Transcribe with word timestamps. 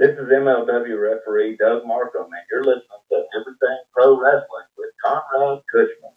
This 0.00 0.12
is 0.12 0.28
MLW 0.28 0.98
referee 0.98 1.58
Doug 1.58 1.86
Markham, 1.86 2.22
and 2.22 2.32
you're 2.50 2.64
listening 2.64 3.02
to 3.10 3.22
Everything 3.38 3.78
Pro 3.92 4.18
Wrestling 4.18 4.64
with 4.78 4.94
Conrad 5.04 5.60
Cushman. 5.70 6.14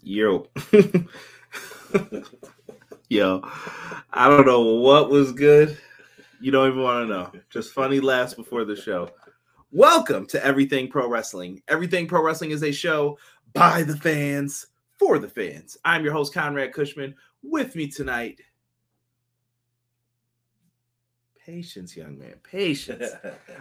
Yo. 0.00 0.46
Yo. 3.10 3.42
I 4.14 4.30
don't 4.30 4.46
know 4.46 4.76
what 4.76 5.10
was 5.10 5.32
good. 5.32 5.76
You 6.40 6.50
don't 6.50 6.70
even 6.70 6.82
want 6.82 7.06
to 7.06 7.14
know. 7.14 7.30
Just 7.50 7.74
funny 7.74 8.00
laughs 8.00 8.32
before 8.32 8.64
the 8.64 8.76
show. 8.76 9.10
Welcome 9.70 10.24
to 10.28 10.42
Everything 10.42 10.88
Pro 10.88 11.06
Wrestling. 11.06 11.60
Everything 11.68 12.08
Pro 12.08 12.24
Wrestling 12.24 12.52
is 12.52 12.62
a 12.62 12.72
show 12.72 13.18
by 13.52 13.82
the 13.82 13.98
fans 13.98 14.68
for 14.98 15.18
the 15.18 15.28
fans. 15.28 15.76
I'm 15.84 16.02
your 16.02 16.14
host, 16.14 16.32
Conrad 16.32 16.72
Cushman. 16.72 17.14
With 17.42 17.76
me 17.76 17.88
tonight, 17.88 18.40
patience, 21.44 21.96
young 21.96 22.18
man, 22.18 22.34
patience. 22.42 23.08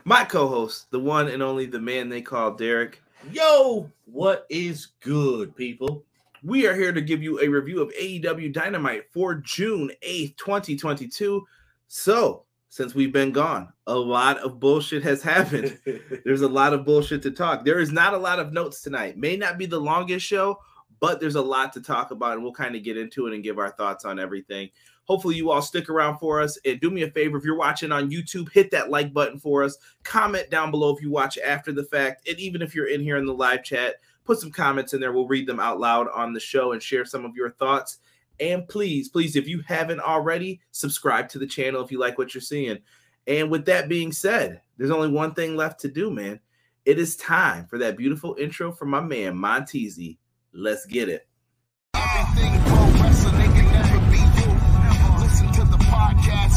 My 0.03 0.23
co 0.23 0.47
host, 0.47 0.91
the 0.91 0.99
one 0.99 1.27
and 1.27 1.41
only 1.41 1.65
the 1.65 1.79
man 1.79 2.09
they 2.09 2.21
call 2.21 2.51
Derek. 2.51 3.01
Yo, 3.31 3.91
what 4.05 4.45
is 4.49 4.87
good, 5.01 5.55
people? 5.55 6.03
We 6.43 6.67
are 6.67 6.75
here 6.75 6.91
to 6.91 7.01
give 7.01 7.21
you 7.21 7.39
a 7.39 7.47
review 7.47 7.81
of 7.81 7.93
AEW 7.93 8.51
Dynamite 8.51 9.03
for 9.11 9.35
June 9.35 9.91
8th, 10.03 10.37
2022. 10.37 11.45
So, 11.87 12.45
since 12.69 12.95
we've 12.95 13.13
been 13.13 13.31
gone, 13.31 13.71
a 13.85 13.95
lot 13.95 14.39
of 14.39 14.59
bullshit 14.59 15.03
has 15.03 15.21
happened. 15.21 15.77
There's 16.25 16.41
a 16.41 16.47
lot 16.47 16.73
of 16.73 16.85
bullshit 16.85 17.21
to 17.23 17.31
talk. 17.31 17.63
There 17.63 17.79
is 17.79 17.91
not 17.91 18.13
a 18.13 18.17
lot 18.17 18.39
of 18.39 18.53
notes 18.53 18.81
tonight. 18.81 19.17
May 19.17 19.37
not 19.37 19.57
be 19.57 19.67
the 19.67 19.79
longest 19.79 20.25
show, 20.25 20.57
but 20.99 21.19
there's 21.19 21.35
a 21.35 21.41
lot 21.41 21.73
to 21.73 21.81
talk 21.81 22.11
about, 22.11 22.33
and 22.33 22.43
we'll 22.43 22.53
kind 22.53 22.75
of 22.75 22.83
get 22.83 22.95
into 22.95 23.25
it 23.25 23.33
and 23.33 23.43
give 23.43 23.57
our 23.57 23.71
thoughts 23.71 24.05
on 24.05 24.19
everything. 24.19 24.69
Hopefully, 25.05 25.35
you 25.35 25.51
all 25.51 25.61
stick 25.61 25.89
around 25.89 26.17
for 26.19 26.41
us. 26.41 26.57
And 26.65 26.79
do 26.79 26.89
me 26.89 27.01
a 27.01 27.11
favor 27.11 27.37
if 27.37 27.43
you're 27.43 27.57
watching 27.57 27.91
on 27.91 28.11
YouTube, 28.11 28.51
hit 28.51 28.71
that 28.71 28.89
like 28.89 29.13
button 29.13 29.39
for 29.39 29.63
us. 29.63 29.77
Comment 30.03 30.49
down 30.49 30.71
below 30.71 30.95
if 30.95 31.01
you 31.01 31.11
watch 31.11 31.37
after 31.37 31.71
the 31.71 31.83
fact. 31.83 32.27
And 32.27 32.39
even 32.39 32.61
if 32.61 32.73
you're 32.75 32.87
in 32.87 33.01
here 33.01 33.17
in 33.17 33.25
the 33.25 33.33
live 33.33 33.63
chat, 33.63 33.95
put 34.23 34.39
some 34.39 34.51
comments 34.51 34.93
in 34.93 35.01
there. 35.01 35.11
We'll 35.11 35.27
read 35.27 35.47
them 35.47 35.59
out 35.59 35.79
loud 35.79 36.07
on 36.13 36.33
the 36.33 36.39
show 36.39 36.71
and 36.71 36.81
share 36.81 37.05
some 37.05 37.25
of 37.25 37.35
your 37.35 37.51
thoughts. 37.51 37.97
And 38.39 38.67
please, 38.67 39.09
please, 39.09 39.35
if 39.35 39.47
you 39.47 39.61
haven't 39.67 39.99
already, 39.99 40.61
subscribe 40.71 41.29
to 41.29 41.39
the 41.39 41.47
channel 41.47 41.83
if 41.83 41.91
you 41.91 41.99
like 41.99 42.17
what 42.17 42.33
you're 42.33 42.41
seeing. 42.41 42.79
And 43.27 43.51
with 43.51 43.65
that 43.65 43.87
being 43.87 44.11
said, 44.11 44.61
there's 44.77 44.91
only 44.91 45.09
one 45.09 45.33
thing 45.33 45.55
left 45.55 45.79
to 45.81 45.87
do, 45.87 46.09
man. 46.09 46.39
It 46.85 46.97
is 46.97 47.15
time 47.15 47.67
for 47.67 47.77
that 47.77 47.97
beautiful 47.97 48.35
intro 48.39 48.71
from 48.71 48.89
my 48.89 49.01
man, 49.01 49.35
Montezi. 49.35 50.17
Let's 50.53 50.85
get 50.85 51.07
it. 51.07 51.27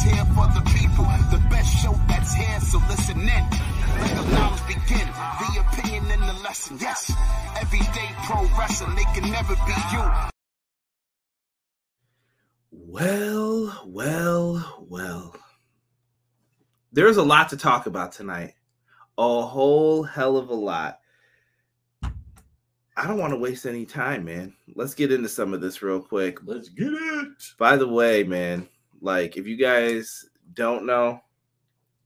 Here 0.05 0.25
for 0.37 0.47
the 0.53 0.63
people. 0.77 1.05
The 1.33 1.43
best 1.51 1.71
show 1.83 1.93
that's 2.09 2.35
here, 2.35 2.61
so 2.61 2.79
listen 2.89 3.21
in. 3.21 3.45
Let 4.01 4.13
the 4.17 4.25
knowledge 4.37 4.67
begin. 4.67 5.09
The 5.41 5.65
opinion 5.67 6.05
and 6.13 6.23
the 6.23 6.43
lesson. 6.43 6.79
Yes, 6.81 7.13
everyday 7.61 8.11
pro 8.27 8.47
wrestling, 8.59 8.95
they 8.97 9.05
can 9.15 9.31
never 9.31 9.55
be 9.55 9.77
you. 9.93 10.05
Well, 12.71 13.83
well, 13.87 14.87
well. 14.89 15.35
There's 16.93 17.17
a 17.17 17.23
lot 17.23 17.49
to 17.49 17.57
talk 17.57 17.87
about 17.87 18.13
tonight. 18.13 18.55
A 19.17 19.43
whole 19.43 20.03
hell 20.03 20.37
of 20.37 20.51
a 20.51 20.55
lot. 20.55 21.01
I 22.97 23.09
don't 23.09 23.19
want 23.19 23.33
to 23.33 23.39
waste 23.39 23.67
any 23.67 23.87
time, 23.87 24.25
man. 24.25 24.55
Let's 24.77 24.95
get 24.95 25.11
into 25.11 25.29
some 25.29 25.53
of 25.55 25.61
this 25.61 25.83
real 25.83 26.01
quick. 26.01 26.39
Let's 26.45 26.69
get 26.69 26.93
it. 26.93 27.29
By 27.59 27.77
the 27.77 27.89
way, 27.89 28.23
man, 28.23 28.69
like 29.05 29.37
if 29.37 29.47
you 29.47 29.57
guys 29.57 30.25
don't 30.55 30.87
know, 30.87 31.21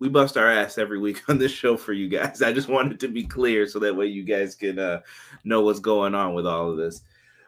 we 0.00 0.08
bust 0.08 0.36
our 0.36 0.50
ass 0.50 0.78
every 0.78 0.98
week 0.98 1.22
on 1.28 1.38
this 1.38 1.52
show 1.52 1.77
for 1.77 1.92
you 1.92 2.08
guys. 2.08 2.42
I 2.42 2.52
just 2.52 2.68
wanted 2.68 3.00
to 3.00 3.08
be 3.08 3.24
clear 3.24 3.66
so 3.66 3.78
that 3.78 3.96
way 3.96 4.06
you 4.06 4.24
guys 4.24 4.55
can 4.55 4.78
uh, 4.78 5.00
know 5.45 5.62
what's 5.62 5.80
going 5.80 6.14
on 6.14 6.34
with 6.34 6.46
all 6.46 6.70
of 6.70 6.77
this. 6.77 7.02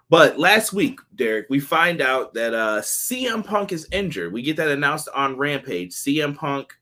But 0.08 0.38
last 0.38 0.72
week, 0.72 0.98
Derek, 1.14 1.46
we 1.50 1.60
find 1.60 2.00
out 2.00 2.34
that 2.34 2.54
uh, 2.54 2.80
CM 2.80 3.44
Punk 3.44 3.72
is 3.72 3.86
injured. 3.92 4.32
We 4.32 4.42
get 4.42 4.56
that 4.56 4.68
announced 4.68 5.08
on 5.14 5.36
Rampage. 5.36 5.92
CM 5.92 6.36
Punk, 6.36 6.72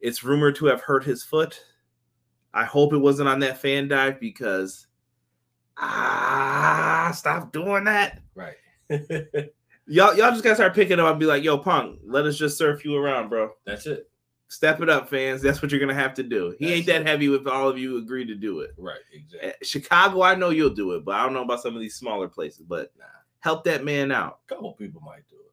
it's 0.00 0.24
rumored 0.24 0.56
to 0.56 0.66
have 0.66 0.80
hurt 0.80 1.04
his 1.04 1.22
foot. 1.22 1.60
I 2.52 2.64
hope 2.64 2.92
it 2.92 2.98
wasn't 2.98 3.28
on 3.28 3.40
that 3.40 3.58
fan 3.58 3.86
dive 3.86 4.18
because 4.18 4.86
ah, 5.76 7.12
stop 7.14 7.52
doing 7.52 7.84
that. 7.84 8.20
Right. 8.34 8.56
Y'all, 9.86 10.16
y'all 10.16 10.30
just 10.32 10.42
gotta 10.42 10.56
start 10.56 10.74
picking 10.74 10.98
up 10.98 11.10
and 11.10 11.20
be 11.20 11.26
like, 11.26 11.44
"Yo, 11.44 11.58
Punk, 11.58 12.00
let 12.04 12.24
us 12.26 12.36
just 12.36 12.58
surf 12.58 12.84
you 12.84 12.96
around, 12.96 13.28
bro. 13.28 13.50
That's 13.64 13.86
it. 13.86 14.10
Step 14.48 14.80
it 14.80 14.88
up, 14.88 15.08
fans. 15.08 15.42
That's 15.42 15.60
what 15.62 15.70
you're 15.70 15.80
gonna 15.80 15.94
have 15.94 16.14
to 16.14 16.22
do. 16.22 16.54
He 16.58 16.72
ain't 16.72 16.86
That's 16.86 17.00
that 17.04 17.06
heavy 17.08 17.32
if 17.34 17.46
all 17.46 17.68
of 17.68 17.78
you 17.78 17.98
agree 17.98 18.24
to 18.26 18.34
do 18.34 18.60
it. 18.60 18.74
Right. 18.78 18.98
Exactly. 19.12 19.48
Eh, 19.50 19.52
Chicago, 19.62 20.22
I 20.22 20.34
know 20.34 20.50
you'll 20.50 20.70
do 20.74 20.92
it, 20.92 21.04
but 21.04 21.14
I 21.16 21.24
don't 21.24 21.32
know 21.34 21.42
about 21.42 21.62
some 21.62 21.74
of 21.74 21.80
these 21.80 21.94
smaller 21.96 22.28
places. 22.28 22.64
But 22.66 22.92
Nah. 22.98 23.04
help 23.40 23.64
that 23.64 23.84
man 23.84 24.10
out. 24.12 24.40
A 24.48 24.54
couple 24.54 24.72
people 24.74 25.00
might 25.00 25.28
do 25.28 25.36
it. 25.36 25.52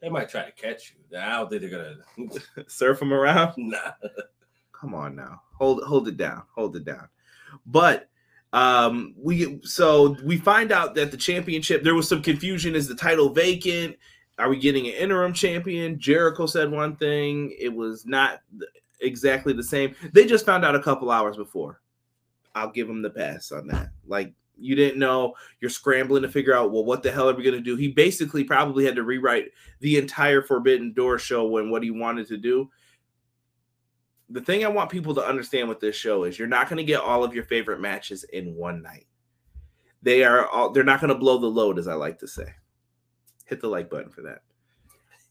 They 0.00 0.08
might 0.08 0.28
try 0.28 0.44
to 0.44 0.52
catch 0.52 0.92
you. 0.92 1.18
I 1.18 1.30
don't 1.38 1.48
think 1.50 1.62
they're 1.62 1.70
gonna. 1.70 2.66
Surf 2.68 3.00
him 3.02 3.12
around. 3.12 3.54
nah. 3.56 3.92
Come 4.72 4.94
on 4.94 5.16
now. 5.16 5.42
Hold 5.54 5.82
hold 5.84 6.06
it 6.08 6.16
down. 6.16 6.42
Hold 6.54 6.76
it 6.76 6.84
down. 6.84 7.08
But 7.64 8.08
um 8.56 9.14
we 9.18 9.60
so 9.62 10.16
we 10.24 10.38
find 10.38 10.72
out 10.72 10.94
that 10.94 11.10
the 11.10 11.16
championship 11.16 11.82
there 11.82 11.94
was 11.94 12.08
some 12.08 12.22
confusion. 12.22 12.74
Is 12.74 12.88
the 12.88 12.94
title 12.94 13.28
vacant? 13.28 13.96
Are 14.38 14.48
we 14.48 14.58
getting 14.58 14.86
an 14.86 14.94
interim 14.94 15.34
champion? 15.34 15.98
Jericho 15.98 16.46
said 16.46 16.70
one 16.70 16.96
thing. 16.96 17.54
It 17.58 17.68
was 17.68 18.06
not 18.06 18.40
exactly 19.00 19.52
the 19.52 19.62
same. 19.62 19.94
They 20.14 20.24
just 20.24 20.46
found 20.46 20.64
out 20.64 20.74
a 20.74 20.82
couple 20.82 21.10
hours 21.10 21.36
before. 21.36 21.82
I'll 22.54 22.70
give 22.70 22.88
him 22.88 23.02
the 23.02 23.10
pass 23.10 23.52
on 23.52 23.66
that. 23.68 23.90
Like 24.06 24.32
you 24.56 24.74
didn't 24.74 24.98
know. 24.98 25.34
You're 25.60 25.68
scrambling 25.68 26.22
to 26.22 26.30
figure 26.30 26.54
out 26.54 26.72
well 26.72 26.86
what 26.86 27.02
the 27.02 27.12
hell 27.12 27.28
are 27.28 27.34
we 27.34 27.42
going 27.42 27.56
to 27.56 27.60
do? 27.60 27.76
He 27.76 27.88
basically 27.88 28.42
probably 28.42 28.86
had 28.86 28.96
to 28.96 29.02
rewrite 29.02 29.50
the 29.80 29.98
entire 29.98 30.40
forbidden 30.40 30.94
door 30.94 31.18
show 31.18 31.46
when 31.46 31.68
what 31.68 31.82
he 31.82 31.90
wanted 31.90 32.26
to 32.28 32.38
do 32.38 32.70
the 34.30 34.40
thing 34.40 34.64
I 34.64 34.68
want 34.68 34.90
people 34.90 35.14
to 35.14 35.24
understand 35.24 35.68
with 35.68 35.80
this 35.80 35.96
show 35.96 36.24
is 36.24 36.38
you're 36.38 36.48
not 36.48 36.68
going 36.68 36.78
to 36.78 36.84
get 36.84 37.00
all 37.00 37.22
of 37.22 37.34
your 37.34 37.44
favorite 37.44 37.80
matches 37.80 38.24
in 38.24 38.54
one 38.54 38.82
night. 38.82 39.06
They 40.02 40.24
are 40.24 40.46
all 40.48 40.70
they're 40.70 40.84
not 40.84 41.00
going 41.00 41.12
to 41.12 41.18
blow 41.18 41.38
the 41.38 41.46
load, 41.46 41.78
as 41.78 41.88
I 41.88 41.94
like 41.94 42.18
to 42.20 42.28
say. 42.28 42.46
Hit 43.44 43.60
the 43.60 43.68
like 43.68 43.90
button 43.90 44.10
for 44.10 44.22
that. 44.22 44.42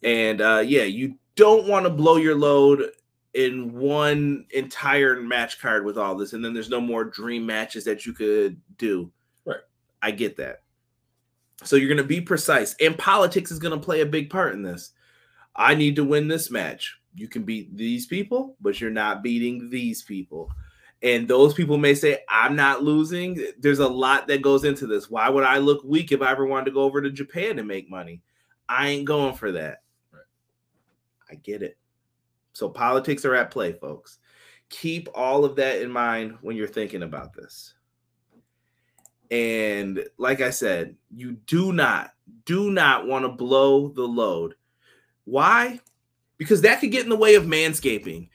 And 0.04 0.42
uh 0.42 0.64
yeah, 0.66 0.84
you 0.84 1.18
don't 1.36 1.68
want 1.68 1.86
to 1.86 1.90
blow 1.90 2.18
your 2.18 2.36
load 2.36 2.92
in 3.34 3.74
one 3.74 4.46
entire 4.52 5.22
match 5.22 5.60
card 5.60 5.86
with 5.86 5.98
all 5.98 6.16
this, 6.16 6.34
and 6.34 6.44
then 6.44 6.54
there's 6.54 6.70
no 6.70 6.80
more 6.80 7.04
dream 7.04 7.46
matches 7.46 7.84
that 7.84 8.06
you 8.06 8.14
could 8.14 8.60
do. 8.78 9.12
Right. 9.46 9.60
I 10.02 10.12
get 10.12 10.38
that. 10.38 10.64
So 11.64 11.76
you're 11.76 11.90
going 11.90 11.98
to 11.98 12.04
be 12.04 12.22
precise, 12.22 12.76
and 12.80 12.98
politics 12.98 13.52
is 13.52 13.60
going 13.60 13.78
to 13.78 13.86
play 13.86 14.02
a 14.02 14.06
big 14.06 14.30
part 14.30 14.54
in 14.54 14.64
this. 14.64 14.92
I 15.56 15.76
need 15.76 15.98
to 15.98 16.04
win 16.04 16.28
this 16.28 16.50
match. 16.50 16.98
You 17.16 17.28
can 17.28 17.44
beat 17.44 17.76
these 17.76 18.06
people, 18.06 18.56
but 18.60 18.80
you're 18.82 18.92
not 18.92 19.24
beating 19.24 19.70
these 19.70 20.04
people. 20.04 20.52
And 21.02 21.28
those 21.28 21.54
people 21.54 21.78
may 21.78 21.94
say, 21.94 22.20
I'm 22.30 22.56
not 22.56 22.84
losing. 22.84 23.46
There's 23.60 23.80
a 23.80 23.88
lot 23.88 24.28
that 24.28 24.42
goes 24.42 24.64
into 24.64 24.88
this. 24.88 25.10
Why 25.10 25.30
would 25.30 25.44
I 25.44 25.60
look 25.60 25.84
weak 25.84 26.12
if 26.12 26.22
I 26.22 26.32
ever 26.32 26.46
wanted 26.46 26.66
to 26.66 26.72
go 26.72 26.84
over 26.84 27.02
to 27.02 27.10
Japan 27.10 27.60
and 27.60 27.68
make 27.68 27.90
money? 27.90 28.22
I 28.68 28.90
ain't 28.90 29.06
going 29.06 29.36
for 29.36 29.52
that. 29.52 29.84
Right. 30.12 30.22
I 31.30 31.36
get 31.36 31.62
it. 31.62 31.78
So 32.54 32.70
politics 32.70 33.26
are 33.26 33.36
at 33.36 33.52
play, 33.52 33.74
folks. 33.74 34.20
Keep 34.70 35.10
all 35.14 35.46
of 35.46 35.56
that 35.58 35.82
in 35.82 35.92
mind 35.92 36.38
when 36.42 36.56
you're 36.56 36.68
thinking 36.68 37.04
about 37.04 37.34
this. 37.34 37.74
And 39.30 40.04
like 40.18 40.42
I 40.42 40.50
said, 40.50 40.96
you 41.14 41.34
do 41.46 41.72
not, 41.72 42.12
do 42.46 42.72
not 42.72 43.08
want 43.08 43.26
to 43.26 43.30
blow 43.30 43.90
the 43.90 44.08
load. 44.08 44.56
Why? 45.26 45.80
Because 46.38 46.62
that 46.62 46.80
could 46.80 46.92
get 46.92 47.04
in 47.04 47.10
the 47.10 47.16
way 47.16 47.36
of 47.36 47.46
manscaping. 47.46 48.30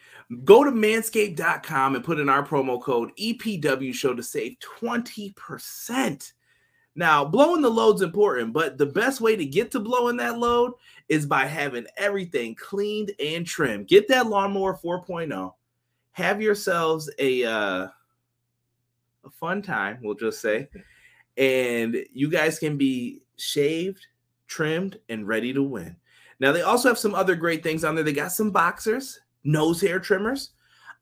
Go 0.44 0.64
to 0.64 0.70
manscaped.com 0.70 1.96
and 1.96 2.04
put 2.04 2.20
in 2.20 2.28
our 2.28 2.46
promo 2.46 2.80
code 2.80 3.10
EPW 3.16 3.92
show 3.92 4.14
to 4.14 4.22
save 4.22 4.56
20%. 4.80 6.32
Now, 6.94 7.24
blowing 7.24 7.62
the 7.62 7.70
load's 7.70 8.02
important, 8.02 8.52
but 8.52 8.78
the 8.78 8.86
best 8.86 9.20
way 9.20 9.36
to 9.36 9.44
get 9.44 9.70
to 9.72 9.80
blowing 9.80 10.16
that 10.18 10.38
load 10.38 10.72
is 11.08 11.26
by 11.26 11.46
having 11.46 11.86
everything 11.96 12.54
cleaned 12.54 13.12
and 13.20 13.46
trimmed. 13.46 13.88
Get 13.88 14.08
that 14.08 14.26
lawnmower 14.26 14.76
4.0. 14.76 15.52
Have 16.12 16.42
yourselves 16.42 17.10
a 17.18 17.44
uh, 17.44 17.88
a 19.24 19.30
fun 19.30 19.62
time, 19.62 19.98
we'll 20.02 20.14
just 20.14 20.40
say, 20.40 20.68
and 21.36 21.96
you 22.12 22.28
guys 22.28 22.58
can 22.58 22.76
be 22.76 23.22
shaved, 23.36 24.06
trimmed, 24.46 24.98
and 25.08 25.26
ready 25.26 25.52
to 25.52 25.62
win. 25.62 25.96
Now 26.40 26.52
they 26.52 26.62
also 26.62 26.88
have 26.88 26.98
some 26.98 27.14
other 27.14 27.36
great 27.36 27.62
things 27.62 27.84
on 27.84 27.94
there. 27.94 28.02
They 28.02 28.12
got 28.12 28.32
some 28.32 28.50
boxers, 28.50 29.20
nose 29.44 29.80
hair 29.80 30.00
trimmers. 30.00 30.50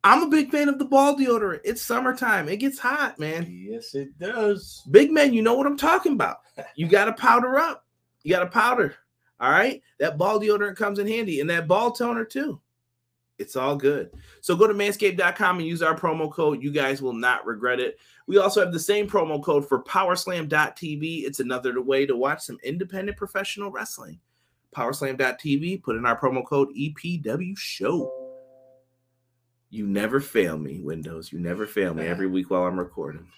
I'm 0.04 0.22
a 0.22 0.28
big 0.28 0.50
fan 0.50 0.68
of 0.68 0.78
the 0.78 0.84
ball 0.84 1.16
deodorant. 1.16 1.60
It's 1.64 1.82
summertime. 1.82 2.48
It 2.48 2.58
gets 2.58 2.78
hot, 2.78 3.18
man. 3.18 3.46
Yes, 3.50 3.94
it 3.94 4.16
does. 4.18 4.86
Big 4.90 5.10
men, 5.10 5.32
you 5.32 5.42
know 5.42 5.54
what 5.54 5.66
I'm 5.66 5.76
talking 5.76 6.12
about. 6.12 6.38
You 6.76 6.86
got 6.88 7.06
to 7.06 7.12
powder 7.12 7.56
up. 7.56 7.84
You 8.22 8.34
got 8.34 8.40
to 8.40 8.46
powder. 8.46 8.94
All 9.40 9.50
right. 9.50 9.82
That 9.98 10.18
ball 10.18 10.40
deodorant 10.40 10.76
comes 10.76 10.98
in 10.98 11.06
handy 11.06 11.40
and 11.40 11.50
that 11.50 11.68
ball 11.68 11.92
toner 11.92 12.24
too. 12.24 12.60
It's 13.38 13.54
all 13.54 13.76
good. 13.76 14.10
So 14.40 14.56
go 14.56 14.66
to 14.66 14.74
manscaped.com 14.74 15.58
and 15.58 15.66
use 15.66 15.80
our 15.80 15.96
promo 15.96 16.30
code. 16.30 16.60
You 16.60 16.72
guys 16.72 17.00
will 17.00 17.12
not 17.12 17.46
regret 17.46 17.78
it. 17.78 17.98
We 18.26 18.38
also 18.38 18.60
have 18.60 18.72
the 18.72 18.80
same 18.80 19.08
promo 19.08 19.42
code 19.42 19.68
for 19.68 19.82
powerslam.tv. 19.84 21.24
It's 21.24 21.38
another 21.38 21.80
way 21.80 22.04
to 22.04 22.16
watch 22.16 22.42
some 22.42 22.58
independent 22.64 23.16
professional 23.16 23.70
wrestling. 23.70 24.18
Powerslam.tv, 24.76 25.82
put 25.82 25.96
in 25.96 26.06
our 26.06 26.18
promo 26.18 26.44
code 26.44 26.68
EPW 26.76 27.56
show. 27.56 28.12
You 29.70 29.86
never 29.86 30.20
fail 30.20 30.56
me, 30.56 30.80
Windows. 30.80 31.32
You 31.32 31.38
never 31.40 31.66
fail 31.66 31.94
me 31.94 32.06
every 32.06 32.26
week 32.26 32.50
while 32.50 32.64
I'm 32.64 32.78
recording. 32.78 33.28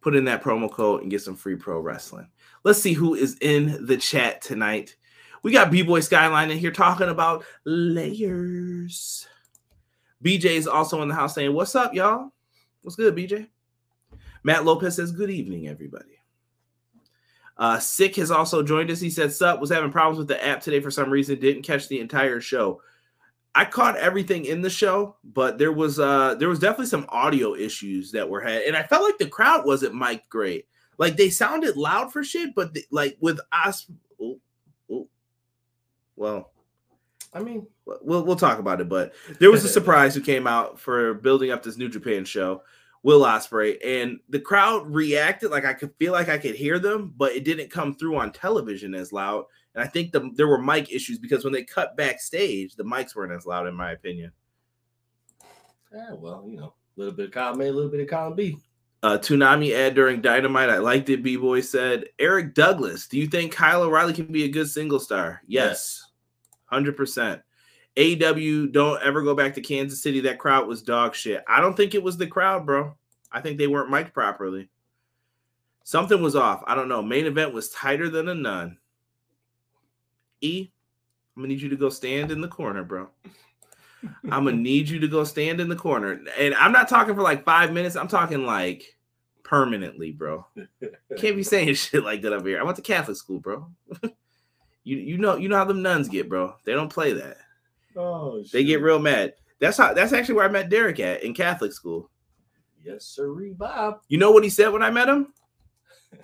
Put 0.00 0.16
in 0.16 0.24
that 0.26 0.42
promo 0.42 0.70
code 0.70 1.02
and 1.02 1.10
get 1.10 1.22
some 1.22 1.36
free 1.36 1.56
pro 1.56 1.80
wrestling. 1.80 2.28
Let's 2.64 2.80
see 2.80 2.92
who 2.92 3.14
is 3.14 3.36
in 3.40 3.84
the 3.86 3.96
chat 3.96 4.40
tonight. 4.40 4.96
We 5.42 5.52
got 5.52 5.70
B 5.70 5.82
Boy 5.82 6.00
Skyline 6.00 6.50
in 6.50 6.58
here 6.58 6.70
talking 6.70 7.08
about 7.08 7.44
layers. 7.64 9.26
BJ 10.24 10.44
is 10.44 10.66
also 10.66 11.02
in 11.02 11.08
the 11.08 11.14
house 11.14 11.34
saying, 11.34 11.52
What's 11.52 11.74
up, 11.74 11.94
y'all? 11.94 12.32
What's 12.82 12.96
good, 12.96 13.14
BJ? 13.14 13.48
Matt 14.42 14.64
Lopez 14.64 14.96
says, 14.96 15.12
Good 15.12 15.30
evening, 15.30 15.68
everybody. 15.68 16.17
Uh, 17.58 17.78
Sick 17.78 18.16
has 18.16 18.30
also 18.30 18.62
joined 18.62 18.90
us. 18.90 19.00
He 19.00 19.10
said, 19.10 19.32
Sup, 19.32 19.60
was 19.60 19.70
having 19.70 19.90
problems 19.90 20.18
with 20.18 20.28
the 20.28 20.44
app 20.44 20.60
today 20.60 20.80
for 20.80 20.90
some 20.90 21.10
reason, 21.10 21.40
didn't 21.40 21.62
catch 21.62 21.88
the 21.88 22.00
entire 22.00 22.40
show. 22.40 22.80
I 23.54 23.64
caught 23.64 23.96
everything 23.96 24.44
in 24.44 24.62
the 24.62 24.70
show, 24.70 25.16
but 25.24 25.58
there 25.58 25.72
was 25.72 25.98
uh 25.98 26.36
there 26.36 26.48
was 26.48 26.60
definitely 26.60 26.86
some 26.86 27.06
audio 27.08 27.56
issues 27.56 28.12
that 28.12 28.28
were 28.28 28.40
had, 28.40 28.62
and 28.62 28.76
I 28.76 28.84
felt 28.84 29.02
like 29.02 29.18
the 29.18 29.26
crowd 29.26 29.66
wasn't 29.66 29.96
mic'd 29.96 30.28
great. 30.28 30.66
Like 30.96 31.16
they 31.16 31.30
sounded 31.30 31.76
loud 31.76 32.12
for 32.12 32.22
shit, 32.22 32.54
but 32.54 32.74
the, 32.74 32.84
like 32.92 33.16
with 33.20 33.40
us, 33.50 33.90
oh, 34.20 34.38
oh, 34.90 35.08
well, 36.14 36.52
I 37.32 37.40
mean, 37.40 37.66
we'll 37.84 38.24
we'll 38.24 38.36
talk 38.36 38.60
about 38.60 38.80
it. 38.80 38.88
But 38.88 39.14
there 39.40 39.50
was 39.50 39.64
a 39.64 39.68
surprise 39.78 40.14
who 40.14 40.20
came 40.20 40.46
out 40.46 40.78
for 40.78 41.14
building 41.14 41.50
up 41.50 41.62
this 41.62 41.76
New 41.76 41.88
Japan 41.88 42.24
show, 42.24 42.62
Will 43.02 43.20
Ospreay, 43.20 43.78
and 43.84 44.18
the 44.28 44.40
crowd 44.40 44.92
reacted 44.92 45.50
like 45.50 45.64
I 45.64 45.74
could 45.74 45.94
feel 45.98 46.12
like 46.12 46.28
I 46.28 46.38
could 46.38 46.54
hear 46.54 46.78
them, 46.78 47.14
but 47.16 47.32
it 47.32 47.44
didn't 47.44 47.70
come 47.70 47.94
through 47.94 48.16
on 48.16 48.32
television 48.32 48.94
as 48.94 49.12
loud. 49.12 49.44
And 49.74 49.84
I 49.84 49.86
think 49.86 50.12
the, 50.12 50.30
there 50.34 50.48
were 50.48 50.60
mic 50.60 50.92
issues 50.92 51.18
because 51.18 51.44
when 51.44 51.52
they 51.52 51.62
cut 51.62 51.96
backstage, 51.96 52.74
the 52.74 52.84
mics 52.84 53.14
weren't 53.14 53.32
as 53.32 53.46
loud, 53.46 53.68
in 53.68 53.74
my 53.74 53.92
opinion. 53.92 54.32
yeah, 55.94 56.12
well, 56.14 56.44
you 56.48 56.56
know, 56.56 56.74
a 56.96 57.00
little 57.00 57.14
bit 57.14 57.26
of 57.26 57.32
column 57.32 57.60
A, 57.60 57.64
a 57.64 57.70
little 57.70 57.90
bit 57.90 58.00
of 58.00 58.08
column 58.08 58.34
B. 58.34 58.58
Uh, 59.00 59.16
Toonami 59.16 59.72
ad 59.74 59.94
during 59.94 60.20
Dynamite. 60.20 60.70
I 60.70 60.78
liked 60.78 61.08
it. 61.08 61.22
B 61.22 61.36
Boy 61.36 61.60
said. 61.60 62.06
Eric 62.18 62.54
Douglas, 62.54 63.06
do 63.06 63.16
you 63.16 63.28
think 63.28 63.52
Kyle 63.52 63.82
O'Reilly 63.82 64.12
can 64.12 64.26
be 64.26 64.42
a 64.42 64.48
good 64.48 64.68
single 64.68 64.98
star? 64.98 65.40
Yes, 65.46 66.04
hundred 66.66 66.96
percent. 66.96 67.40
AW, 67.98 68.66
don't 68.70 69.02
ever 69.02 69.22
go 69.22 69.34
back 69.34 69.54
to 69.54 69.60
Kansas 69.60 70.02
City. 70.02 70.20
That 70.20 70.38
crowd 70.38 70.68
was 70.68 70.82
dog 70.82 71.14
shit. 71.14 71.42
I 71.48 71.60
don't 71.60 71.76
think 71.76 71.94
it 71.94 72.02
was 72.02 72.16
the 72.16 72.26
crowd, 72.26 72.64
bro. 72.64 72.94
I 73.32 73.40
think 73.40 73.58
they 73.58 73.66
weren't 73.66 73.90
mic'd 73.90 74.14
properly. 74.14 74.68
Something 75.84 76.22
was 76.22 76.36
off. 76.36 76.62
I 76.66 76.74
don't 76.74 76.88
know. 76.88 77.02
Main 77.02 77.26
event 77.26 77.52
was 77.52 77.70
tighter 77.70 78.08
than 78.08 78.28
a 78.28 78.34
nun. 78.34 78.78
E, 80.40 80.70
I'm 81.34 81.42
gonna 81.42 81.48
need 81.48 81.62
you 81.62 81.68
to 81.70 81.76
go 81.76 81.88
stand 81.88 82.30
in 82.30 82.40
the 82.40 82.48
corner, 82.48 82.84
bro. 82.84 83.08
I'm 84.30 84.44
gonna 84.44 84.52
need 84.52 84.88
you 84.88 85.00
to 85.00 85.08
go 85.08 85.24
stand 85.24 85.60
in 85.60 85.68
the 85.68 85.76
corner. 85.76 86.20
And 86.38 86.54
I'm 86.54 86.72
not 86.72 86.88
talking 86.88 87.14
for 87.14 87.22
like 87.22 87.44
five 87.44 87.72
minutes, 87.72 87.96
I'm 87.96 88.06
talking 88.06 88.46
like 88.46 88.96
permanently, 89.42 90.12
bro. 90.12 90.46
Can't 91.16 91.36
be 91.36 91.42
saying 91.42 91.74
shit 91.74 92.04
like 92.04 92.22
that 92.22 92.32
up 92.32 92.46
here. 92.46 92.60
I 92.60 92.64
went 92.64 92.76
to 92.76 92.82
Catholic 92.82 93.16
school, 93.16 93.40
bro. 93.40 93.68
you 94.84 94.98
you 94.98 95.18
know 95.18 95.36
you 95.36 95.48
know 95.48 95.56
how 95.56 95.64
them 95.64 95.82
nuns 95.82 96.08
get, 96.08 96.28
bro. 96.28 96.54
They 96.64 96.72
don't 96.72 96.92
play 96.92 97.14
that. 97.14 97.38
Oh, 97.98 98.44
They 98.52 98.62
get 98.64 98.80
real 98.80 98.98
mad. 99.00 99.34
That's 99.60 99.76
how 99.76 99.92
that's 99.92 100.12
actually 100.12 100.36
where 100.36 100.44
I 100.44 100.52
met 100.52 100.70
Derek 100.70 101.00
at 101.00 101.24
in 101.24 101.34
Catholic 101.34 101.72
school. 101.72 102.10
yes, 102.84 103.04
sir, 103.04 103.34
Bob. 103.56 104.00
You 104.08 104.18
know 104.18 104.30
what 104.30 104.44
he 104.44 104.50
said 104.50 104.68
when 104.68 104.82
I 104.82 104.90
met 104.90 105.08
him? 105.08 105.32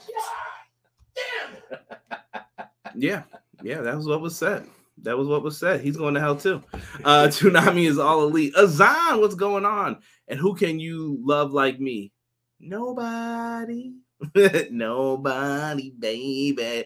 Yeah, 2.96 3.24
yeah, 3.62 3.80
that 3.80 3.96
was 3.96 4.06
what 4.06 4.20
was 4.20 4.36
said. 4.36 4.68
That 5.02 5.18
was 5.18 5.26
what 5.26 5.42
was 5.42 5.58
said. 5.58 5.80
He's 5.80 5.96
going 5.96 6.14
to 6.14 6.20
hell 6.20 6.36
too. 6.36 6.62
Uh 7.04 7.26
Toonami 7.28 7.88
is 7.88 7.98
all 7.98 8.22
elite. 8.22 8.54
Azan, 8.56 9.18
what's 9.20 9.34
going 9.34 9.64
on? 9.64 9.98
And 10.28 10.38
who 10.38 10.54
can 10.54 10.78
you 10.78 11.18
love 11.24 11.52
like 11.52 11.80
me? 11.80 12.12
Nobody. 12.60 13.94
Nobody, 14.70 15.90
baby. 15.98 16.84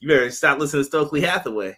You 0.00 0.08
better 0.08 0.30
stop 0.30 0.58
listening 0.58 0.82
to 0.84 0.88
Stokely 0.88 1.20
Hathaway. 1.20 1.76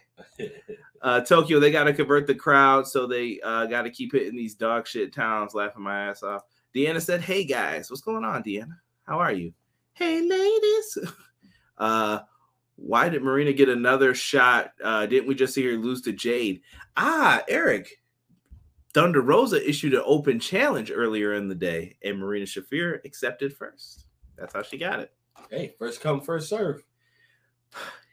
Uh 1.03 1.21
Tokyo, 1.21 1.59
they 1.59 1.69
gotta 1.69 1.93
convert 1.93 2.25
the 2.25 2.33
crowd, 2.33 2.87
so 2.87 3.05
they 3.05 3.39
uh 3.43 3.67
gotta 3.67 3.91
keep 3.91 4.13
hitting 4.13 4.35
these 4.35 4.55
dog 4.55 4.87
shit 4.87 5.13
towns, 5.13 5.53
laughing 5.53 5.83
my 5.83 6.07
ass 6.07 6.23
off. 6.23 6.43
Deanna 6.73 7.01
said, 7.01 7.21
Hey 7.21 7.43
guys, 7.43 7.91
what's 7.91 8.01
going 8.01 8.23
on, 8.23 8.41
Deanna? 8.41 8.77
How 9.05 9.19
are 9.19 9.33
you? 9.33 9.53
Hey 9.93 10.21
ladies. 10.21 10.97
Uh 11.75 12.19
why 12.75 13.09
did 13.09 13.23
Marina 13.23 13.53
get 13.53 13.69
another 13.69 14.13
shot? 14.13 14.73
Uh, 14.83 15.05
didn't 15.05 15.27
we 15.27 15.35
just 15.35 15.53
see 15.53 15.65
her 15.65 15.77
lose 15.77 16.01
to 16.01 16.11
Jade? 16.11 16.61
Ah, 16.97 17.43
Eric. 17.47 18.01
Thunder 18.93 19.21
Rosa 19.21 19.67
issued 19.67 19.93
an 19.93 20.03
open 20.05 20.39
challenge 20.39 20.91
earlier 20.93 21.33
in 21.33 21.47
the 21.47 21.55
day, 21.55 21.97
and 22.03 22.19
Marina 22.19 22.45
Shafir 22.45 23.03
accepted 23.05 23.55
first. 23.55 24.05
That's 24.37 24.53
how 24.53 24.61
she 24.61 24.77
got 24.77 24.99
it. 24.99 25.11
hey, 25.49 25.73
first 25.79 26.01
come, 26.01 26.21
first 26.21 26.49
serve. 26.49 26.83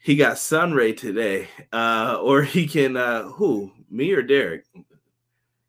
He 0.03 0.17
got 0.17 0.39
Sunray 0.39 0.95
today. 0.95 1.49
Uh, 1.73 2.19
or 2.23 2.43
he 2.43 2.67
can 2.67 2.97
uh 2.97 3.25
who? 3.25 3.71
Me 3.91 4.13
or 4.13 4.23
Derek? 4.23 4.65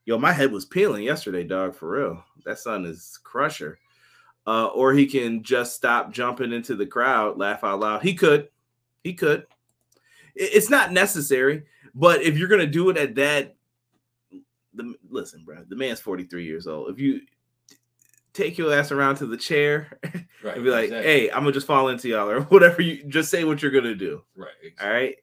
Yo, 0.05 0.17
my 0.17 0.31
head 0.31 0.51
was 0.51 0.65
peeling 0.65 1.03
yesterday, 1.03 1.43
dog, 1.43 1.75
for 1.75 1.89
real. 1.89 2.23
That 2.45 2.59
sun 2.59 2.85
is 2.85 3.19
crusher. 3.23 3.77
Uh, 4.47 4.67
or 4.67 4.93
he 4.93 5.05
can 5.05 5.43
just 5.43 5.75
stop 5.75 6.11
jumping 6.11 6.51
into 6.51 6.75
the 6.75 6.85
crowd, 6.85 7.37
laugh 7.37 7.63
out 7.63 7.79
loud. 7.79 8.01
He 8.01 8.15
could. 8.15 8.49
He 9.03 9.13
could. 9.13 9.45
It's 10.33 10.69
not 10.69 10.93
necessary, 10.93 11.63
but 11.93 12.21
if 12.21 12.37
you're 12.37 12.47
gonna 12.47 12.65
do 12.65 12.89
it 12.89 12.97
at 12.97 13.15
that, 13.15 13.55
the 14.73 14.95
listen, 15.09 15.43
bro, 15.43 15.63
the 15.67 15.75
man's 15.75 15.99
43 15.99 16.45
years 16.45 16.67
old. 16.67 16.89
If 16.89 16.99
you 16.99 17.21
take 18.33 18.57
your 18.57 18.73
ass 18.73 18.91
around 18.91 19.15
to 19.17 19.25
the 19.25 19.37
chair 19.37 19.99
Right. 20.43 20.55
and 20.55 20.63
be 20.63 20.69
like, 20.71 20.85
exactly. 20.85 21.11
"Hey, 21.11 21.29
I'm 21.31 21.41
gonna 21.41 21.51
just 21.51 21.67
fall 21.67 21.89
into 21.89 22.07
y'all," 22.09 22.29
or 22.29 22.41
whatever 22.49 22.81
you 22.81 23.03
just 23.05 23.29
say 23.29 23.43
what 23.43 23.61
you're 23.61 23.71
gonna 23.71 23.95
do. 23.95 24.23
right. 24.35 24.47
All 24.61 24.67
Exactly. 24.67 24.89
right. 24.89 25.15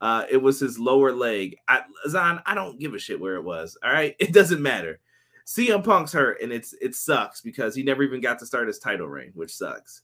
Uh, 0.00 0.24
it 0.30 0.36
was 0.36 0.60
his 0.60 0.78
lower 0.78 1.12
leg. 1.12 1.56
I, 1.66 1.80
Zan, 2.08 2.40
I 2.44 2.54
don't 2.54 2.78
give 2.78 2.92
a 2.94 2.98
shit 2.98 3.18
where 3.18 3.36
it 3.36 3.44
was. 3.44 3.78
All 3.82 3.90
right, 3.92 4.14
it 4.20 4.32
doesn't 4.32 4.60
matter. 4.62 5.00
CM 5.46 5.82
Punk's 5.84 6.12
hurt, 6.12 6.40
and 6.42 6.52
it's 6.52 6.74
it 6.80 6.94
sucks 6.94 7.40
because 7.40 7.74
he 7.74 7.82
never 7.82 8.02
even 8.02 8.20
got 8.20 8.38
to 8.40 8.46
start 8.46 8.66
his 8.66 8.78
title 8.78 9.06
reign, 9.08 9.30
which 9.34 9.54
sucks. 9.54 10.02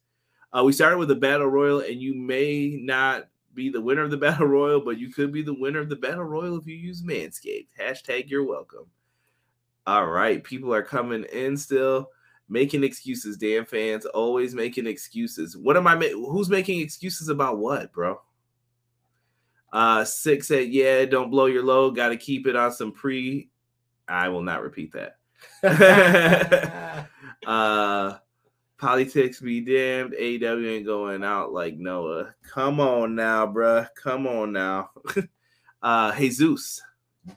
Uh, 0.52 0.64
we 0.64 0.72
started 0.72 0.98
with 0.98 1.10
a 1.10 1.14
battle 1.16 1.46
royal, 1.46 1.80
and 1.80 2.00
you 2.00 2.14
may 2.14 2.78
not 2.82 3.28
be 3.54 3.68
the 3.68 3.80
winner 3.80 4.02
of 4.02 4.10
the 4.10 4.16
battle 4.16 4.46
royal, 4.46 4.80
but 4.80 4.98
you 4.98 5.12
could 5.12 5.32
be 5.32 5.42
the 5.42 5.54
winner 5.54 5.78
of 5.80 5.88
the 5.88 5.96
battle 5.96 6.24
royal 6.24 6.56
if 6.58 6.66
you 6.66 6.76
use 6.76 7.02
Manscaped. 7.02 7.68
Hashtag 7.78 8.28
you're 8.28 8.44
welcome. 8.44 8.86
All 9.86 10.06
right, 10.06 10.42
people 10.42 10.72
are 10.74 10.82
coming 10.82 11.24
in 11.32 11.56
still, 11.56 12.10
making 12.50 12.84
excuses. 12.84 13.38
Damn 13.38 13.64
fans, 13.64 14.04
always 14.06 14.54
making 14.54 14.86
excuses. 14.86 15.56
What 15.56 15.76
am 15.76 15.86
I? 15.86 15.94
Ma- 15.94 16.30
who's 16.30 16.50
making 16.50 16.80
excuses 16.80 17.28
about 17.28 17.58
what, 17.58 17.92
bro? 17.92 18.20
Uh, 19.72 20.04
six 20.04 20.48
said, 20.48 20.68
"Yeah, 20.68 21.04
don't 21.06 21.30
blow 21.30 21.46
your 21.46 21.64
load. 21.64 21.96
Got 21.96 22.08
to 22.10 22.16
keep 22.16 22.46
it 22.46 22.56
on 22.56 22.72
some 22.72 22.92
pre." 22.92 23.48
I 24.08 24.28
will 24.28 24.42
not 24.42 24.62
repeat 24.62 24.92
that. 24.92 25.16
uh 27.46 28.18
politics 28.76 29.40
be 29.40 29.60
damned 29.60 30.14
AW 30.14 30.66
ain't 30.66 30.86
going 30.86 31.22
out 31.22 31.52
like 31.52 31.76
Noah. 31.76 32.34
Come 32.42 32.80
on 32.80 33.14
now, 33.14 33.46
bruh. 33.46 33.88
Come 33.94 34.26
on 34.26 34.52
now. 34.52 34.90
uh 35.82 36.16
Jesus 36.16 36.82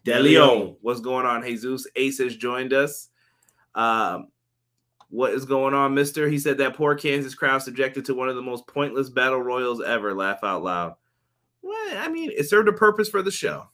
De 0.04 0.20
Leon. 0.20 0.78
What's 0.82 1.02
going 1.02 1.26
on, 1.26 1.44
Jesus? 1.44 1.86
Ace 1.96 2.18
has 2.20 2.36
joined 2.36 2.74
us. 2.74 3.10
Um 3.76 4.28
what 5.14 5.32
is 5.32 5.46
going 5.46 5.76
on, 5.76 5.94
mister? 5.94 6.28
He 6.28 6.40
said 6.40 6.58
that 6.58 6.76
poor 6.76 6.96
Kansas 6.96 7.36
crowd 7.36 7.62
subjected 7.62 8.04
to 8.06 8.16
one 8.16 8.30
of 8.30 8.36
the 8.36 8.42
most 8.42 8.66
pointless 8.66 9.12
battle 9.12 9.40
royals 9.40 9.80
ever. 9.80 10.12
Laugh 10.12 10.44
out 10.44 10.64
loud. 10.64 10.96
Well, 11.62 11.98
I 11.98 12.10
mean, 12.10 12.32
it 12.36 12.50
served 12.50 12.68
a 12.68 12.74
purpose 12.74 13.10
for 13.10 13.22
the 13.22 13.30
show. 13.30 13.70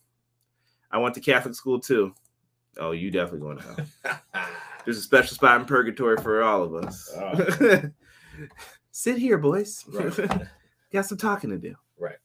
I 0.92 0.98
went 0.98 1.16
to 1.16 1.22
Catholic 1.22 1.56
school 1.56 1.80
too. 1.80 2.14
Oh, 2.78 2.92
you 2.92 3.10
definitely 3.10 3.40
going 3.40 3.58
to 3.58 3.88
hell. 4.04 4.46
There's 4.86 4.98
a 4.98 5.02
special 5.02 5.34
spot 5.36 5.62
in 5.62 5.66
purgatory 5.66 6.18
for 6.18 6.44
all 6.44 6.62
of 6.62 6.76
us. 6.76 7.10
Oh. 7.16 7.84
Sit 8.92 9.18
here, 9.18 9.38
boys. 9.38 9.86
Right. 9.88 10.48
Got 10.92 11.06
some 11.06 11.18
talking 11.18 11.52
to 11.52 11.58
do. 11.58 11.74
Right. 11.98 12.18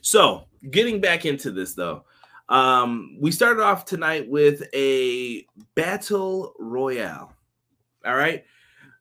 So, 0.00 0.46
getting 0.68 1.00
back 1.00 1.26
into 1.26 1.52
this 1.52 1.74
though, 1.74 2.04
um, 2.48 3.18
we 3.20 3.30
started 3.30 3.62
off 3.62 3.84
tonight 3.84 4.28
with 4.28 4.64
a 4.74 5.46
battle 5.76 6.54
royale. 6.58 7.36
All 8.04 8.16
right. 8.16 8.44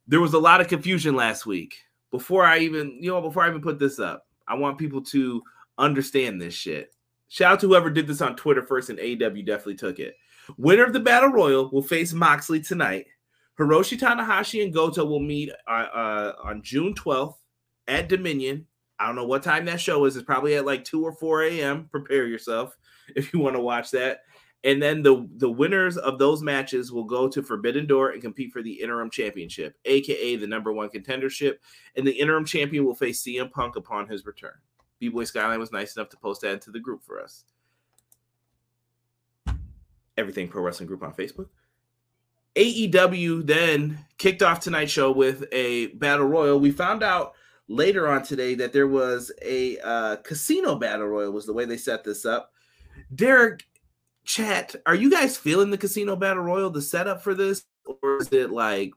There 0.08 0.22
was 0.22 0.34
a 0.34 0.40
lot 0.40 0.62
of 0.62 0.68
confusion 0.68 1.16
last 1.16 1.46
week. 1.46 1.76
Before 2.12 2.44
I 2.44 2.60
even, 2.60 2.98
you 3.00 3.12
know, 3.12 3.22
before 3.22 3.44
I 3.44 3.50
even 3.50 3.62
put 3.62 3.78
this 3.80 4.00
up, 4.00 4.26
I 4.48 4.56
want 4.56 4.80
people 4.80 5.02
to 5.04 5.42
understand 5.78 6.42
this 6.42 6.56
shit. 6.56 6.94
Shout 7.28 7.54
out 7.54 7.60
to 7.60 7.68
whoever 7.68 7.92
did 7.92 8.08
this 8.08 8.22
on 8.22 8.36
Twitter 8.36 8.64
first, 8.64 8.90
and 8.90 8.98
AEW 8.98 9.46
definitely 9.46 9.76
took 9.76 10.00
it. 10.00 10.16
Winner 10.58 10.84
of 10.84 10.94
the 10.94 11.00
Battle 11.00 11.30
Royal 11.30 11.70
will 11.70 11.84
face 11.84 12.12
Moxley 12.12 12.60
tonight. 12.60 13.06
Hiroshi 13.60 14.00
Tanahashi 14.00 14.64
and 14.64 14.74
Goto 14.74 15.06
will 15.06 15.20
meet 15.20 15.52
uh, 15.68 15.72
uh, 15.72 16.34
on 16.44 16.64
June 16.64 16.96
12th 16.96 17.36
at 17.88 18.10
Dominion. 18.10 18.66
I 18.98 19.06
don't 19.06 19.16
know 19.16 19.26
what 19.26 19.44
time 19.44 19.66
that 19.66 19.80
show 19.80 20.06
is. 20.06 20.16
It's 20.16 20.26
probably 20.26 20.56
at 20.56 20.66
like 20.66 20.84
2 20.84 21.04
or 21.04 21.14
4 21.14 21.44
a.m. 21.44 21.90
Prepare 21.92 22.26
yourself 22.26 22.76
if 23.16 23.34
you 23.34 23.40
want 23.40 23.56
to 23.56 23.62
watch 23.62 23.92
that. 23.92 24.22
And 24.64 24.82
then 24.82 25.02
the, 25.02 25.28
the 25.38 25.50
winners 25.50 25.98
of 25.98 26.20
those 26.20 26.42
matches 26.42 26.92
will 26.92 27.06
go 27.06 27.30
to 27.30 27.42
Forbidden 27.42 27.88
Door 27.88 28.12
and 28.12 28.22
compete 28.22 28.52
for 28.52 28.62
the 28.62 28.74
interim 28.74 29.10
championship, 29.10 29.78
aka 29.86 30.36
the 30.36 30.48
number 30.48 30.74
one 30.74 30.90
contendership. 30.90 31.56
And 31.96 32.06
the 32.06 32.12
interim 32.12 32.46
champion 32.46 32.86
will 32.86 32.96
face 32.96 33.24
CM 33.24 33.52
Punk 33.52 33.78
upon 33.78 34.08
his 34.08 34.26
return. 34.26 34.56
B 35.00 35.08
Boy 35.08 35.24
Skyline 35.24 35.60
was 35.60 35.72
nice 35.72 35.96
enough 35.96 36.10
to 36.10 36.18
post 36.18 36.42
that 36.42 36.54
into 36.54 36.72
the 36.72 36.80
group 36.80 37.04
for 37.04 37.22
us. 37.22 37.46
Everything 40.18 40.50
Pro 40.50 40.62
Wrestling 40.62 40.88
Group 40.88 41.04
on 41.04 41.14
Facebook. 41.14 41.48
AEW 42.56 43.46
then 43.48 44.06
kicked 44.18 44.44
off 44.44 44.60
tonight's 44.60 44.92
show 44.92 45.12
with 45.12 45.46
a 45.54 45.88
battle 45.88 46.26
royal. 46.26 46.60
We 46.60 46.72
found 46.72 47.04
out 47.04 47.34
later 47.70 48.10
on 48.10 48.24
today 48.24 48.56
that 48.56 48.74
there 48.74 48.88
was 48.88 49.32
a 49.42 49.78
uh, 49.80 50.18
casino 50.18 50.76
battle 50.76 51.08
royal, 51.08 51.32
was 51.32 51.46
the 51.46 51.54
way 51.54 51.64
they 51.64 51.78
set 51.78 52.04
this 52.04 52.26
up. 52.26 52.52
Derek, 53.16 53.66
chat, 54.30 54.76
are 54.86 54.96
you 54.96 55.10
guys 55.10 55.36
feeling 55.36 55.72
the 55.72 55.78
casino 55.78 56.16
battle 56.16 56.44
royal, 56.44 56.70
the 56.70 56.82
setup 56.82 57.24
for 57.24 57.34
this, 57.34 57.64
or 57.84 58.18
is 58.18 58.32
it 58.32 58.52
like, 58.52 58.92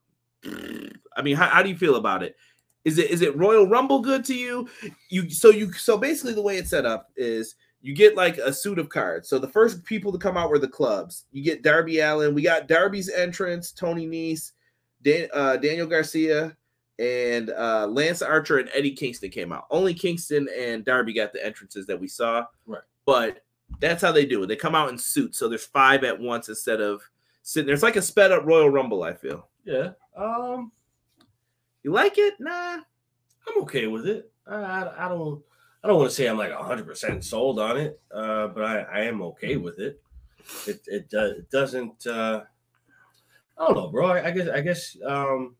I 1.17 1.23
mean, 1.23 1.37
how, 1.37 1.49
how 1.49 1.63
do 1.63 1.71
you 1.71 1.77
feel 1.77 1.97
about 1.97 2.23
it? 2.23 2.37
Is 2.85 2.99
it 2.99 3.11
is 3.11 3.23
it 3.23 3.37
Royal 3.37 3.67
Rumble 3.67 4.01
good 4.01 4.25
to 4.25 4.35
you? 4.35 4.69
You 5.09 5.31
so 5.31 5.51
you 5.51 5.73
so 5.73 5.97
basically 5.97 6.35
the 6.35 6.43
way 6.43 6.57
it's 6.57 6.71
set 6.71 6.85
up 6.85 7.11
is 7.17 7.55
you 7.81 7.95
get 7.95 8.17
like 8.17 8.39
a 8.39 8.53
suit 8.53 8.79
of 8.79 8.89
cards. 8.89 9.29
So 9.29 9.39
the 9.39 9.49
first 9.49 9.85
people 9.85 10.11
to 10.11 10.19
come 10.19 10.37
out 10.37 10.51
were 10.51 10.59
the 10.59 10.67
clubs. 10.67 11.27
You 11.31 11.45
get 11.45 11.63
Darby 11.63 12.01
Allin. 12.01 12.35
We 12.35 12.43
got 12.43 12.67
Darby's 12.67 13.09
entrance, 13.09 13.71
Tony 13.71 14.09
Nese, 14.09 14.51
Dan, 15.03 15.29
uh, 15.33 15.59
Daniel 15.59 15.87
Garcia, 15.87 16.57
and 16.99 17.51
uh, 17.51 17.87
Lance 17.87 18.21
Archer 18.21 18.59
and 18.59 18.69
Eddie 18.75 18.97
Kingston 18.97 19.31
came 19.31 19.53
out. 19.53 19.67
Only 19.71 19.95
Kingston 19.95 20.49
and 20.59 20.85
Darby 20.85 21.13
got 21.13 21.33
the 21.33 21.45
entrances 21.47 21.87
that 21.87 22.01
we 22.01 22.09
saw. 22.09 22.47
Right. 22.67 22.83
But 23.07 23.45
that's 23.81 24.03
how 24.03 24.13
they 24.13 24.27
do 24.27 24.43
it. 24.43 24.47
They 24.47 24.57
come 24.57 24.75
out 24.75 24.91
in 24.91 24.99
suits. 24.99 25.39
So 25.39 25.49
there's 25.49 25.65
five 25.67 26.05
at 26.05 26.19
once 26.21 26.49
instead 26.49 26.81
of 26.81 27.03
sitting 27.43 27.67
there. 27.67 27.75
It's 27.75 27.83
like 27.83 27.97
a 27.97 28.03
sped 28.03 28.33
up 28.33 28.45
Royal 28.45 28.71
Rumble, 28.71 29.03
I 29.03 29.15
feel. 29.15 29.49
Yeah. 29.65 29.91
Um, 30.17 30.73
You 31.83 31.93
like 31.93 32.19
it? 32.19 32.35
Nah. 32.39 32.79
I'm 33.49 33.63
okay 33.63 33.87
with 33.87 34.07
it. 34.07 34.31
I, 34.47 34.55
I, 34.55 35.07
I 35.07 35.09
don't 35.09 35.43
I 35.85 35.89
don't 35.89 35.99
want 35.99 36.11
to 36.11 36.15
say 36.15 36.29
I'm 36.29 36.39
like 36.39 36.57
100 36.57 36.87
percent 36.87 37.25
sold 37.25 37.59
on 37.59 37.77
it, 37.77 38.01
uh, 38.15 38.49
but 38.49 38.65
I, 38.65 38.81
I 38.83 39.01
am 39.01 39.21
okay 39.23 39.57
with 39.57 39.79
it. 39.81 40.01
It 40.67 40.81
it, 40.87 41.11
do, 41.11 41.19
it 41.39 41.51
doesn't. 41.51 42.07
Uh, 42.07 42.43
I 43.59 43.67
don't 43.67 43.77
know, 43.77 43.89
bro. 43.89 44.07
I, 44.09 44.27
I 44.27 44.31
guess 44.31 44.49
I 44.49 44.61
guess 44.61 44.97
um, 45.05 45.57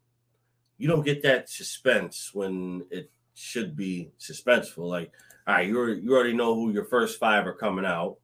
you 0.79 0.89
don't 0.89 1.05
get 1.05 1.23
that 1.23 1.49
suspense 1.49 2.31
when 2.33 2.85
it 2.91 3.11
should 3.35 3.77
be 3.77 4.13
suspenseful. 4.21 4.89
Like, 4.89 5.13
all 5.47 5.55
right, 5.55 5.67
you 5.67 5.87
you 5.87 6.15
already 6.15 6.35
know 6.35 6.55
who 6.55 6.73
your 6.73 6.85
first 6.85 7.19
five 7.19 7.47
are 7.47 7.55
coming 7.55 7.85
out, 7.85 8.17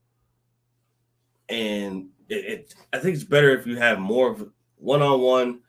and 1.49 2.09
it, 2.29 2.45
it 2.45 2.75
I 2.93 2.99
think 2.99 3.15
it's 3.15 3.25
better 3.25 3.51
if 3.51 3.67
you 3.67 3.77
have 3.77 3.99
more 3.99 4.31
of 4.31 4.51
one 4.77 5.03
on 5.03 5.21
one 5.21 5.61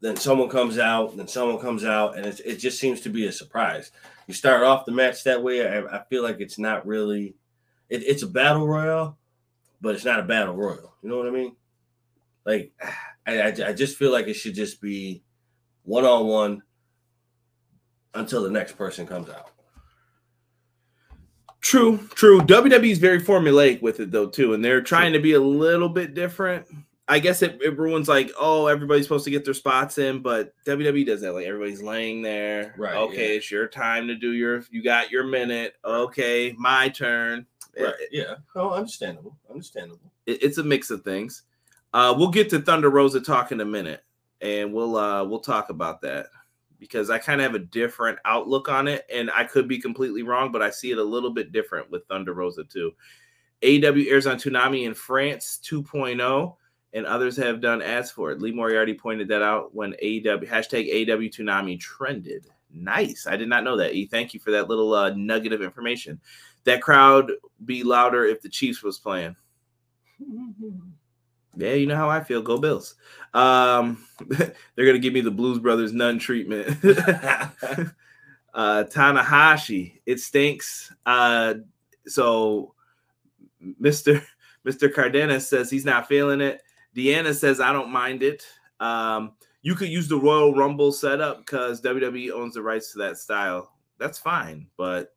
then 0.00 0.16
someone 0.16 0.48
comes 0.48 0.78
out, 0.78 1.16
then 1.16 1.28
someone 1.28 1.60
comes 1.60 1.84
out, 1.84 2.16
and 2.16 2.26
it, 2.26 2.40
it 2.44 2.56
just 2.56 2.80
seems 2.80 3.02
to 3.02 3.10
be 3.10 3.26
a 3.26 3.32
surprise. 3.32 3.90
You 4.26 4.34
start 4.34 4.62
off 4.62 4.86
the 4.86 4.92
match 4.92 5.24
that 5.24 5.42
way. 5.42 5.66
I, 5.66 5.80
I 5.84 6.04
feel 6.08 6.22
like 6.22 6.40
it's 6.40 6.58
not 6.58 6.86
really, 6.86 7.36
it, 7.90 8.02
it's 8.02 8.22
a 8.22 8.26
battle 8.26 8.66
royal, 8.66 9.18
but 9.80 9.94
it's 9.94 10.04
not 10.04 10.20
a 10.20 10.24
battle 10.24 10.56
royal. 10.56 10.94
You 11.02 11.10
know 11.10 11.18
what 11.18 11.26
I 11.26 11.30
mean? 11.30 11.54
Like, 12.46 12.72
I, 13.26 13.40
I, 13.40 13.46
I 13.48 13.72
just 13.74 13.98
feel 13.98 14.10
like 14.10 14.26
it 14.26 14.34
should 14.34 14.54
just 14.54 14.80
be 14.80 15.22
one 15.84 16.06
on 16.06 16.26
one 16.26 16.62
until 18.14 18.42
the 18.42 18.50
next 18.50 18.78
person 18.78 19.06
comes 19.06 19.28
out. 19.28 19.50
True, 21.60 21.98
true. 22.14 22.40
WWE 22.40 22.90
is 22.90 22.98
very 22.98 23.20
formulaic 23.20 23.82
with 23.82 24.00
it 24.00 24.10
though 24.10 24.28
too, 24.28 24.54
and 24.54 24.64
they're 24.64 24.80
trying 24.80 25.12
to 25.12 25.18
be 25.20 25.34
a 25.34 25.40
little 25.40 25.88
bit 25.88 26.14
different. 26.14 26.66
I 27.06 27.18
guess 27.18 27.42
it, 27.42 27.60
it 27.60 27.76
ruins 27.76 28.08
like, 28.08 28.30
oh, 28.38 28.68
everybody's 28.68 29.04
supposed 29.04 29.24
to 29.24 29.32
get 29.32 29.44
their 29.44 29.52
spots 29.52 29.98
in, 29.98 30.22
but 30.22 30.54
WWE 30.64 31.04
does 31.04 31.20
that. 31.22 31.32
Like 31.34 31.44
everybody's 31.46 31.82
laying 31.82 32.22
there. 32.22 32.72
Right, 32.78 32.94
Okay, 32.96 33.30
yeah. 33.32 33.36
it's 33.36 33.50
your 33.50 33.66
time 33.66 34.06
to 34.06 34.14
do 34.14 34.32
your. 34.32 34.62
You 34.70 34.82
got 34.82 35.10
your 35.10 35.24
minute. 35.24 35.74
Okay, 35.84 36.54
my 36.56 36.88
turn. 36.88 37.46
Right. 37.78 37.94
It- 38.00 38.08
Yeah. 38.12 38.34
Oh, 38.54 38.70
understandable. 38.70 39.36
Understandable. 39.50 40.12
it- 40.26 40.42
it's 40.42 40.58
a 40.58 40.64
mix 40.64 40.90
of 40.90 41.02
things. 41.02 41.42
Uh, 41.92 42.14
we'll 42.16 42.30
get 42.30 42.48
to 42.50 42.60
Thunder 42.60 42.88
Rosa 42.90 43.20
talk 43.20 43.50
in 43.50 43.60
a 43.60 43.64
minute, 43.64 44.04
and 44.40 44.72
we'll 44.72 44.96
uh, 44.96 45.24
we'll 45.24 45.40
talk 45.40 45.68
about 45.70 46.00
that 46.02 46.26
because 46.80 47.10
I 47.10 47.18
kind 47.18 47.40
of 47.40 47.44
have 47.44 47.54
a 47.54 47.64
different 47.64 48.18
outlook 48.24 48.68
on 48.68 48.88
it, 48.88 49.06
and 49.12 49.30
I 49.30 49.44
could 49.44 49.68
be 49.68 49.78
completely 49.78 50.22
wrong, 50.22 50.50
but 50.50 50.62
I 50.62 50.70
see 50.70 50.90
it 50.90 50.98
a 50.98 51.04
little 51.04 51.30
bit 51.30 51.52
different 51.52 51.90
with 51.90 52.06
Thunder 52.06 52.32
Rosa 52.32 52.64
too. 52.64 52.92
AEW 53.62 54.10
airs 54.10 54.26
on 54.26 54.38
Toonami 54.38 54.86
in 54.86 54.94
France 54.94 55.60
2.0, 55.62 56.56
and 56.94 57.06
others 57.06 57.36
have 57.36 57.60
done 57.60 57.82
ads 57.82 58.10
for 58.10 58.32
it. 58.32 58.40
Lee 58.40 58.50
Moriarty 58.50 58.94
pointed 58.94 59.28
that 59.28 59.42
out 59.42 59.74
when 59.74 59.92
AEW 60.02 60.48
hashtag 60.48 60.90
AEW 60.92 61.30
Toonami 61.30 61.78
trended. 61.78 62.46
Nice. 62.72 63.26
I 63.28 63.36
did 63.36 63.48
not 63.48 63.64
know 63.64 63.76
that. 63.76 63.94
E, 63.94 64.06
thank 64.06 64.32
you 64.32 64.40
for 64.40 64.50
that 64.52 64.68
little 64.68 64.94
uh, 64.94 65.10
nugget 65.10 65.52
of 65.52 65.60
information. 65.60 66.20
That 66.64 66.82
crowd 66.82 67.30
be 67.64 67.82
louder 67.82 68.24
if 68.24 68.40
the 68.40 68.48
Chiefs 68.48 68.82
was 68.82 68.98
playing. 68.98 69.36
Yeah, 71.56 71.74
you 71.74 71.86
know 71.86 71.96
how 71.96 72.08
I 72.08 72.22
feel. 72.22 72.42
Go 72.42 72.58
Bills. 72.58 72.94
Um, 73.34 74.06
they're 74.28 74.86
gonna 74.86 74.98
give 74.98 75.12
me 75.12 75.20
the 75.20 75.30
Blues 75.30 75.58
Brothers 75.58 75.92
nun 75.92 76.18
treatment. 76.18 76.68
uh, 78.54 78.84
Tanahashi, 78.84 80.00
it 80.06 80.20
stinks. 80.20 80.92
Uh, 81.06 81.54
so 82.06 82.74
Mister 83.78 84.22
Mister 84.64 84.88
Cardenas 84.88 85.48
says 85.48 85.70
he's 85.70 85.84
not 85.84 86.08
feeling 86.08 86.40
it. 86.40 86.62
Deanna 86.94 87.34
says 87.34 87.60
I 87.60 87.72
don't 87.72 87.90
mind 87.90 88.22
it. 88.22 88.46
Um, 88.78 89.32
you 89.62 89.74
could 89.74 89.88
use 89.88 90.08
the 90.08 90.16
Royal 90.16 90.54
Rumble 90.54 90.92
setup 90.92 91.38
because 91.38 91.82
WWE 91.82 92.32
owns 92.32 92.54
the 92.54 92.62
rights 92.62 92.92
to 92.92 92.98
that 92.98 93.18
style. 93.18 93.72
That's 93.98 94.18
fine, 94.18 94.68
but 94.76 95.14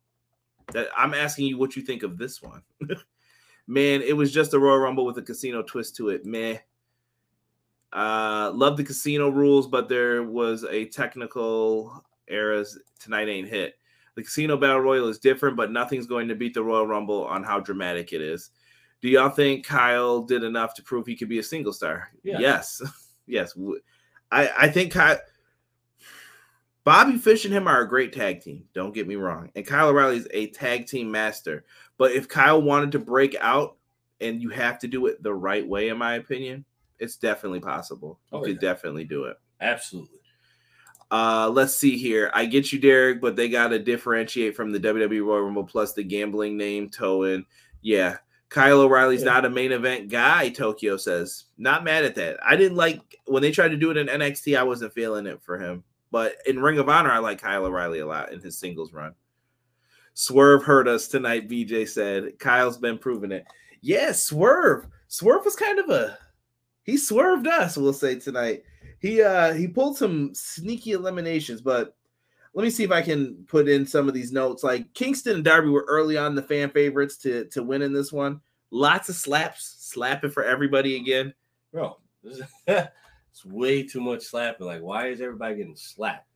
that 0.72 0.88
I'm 0.96 1.14
asking 1.14 1.46
you 1.46 1.58
what 1.58 1.76
you 1.76 1.82
think 1.82 2.02
of 2.02 2.18
this 2.18 2.42
one. 2.42 2.62
Man, 3.66 4.02
it 4.02 4.16
was 4.16 4.32
just 4.32 4.54
a 4.54 4.58
Royal 4.58 4.78
Rumble 4.78 5.06
with 5.06 5.18
a 5.18 5.22
casino 5.22 5.62
twist 5.62 5.96
to 5.96 6.10
it. 6.10 6.24
Meh. 6.26 6.58
Uh, 7.92 8.50
love 8.54 8.76
the 8.76 8.84
casino 8.84 9.28
rules, 9.28 9.68
but 9.68 9.88
there 9.88 10.24
was 10.24 10.64
a 10.64 10.86
technical 10.86 12.04
errors 12.28 12.78
tonight 12.98 13.28
ain't 13.28 13.48
hit. 13.48 13.74
The 14.16 14.22
casino 14.22 14.56
battle 14.56 14.80
royal 14.80 15.08
is 15.08 15.18
different, 15.18 15.56
but 15.56 15.72
nothing's 15.72 16.06
going 16.06 16.28
to 16.28 16.34
beat 16.34 16.54
the 16.54 16.62
Royal 16.62 16.86
Rumble 16.86 17.24
on 17.24 17.42
how 17.42 17.60
dramatic 17.60 18.12
it 18.12 18.20
is. 18.20 18.50
Do 19.00 19.08
y'all 19.08 19.28
think 19.28 19.66
Kyle 19.66 20.22
did 20.22 20.44
enough 20.44 20.74
to 20.74 20.82
prove 20.82 21.06
he 21.06 21.16
could 21.16 21.28
be 21.28 21.38
a 21.38 21.42
single 21.42 21.72
star? 21.72 22.10
Yeah. 22.22 22.38
Yes, 22.38 22.82
yes. 23.26 23.56
I 24.30 24.68
think 24.68 24.92
Kyle, 24.92 25.18
Bobby 26.82 27.18
Fish 27.18 27.44
and 27.44 27.54
him 27.54 27.68
are 27.68 27.82
a 27.82 27.88
great 27.88 28.12
tag 28.12 28.40
team. 28.40 28.64
Don't 28.74 28.94
get 28.94 29.06
me 29.06 29.16
wrong, 29.16 29.50
and 29.54 29.66
Kyle 29.66 29.88
O'Reilly 29.88 30.16
is 30.16 30.28
a 30.32 30.48
tag 30.48 30.86
team 30.86 31.10
master. 31.10 31.64
But 31.98 32.12
if 32.12 32.28
Kyle 32.28 32.60
wanted 32.60 32.92
to 32.92 32.98
break 32.98 33.36
out, 33.40 33.76
and 34.20 34.40
you 34.40 34.48
have 34.50 34.78
to 34.80 34.88
do 34.88 35.06
it 35.06 35.22
the 35.22 35.34
right 35.34 35.66
way, 35.66 35.88
in 35.88 35.98
my 35.98 36.14
opinion, 36.14 36.64
it's 36.98 37.16
definitely 37.16 37.60
possible. 37.60 38.18
You 38.32 38.38
Oh, 38.38 38.42
could 38.42 38.54
yeah. 38.54 38.60
definitely 38.72 39.04
do 39.04 39.24
it. 39.24 39.36
Absolutely. 39.60 40.18
Uh, 41.10 41.50
let's 41.52 41.74
see 41.76 41.96
here. 41.96 42.30
I 42.34 42.46
get 42.46 42.72
you, 42.72 42.78
Derek, 42.78 43.20
but 43.20 43.36
they 43.36 43.48
got 43.48 43.68
to 43.68 43.78
differentiate 43.78 44.56
from 44.56 44.72
the 44.72 44.80
WWE 44.80 45.24
Royal 45.24 45.42
Rumble 45.42 45.64
plus 45.64 45.92
the 45.92 46.02
gambling 46.02 46.56
name 46.56 46.88
Toen. 46.88 47.44
Yeah, 47.82 48.16
Kyle 48.48 48.80
O'Reilly's 48.80 49.22
Yeah. 49.22 49.32
not 49.32 49.44
a 49.44 49.50
main 49.50 49.72
event 49.72 50.08
guy. 50.08 50.48
Tokyo 50.48 50.96
says 50.96 51.44
not 51.58 51.84
mad 51.84 52.04
at 52.04 52.14
that. 52.16 52.38
I 52.42 52.56
didn't 52.56 52.76
like 52.76 53.00
when 53.26 53.42
they 53.42 53.50
tried 53.52 53.68
to 53.68 53.76
do 53.76 53.90
it 53.90 53.96
in 53.96 54.08
NXT. 54.08 54.56
I 54.56 54.62
wasn't 54.62 54.92
feeling 54.94 55.26
it 55.26 55.42
for 55.42 55.58
him, 55.58 55.84
but 56.10 56.36
in 56.46 56.60
Ring 56.62 56.78
of 56.78 56.88
Honor, 56.88 57.10
I 57.12 57.18
like 57.18 57.40
Kyle 57.42 57.64
O'Reilly 57.66 57.98
a 58.00 58.06
lot 58.06 58.32
in 58.32 58.40
his 58.40 58.58
singles 58.58 58.92
run. 58.92 59.14
Swerve 60.14 60.62
hurt 60.62 60.88
us 60.88 61.08
tonight. 61.08 61.48
BJ 61.48 61.88
said 61.88 62.38
Kyle's 62.38 62.78
been 62.78 62.98
proving 62.98 63.32
it. 63.32 63.44
Yeah, 63.80 64.12
Swerve. 64.12 64.86
Swerve 65.08 65.44
was 65.44 65.56
kind 65.56 65.78
of 65.78 65.90
a 65.90 66.18
he 66.84 66.96
swerved 66.96 67.46
us. 67.46 67.76
We'll 67.76 67.92
say 67.92 68.18
tonight 68.18 68.62
he 68.98 69.22
uh 69.22 69.52
he 69.52 69.68
pulled 69.68 69.96
some 69.98 70.34
sneaky 70.34 70.92
eliminations 70.92 71.60
but 71.60 71.94
let 72.54 72.62
me 72.62 72.70
see 72.70 72.84
if 72.84 72.90
i 72.90 73.02
can 73.02 73.34
put 73.48 73.68
in 73.68 73.84
some 73.84 74.08
of 74.08 74.14
these 74.14 74.32
notes 74.32 74.62
like 74.62 74.92
kingston 74.94 75.36
and 75.36 75.44
darby 75.44 75.68
were 75.68 75.84
early 75.88 76.16
on 76.16 76.34
the 76.34 76.42
fan 76.42 76.70
favorites 76.70 77.16
to 77.18 77.44
to 77.46 77.62
win 77.62 77.82
in 77.82 77.92
this 77.92 78.12
one 78.12 78.40
lots 78.70 79.08
of 79.10 79.14
slaps 79.14 79.76
slapping 79.80 80.30
for 80.30 80.42
everybody 80.44 80.96
again 80.96 81.34
Bro, 81.72 81.98
it's 82.66 83.44
way 83.44 83.82
too 83.82 84.00
much 84.00 84.22
slapping. 84.22 84.66
Like, 84.66 84.80
why 84.80 85.08
is 85.08 85.20
everybody 85.20 85.56
getting 85.56 85.76
slapped? 85.76 86.28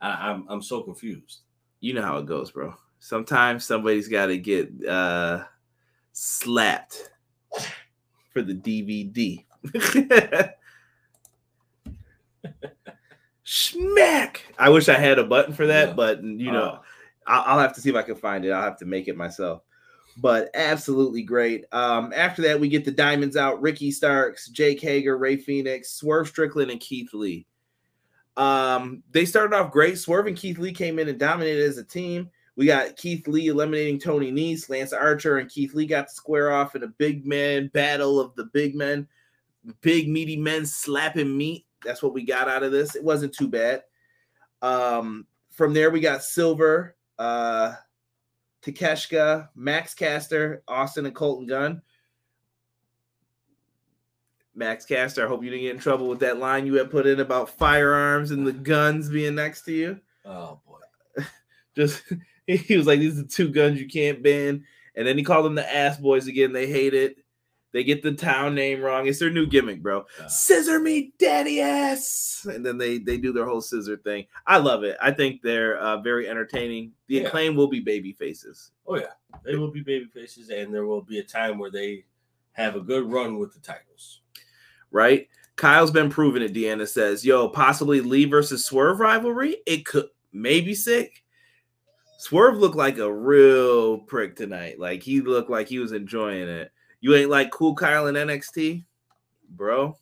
I, 0.00 0.30
I'm 0.30 0.46
I'm 0.48 0.62
so 0.62 0.82
confused. 0.82 1.40
you 1.80 1.92
know 1.94 2.02
how 2.02 2.18
it 2.18 2.26
goes 2.26 2.50
bro 2.50 2.74
Sometimes 3.00 3.64
somebody's 3.64 4.08
got 4.08 4.26
to 4.26 4.36
get 4.38 4.70
uh, 4.86 5.44
slapped 6.12 7.10
for 8.32 8.42
the 8.42 8.54
DVD. 8.54 9.44
Smack! 13.44 14.44
I 14.58 14.68
wish 14.68 14.88
I 14.88 14.98
had 14.98 15.18
a 15.18 15.24
button 15.24 15.54
for 15.54 15.66
that, 15.66 15.88
Yeah. 15.88 15.94
but 15.94 16.22
you 16.22 16.52
know, 16.52 16.64
Uh, 16.64 16.80
I'll, 17.26 17.42
I'll 17.46 17.58
have 17.60 17.74
to 17.74 17.80
see 17.80 17.90
if 17.90 17.96
I 17.96 18.02
can 18.02 18.16
find 18.16 18.44
it. 18.44 18.50
I'll 18.50 18.62
have 18.62 18.78
to 18.78 18.84
make 18.86 19.08
it 19.08 19.16
myself. 19.16 19.62
But 20.18 20.50
absolutely 20.54 21.22
great. 21.22 21.64
Um, 21.72 22.12
after 22.14 22.42
that, 22.42 22.58
we 22.58 22.68
get 22.68 22.84
the 22.84 22.90
diamonds 22.90 23.36
out: 23.36 23.62
Ricky 23.62 23.90
Starks, 23.90 24.48
Jake 24.48 24.80
Hager, 24.80 25.16
Rey 25.16 25.36
Fenix, 25.36 25.92
Swerve 25.92 26.28
Strickland, 26.28 26.70
and 26.70 26.80
Keith 26.80 27.14
Lee. 27.14 27.46
Um, 28.36 29.02
they 29.12 29.24
started 29.24 29.54
off 29.56 29.70
great. 29.72 29.98
Swerve 29.98 30.26
and 30.26 30.36
Keith 30.36 30.58
Lee 30.58 30.72
came 30.72 30.98
in 30.98 31.08
and 31.08 31.18
dominated 31.18 31.64
as 31.68 31.78
a 31.78 31.84
team. 31.84 32.30
We 32.58 32.66
got 32.66 32.96
Keith 32.96 33.28
Lee 33.28 33.46
eliminating 33.46 34.00
Tony 34.00 34.32
Nese, 34.32 34.68
Lance 34.68 34.92
Archer, 34.92 35.38
and 35.38 35.48
Keith 35.48 35.74
Lee 35.74 35.86
got 35.86 36.08
to 36.08 36.12
square 36.12 36.50
off 36.50 36.74
in 36.74 36.82
a 36.82 36.88
big 36.88 37.24
man 37.24 37.68
battle 37.68 38.18
of 38.18 38.34
the 38.34 38.46
big 38.46 38.74
men, 38.74 39.06
big 39.80 40.08
meaty 40.08 40.36
men 40.36 40.66
slapping 40.66 41.36
meat. 41.36 41.66
That's 41.84 42.02
what 42.02 42.14
we 42.14 42.24
got 42.24 42.48
out 42.48 42.64
of 42.64 42.72
this. 42.72 42.96
It 42.96 43.04
wasn't 43.04 43.32
too 43.32 43.46
bad. 43.46 43.84
Um, 44.60 45.28
from 45.52 45.72
there, 45.72 45.90
we 45.90 46.00
got 46.00 46.24
Silver, 46.24 46.96
uh, 47.16 47.74
Takeshita, 48.62 49.50
Max 49.54 49.94
Caster, 49.94 50.64
Austin, 50.66 51.06
and 51.06 51.14
Colten 51.14 51.48
Gunn. 51.48 51.80
Max 54.56 54.84
Caster, 54.84 55.24
I 55.24 55.28
hope 55.28 55.44
you 55.44 55.50
didn't 55.50 55.62
get 55.62 55.76
in 55.76 55.80
trouble 55.80 56.08
with 56.08 56.18
that 56.20 56.40
line 56.40 56.66
you 56.66 56.74
had 56.74 56.90
put 56.90 57.06
in 57.06 57.20
about 57.20 57.50
firearms 57.50 58.32
and 58.32 58.44
the 58.44 58.52
guns 58.52 59.08
being 59.08 59.36
next 59.36 59.62
to 59.66 59.72
you. 59.72 60.00
oh 60.24 60.60
boy. 60.66 61.22
Just 61.76 62.02
he 62.66 62.76
was 62.76 62.86
like, 62.86 63.00
"These 63.00 63.18
are 63.20 63.24
two 63.24 63.50
guns 63.50 63.80
you 63.80 63.86
can't 63.88 64.22
ban," 64.22 64.64
and 64.96 65.06
then 65.06 65.16
he 65.18 65.24
called 65.24 65.44
them 65.44 65.54
the 65.54 65.74
ass 65.74 65.98
boys 65.98 66.26
again. 66.26 66.52
They 66.52 66.66
hate 66.66 66.94
it. 66.94 67.16
They 67.72 67.84
get 67.84 68.02
the 68.02 68.12
town 68.14 68.54
name 68.54 68.80
wrong. 68.80 69.06
It's 69.06 69.18
their 69.18 69.28
new 69.30 69.46
gimmick, 69.46 69.82
bro. 69.82 70.06
Yeah. 70.18 70.26
Scissor 70.28 70.80
me, 70.80 71.12
daddy 71.18 71.60
ass, 71.60 72.46
and 72.50 72.64
then 72.64 72.78
they 72.78 72.96
they 72.98 73.18
do 73.18 73.30
their 73.32 73.44
whole 73.44 73.60
scissor 73.60 73.98
thing. 73.98 74.24
I 74.46 74.56
love 74.56 74.84
it. 74.84 74.96
I 75.02 75.10
think 75.10 75.42
they're 75.42 75.76
uh, 75.78 76.00
very 76.00 76.28
entertaining. 76.28 76.92
The 77.08 77.16
Yeah. 77.16 77.22
acclaim 77.26 77.54
will 77.56 77.68
be 77.68 77.80
baby 77.80 78.12
faces, 78.12 78.70
Oh 78.86 78.96
yeah. 78.96 79.12
They 79.44 79.56
will 79.56 79.70
be 79.70 79.82
baby 79.82 80.06
faces, 80.06 80.48
and 80.48 80.74
there 80.74 80.86
will 80.86 81.02
be 81.02 81.18
a 81.18 81.22
time 81.24 81.58
where 81.58 81.70
they 81.70 82.06
have 82.52 82.74
a 82.74 82.80
good 82.80 83.12
run 83.12 83.38
with 83.38 83.52
the 83.52 83.60
titles. 83.60 84.22
right? 84.90 85.28
Kyle's 85.56 85.90
been 85.90 86.08
proving 86.08 86.42
it. 86.42 86.54
Deanna 86.54 86.88
says, 86.88 87.26
"Yo, 87.26 87.48
possibly 87.50 88.00
Lee 88.00 88.24
versus 88.24 88.64
Swerve 88.64 89.00
rivalry. 89.00 89.58
It 89.66 89.84
could 89.84 90.06
maybe 90.32 90.74
sick." 90.74 91.22
Swerve 92.18 92.58
looked 92.58 92.76
like 92.76 92.98
a 92.98 93.12
real 93.12 93.98
prick 93.98 94.34
tonight. 94.34 94.78
Like 94.78 95.02
he 95.04 95.20
looked 95.20 95.48
like 95.50 95.68
he 95.68 95.78
was 95.78 95.92
enjoying 95.92 96.48
it. 96.48 96.72
You 97.00 97.14
ain't 97.14 97.30
like 97.30 97.52
cool 97.52 97.74
Kyle 97.76 98.08
in 98.08 98.16
NXT, 98.16 98.84
bro, 99.50 99.96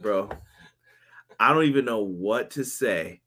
bro. 0.00 0.28
I 1.38 1.54
don't 1.54 1.64
even 1.66 1.84
know 1.84 2.00
what 2.02 2.50
to 2.52 2.64
say. 2.64 3.20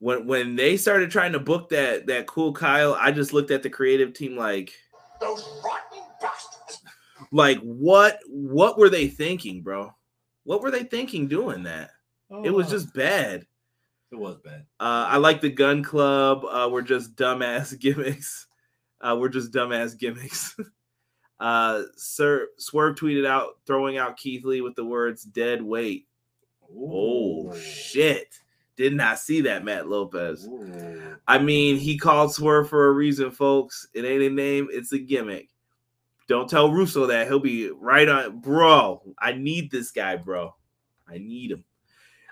When 0.00 0.26
when 0.26 0.56
they 0.56 0.76
started 0.76 1.10
trying 1.12 1.32
to 1.32 1.38
book 1.38 1.68
that 1.68 2.08
that 2.08 2.26
cool 2.26 2.52
Kyle, 2.52 2.94
I 2.98 3.12
just 3.12 3.32
looked 3.32 3.52
at 3.52 3.62
the 3.62 3.70
creative 3.70 4.12
team 4.12 4.36
like, 4.36 4.72
Those 5.20 5.48
rotten 5.64 6.02
bastards. 6.20 6.82
like 7.30 7.60
what 7.60 8.18
what 8.26 8.76
were 8.76 8.88
they 8.90 9.06
thinking, 9.06 9.62
bro? 9.62 9.94
What 10.42 10.62
were 10.62 10.72
they 10.72 10.82
thinking 10.82 11.28
doing 11.28 11.62
that? 11.62 11.90
It 12.44 12.50
was 12.50 12.66
Oh, 12.66 12.70
just 12.70 12.92
bad. 12.92 13.46
It 14.12 14.18
was 14.18 14.36
bad. 14.38 14.66
Uh, 14.78 15.06
I 15.08 15.16
like 15.18 15.40
the 15.40 15.50
gun 15.50 15.82
club. 15.82 16.44
Uh, 16.44 16.68
we're 16.70 16.82
just 16.82 17.14
dumbass 17.16 17.78
gimmicks. 17.80 18.46
Uh, 19.00 19.16
we're 19.18 19.28
just 19.28 19.52
dumbass 19.52 19.98
gimmicks. 19.98 20.56
uh, 21.40 21.82
Sir 21.96 22.48
Swerve 22.58 22.96
tweeted 22.96 23.26
out 23.26 23.58
throwing 23.66 23.98
out 23.98 24.16
Keith 24.16 24.44
Lee 24.44 24.60
with 24.60 24.74
the 24.74 24.84
words 24.84 25.22
"dead 25.22 25.62
weight." 25.62 26.06
Oh 26.76 27.54
shit! 27.56 28.34
Did 28.76 28.94
not 28.94 29.18
see 29.18 29.42
that, 29.42 29.64
Matt 29.64 29.88
Lopez. 29.88 30.46
Ooh. 30.46 31.16
I 31.26 31.38
mean, 31.38 31.76
he 31.76 31.98
called 31.98 32.32
Swerve 32.32 32.68
for 32.68 32.88
a 32.88 32.92
reason, 32.92 33.30
folks. 33.30 33.86
It 33.94 34.04
ain't 34.04 34.22
a 34.22 34.30
name; 34.30 34.68
it's 34.70 34.92
a 34.92 34.98
gimmick. 34.98 35.48
Don't 36.28 36.48
tell 36.48 36.70
Russo 36.70 37.06
that 37.06 37.26
he'll 37.26 37.40
be 37.40 37.70
right 37.70 38.08
on, 38.08 38.38
bro. 38.38 39.02
I 39.18 39.32
need 39.32 39.70
this 39.70 39.90
guy, 39.90 40.16
bro. 40.16 40.54
I 41.08 41.18
need 41.18 41.50
him. 41.50 41.64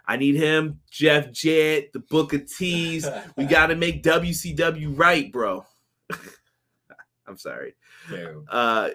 I 0.09 0.17
need 0.17 0.37
him, 0.37 0.81
Jeff 0.91 1.31
Jett, 1.31 1.93
the 1.93 1.99
Book 1.99 2.33
of 2.33 2.51
Tees. 2.51 3.07
We 3.37 3.45
got 3.47 3.67
to 3.67 3.77
make 3.77 4.03
WCW 4.03 4.99
right, 4.99 5.31
bro. 5.31 5.67
I'm 7.29 7.37
sorry. 7.37 7.75
Terrible. 8.09 8.47
Uh, 8.51 8.89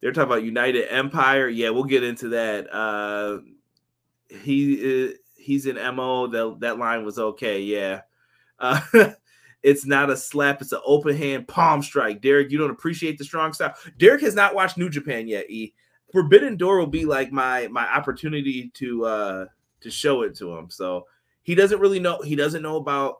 they're 0.00 0.12
talking 0.12 0.30
about 0.30 0.44
United 0.44 0.86
Empire. 0.88 1.48
Yeah, 1.48 1.70
we'll 1.70 1.82
get 1.82 2.04
into 2.04 2.28
that. 2.28 2.72
Uh, 2.72 3.38
he 4.28 5.08
uh, 5.08 5.12
he's 5.36 5.66
in 5.66 5.74
mo. 5.96 6.28
That 6.28 6.60
that 6.60 6.78
line 6.78 7.04
was 7.04 7.18
okay. 7.18 7.62
Yeah. 7.62 8.02
Uh, 8.60 8.80
it's 9.64 9.84
not 9.84 10.10
a 10.10 10.16
slap. 10.16 10.62
It's 10.62 10.72
an 10.72 10.80
open 10.86 11.16
hand 11.16 11.48
palm 11.48 11.82
strike. 11.82 12.22
Derek, 12.22 12.52
you 12.52 12.58
don't 12.58 12.70
appreciate 12.70 13.18
the 13.18 13.24
strong 13.24 13.52
style. 13.52 13.74
Derek 13.98 14.20
has 14.22 14.36
not 14.36 14.54
watched 14.54 14.78
New 14.78 14.88
Japan 14.88 15.26
yet. 15.26 15.50
E 15.50 15.74
Forbidden 16.12 16.56
Door 16.56 16.78
will 16.78 16.86
be 16.86 17.04
like 17.04 17.32
my 17.32 17.66
my 17.66 17.92
opportunity 17.92 18.70
to 18.74 19.04
uh 19.04 19.44
to 19.80 19.90
show 19.90 20.22
it 20.22 20.36
to 20.36 20.56
him. 20.56 20.70
So 20.70 21.06
he 21.42 21.54
doesn't 21.54 21.80
really 21.80 22.00
know. 22.00 22.20
He 22.22 22.36
doesn't 22.36 22.62
know 22.62 22.76
about 22.76 23.18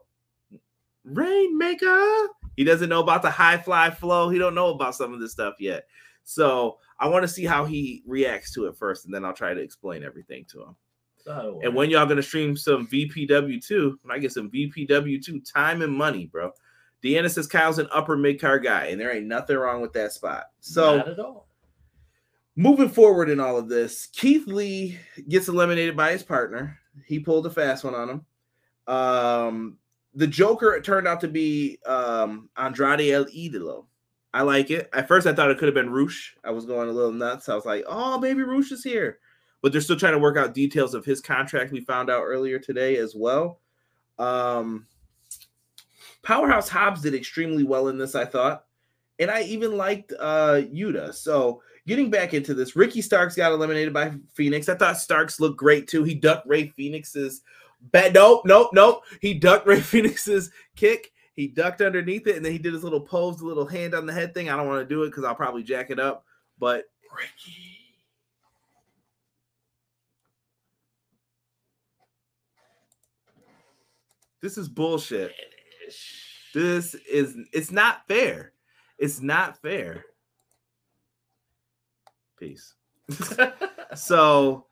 Rainmaker. 1.03 2.27
He 2.55 2.63
doesn't 2.63 2.89
know 2.89 3.01
about 3.01 3.21
the 3.21 3.31
high 3.31 3.57
fly 3.57 3.89
flow. 3.89 4.29
He 4.29 4.37
don't 4.37 4.55
know 4.55 4.69
about 4.69 4.95
some 4.95 5.13
of 5.13 5.19
this 5.19 5.31
stuff 5.31 5.55
yet. 5.59 5.85
So 6.23 6.77
I 6.99 7.07
want 7.07 7.23
to 7.23 7.27
see 7.27 7.45
how 7.45 7.65
he 7.65 8.03
reacts 8.05 8.53
to 8.53 8.67
it 8.67 8.75
first, 8.75 9.05
and 9.05 9.13
then 9.13 9.25
I'll 9.25 9.33
try 9.33 9.53
to 9.53 9.61
explain 9.61 10.03
everything 10.03 10.45
to 10.51 10.61
him. 10.61 10.75
Oh, 11.27 11.59
And 11.63 11.75
when 11.75 11.89
y'all 11.89 12.05
gonna 12.05 12.21
stream 12.21 12.57
some 12.57 12.87
VPW 12.87 13.65
two, 13.65 13.99
when 14.01 14.15
I 14.15 14.19
get 14.19 14.31
some 14.31 14.49
VPW 14.49 15.23
two 15.23 15.39
time 15.41 15.81
and 15.81 15.93
money, 15.93 16.25
bro. 16.25 16.51
Deanna 17.03 17.31
says 17.31 17.47
Kyle's 17.47 17.79
an 17.79 17.87
upper 17.91 18.15
mid 18.15 18.39
card 18.39 18.63
guy, 18.63 18.87
and 18.87 19.01
there 19.01 19.11
ain't 19.11 19.25
nothing 19.25 19.57
wrong 19.57 19.81
with 19.81 19.93
that 19.93 20.13
spot. 20.13 20.45
So 20.59 20.97
not 20.97 21.09
at 21.09 21.19
all. 21.19 21.47
Moving 22.55 22.89
forward 22.89 23.29
in 23.29 23.39
all 23.39 23.57
of 23.57 23.69
this, 23.69 24.07
Keith 24.07 24.47
Lee 24.47 24.97
gets 25.29 25.47
eliminated 25.47 25.95
by 25.95 26.11
his 26.11 26.23
partner. 26.23 26.77
He 27.05 27.19
pulled 27.19 27.45
a 27.45 27.49
fast 27.49 27.83
one 27.83 27.95
on 27.95 28.09
him. 28.09 28.25
Um, 28.93 29.77
the 30.13 30.27
Joker 30.27 30.79
turned 30.81 31.07
out 31.07 31.21
to 31.21 31.27
be 31.27 31.79
um, 31.85 32.49
Andrade 32.57 33.11
El 33.11 33.25
Idolo. 33.25 33.85
I 34.33 34.43
like 34.43 34.71
it. 34.71 34.89
At 34.93 35.07
first, 35.07 35.27
I 35.27 35.33
thought 35.33 35.51
it 35.51 35.57
could 35.57 35.67
have 35.67 35.75
been 35.75 35.89
Roosh. 35.89 36.31
I 36.43 36.51
was 36.51 36.65
going 36.65 36.89
a 36.89 36.93
little 36.93 37.11
nuts. 37.11 37.49
I 37.49 37.55
was 37.55 37.65
like, 37.65 37.83
"Oh, 37.87 38.17
maybe 38.17 38.43
Roosh 38.43 38.71
is 38.71 38.83
here," 38.83 39.19
but 39.61 39.71
they're 39.71 39.81
still 39.81 39.97
trying 39.97 40.13
to 40.13 40.19
work 40.19 40.37
out 40.37 40.53
details 40.53 40.93
of 40.93 41.03
his 41.03 41.19
contract. 41.19 41.71
We 41.71 41.81
found 41.81 42.09
out 42.09 42.23
earlier 42.23 42.57
today 42.57 42.97
as 42.97 43.13
well. 43.13 43.59
Um, 44.19 44.87
Powerhouse 46.23 46.69
Hobbs 46.69 47.01
did 47.01 47.15
extremely 47.15 47.63
well 47.63 47.87
in 47.87 47.97
this, 47.97 48.15
I 48.15 48.25
thought, 48.25 48.65
and 49.19 49.29
I 49.29 49.41
even 49.43 49.75
liked 49.75 50.13
uh, 50.17 50.61
Yuta. 50.71 51.13
So 51.13 51.61
getting 51.87 52.09
back 52.09 52.33
into 52.33 52.53
this, 52.53 52.75
Ricky 52.75 53.01
Starks 53.01 53.35
got 53.35 53.51
eliminated 53.51 53.93
by 53.93 54.11
Fenix. 54.33 54.69
I 54.69 54.75
thought 54.75 54.97
Starks 54.97 55.39
looked 55.39 55.57
great 55.57 55.87
too. 55.87 56.03
He 56.03 56.15
ducked 56.15 56.47
Rey 56.47 56.67
Fenix's 56.67 57.41
bad. 57.81 58.13
Nope, 58.13 58.43
nope, 58.45 58.69
nope. 58.73 59.03
He 59.21 59.33
ducked 59.33 59.67
Rey 59.67 59.79
Fenix's 59.81 60.51
kick. 60.75 61.11
He 61.33 61.47
ducked 61.47 61.81
underneath 61.81 62.27
it, 62.27 62.35
and 62.35 62.45
then 62.45 62.51
he 62.51 62.57
did 62.57 62.73
his 62.73 62.83
little 62.83 63.01
pose, 63.01 63.37
the 63.37 63.45
little 63.45 63.65
hand 63.65 63.95
on 63.95 64.05
the 64.05 64.13
head 64.13 64.33
thing. 64.33 64.49
I 64.49 64.57
don't 64.57 64.67
want 64.67 64.87
to 64.87 64.93
do 64.93 65.03
it 65.03 65.07
because 65.07 65.23
I'll 65.23 65.35
probably 65.35 65.63
jack 65.63 65.89
it 65.89 65.99
up. 65.99 66.25
But 66.59 66.85
Ricky. 67.15 67.77
This 74.41 74.57
is 74.57 74.67
bullshit. 74.67 75.31
This 76.53 76.95
is 76.95 77.35
it's 77.53 77.71
not 77.71 78.07
fair. 78.07 78.53
It's 78.97 79.21
not 79.21 79.61
fair. 79.61 80.05
Peace. 82.41 82.73
so 83.95 84.65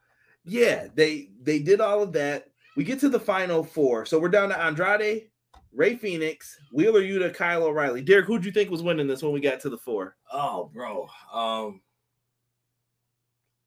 yeah, 0.43 0.87
they 0.95 1.29
they 1.43 1.59
did 1.59 1.79
all 1.79 2.01
of 2.01 2.11
that. 2.13 2.47
We 2.75 2.83
get 2.83 2.99
to 3.01 3.09
the 3.09 3.19
final 3.19 3.63
four. 3.63 4.07
So 4.07 4.19
we're 4.19 4.29
down 4.29 4.49
to 4.49 4.59
Andrade, 4.59 5.29
Rey 5.71 5.95
Fenix, 5.95 6.57
Wheeler 6.73 7.01
Yuta, 7.01 7.31
Kyle 7.31 7.63
O'Reilly. 7.63 8.01
Derek, 8.01 8.25
who'd 8.25 8.43
you 8.43 8.51
think 8.51 8.71
was 8.71 8.81
winning 8.81 9.05
this 9.05 9.21
when 9.21 9.33
we 9.33 9.39
got 9.39 9.59
to 9.59 9.69
the 9.69 9.77
four? 9.77 10.15
Oh, 10.33 10.71
bro. 10.73 11.07
Um, 11.31 11.81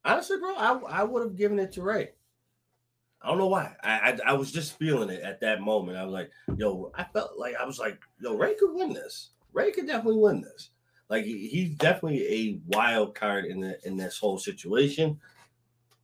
honestly, 0.03 0.37
bro, 0.37 0.53
I 0.55 0.73
I 0.89 1.03
would 1.03 1.23
have 1.23 1.37
given 1.37 1.57
it 1.57 1.71
to 1.73 1.81
Rey. 1.81 2.09
I 3.21 3.29
don't 3.29 3.37
know 3.37 3.47
why. 3.47 3.73
I, 3.85 4.11
I 4.11 4.31
I 4.31 4.33
was 4.33 4.51
just 4.51 4.77
feeling 4.77 5.11
it 5.11 5.23
at 5.23 5.39
that 5.39 5.61
moment. 5.61 5.97
I 5.97 6.03
was 6.03 6.11
like, 6.11 6.29
yo, 6.57 6.91
I 6.93 7.05
felt 7.05 7.39
like 7.39 7.55
I 7.55 7.63
was 7.63 7.79
like, 7.79 7.97
yo, 8.19 8.35
Rey 8.35 8.55
could 8.55 8.75
win 8.75 8.91
this. 8.91 9.29
Rey 9.53 9.71
could 9.71 9.87
definitely 9.87 10.19
win 10.19 10.41
this. 10.41 10.71
Like 11.09 11.25
he's 11.25 11.75
definitely 11.75 12.27
a 12.27 12.59
wild 12.67 13.15
card 13.15 13.45
in 13.45 13.59
the 13.59 13.77
in 13.85 13.97
this 13.97 14.17
whole 14.17 14.37
situation. 14.37 15.19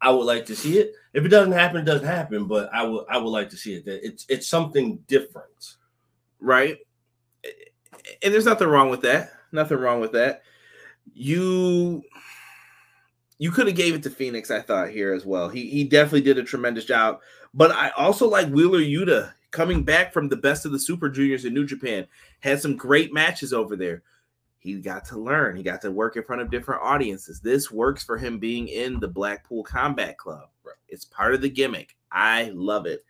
I 0.02 0.12
would 0.12 0.26
like 0.26 0.46
to 0.46 0.56
see 0.56 0.78
it. 0.78 0.94
If 1.14 1.26
it 1.26 1.30
doesn't 1.30 1.52
happen, 1.52 1.82
it 1.82 1.86
doesn't 1.86 2.08
happen. 2.08 2.46
But 2.46 2.74
I 2.74 2.84
would 2.84 3.06
I 3.10 3.18
would 3.18 3.30
like 3.30 3.50
to 3.50 3.58
see 3.58 3.74
it. 3.76 3.84
It's 3.86 4.26
it's 4.30 4.48
something 4.48 4.98
different. 5.08 5.76
Right? 6.40 6.78
and 8.22 8.34
there's 8.34 8.46
nothing 8.46 8.68
wrong 8.68 8.90
with 8.90 9.02
that. 9.02 9.32
Nothing 9.52 9.78
wrong 9.78 10.00
with 10.00 10.12
that. 10.14 10.44
You 11.14 12.04
you 13.38 13.52
could 13.52 13.68
have 13.68 13.76
gave 13.76 13.96
it 13.96 14.04
to 14.04 14.10
Fenix, 14.10 14.52
I 14.52 14.62
thought 14.62 14.90
here 14.90 15.14
as 15.14 15.26
well. 15.26 15.50
He 15.50 15.70
he 15.70 15.84
definitely 15.84 16.22
did 16.22 16.38
a 16.38 16.44
tremendous 16.44 16.86
job. 16.86 17.20
But 17.54 17.72
I 17.72 17.90
also 17.92 18.30
like 18.30 18.50
Wheeler 18.50 18.80
Yuta 18.80 19.34
coming 19.52 19.84
back 19.84 20.14
from 20.14 20.30
the 20.30 20.36
best 20.36 20.66
of 20.66 20.72
the 20.72 20.80
Super 20.80 21.10
Juniors 21.10 21.46
in 21.46 21.54
New 21.54 21.66
Japan. 21.66 22.06
Had 22.42 22.62
some 22.62 22.76
great 22.78 23.12
matches 23.14 23.54
over 23.54 23.76
there. 23.76 24.04
He 24.60 24.76
got 24.76 25.06
to 25.06 25.18
learn. 25.18 25.56
He 25.56 25.64
got 25.64 25.82
to 25.82 25.92
work 25.92 26.18
in 26.18 26.24
front 26.24 26.42
of 26.42 26.52
different 26.52 26.82
audiences. 26.84 27.40
This 27.40 27.72
works 27.72 28.04
for 28.04 28.18
him 28.18 28.40
being 28.40 28.68
in 28.68 29.00
the 29.00 29.08
Blackpool 29.08 29.64
Combat 29.64 30.18
Club. 30.18 30.50
It's 30.90 31.06
part 31.06 31.34
of 31.34 31.42
the 31.42 31.50
gimmick. 31.50 31.96
I 32.12 32.52
love 32.54 32.86
it. 32.86 33.06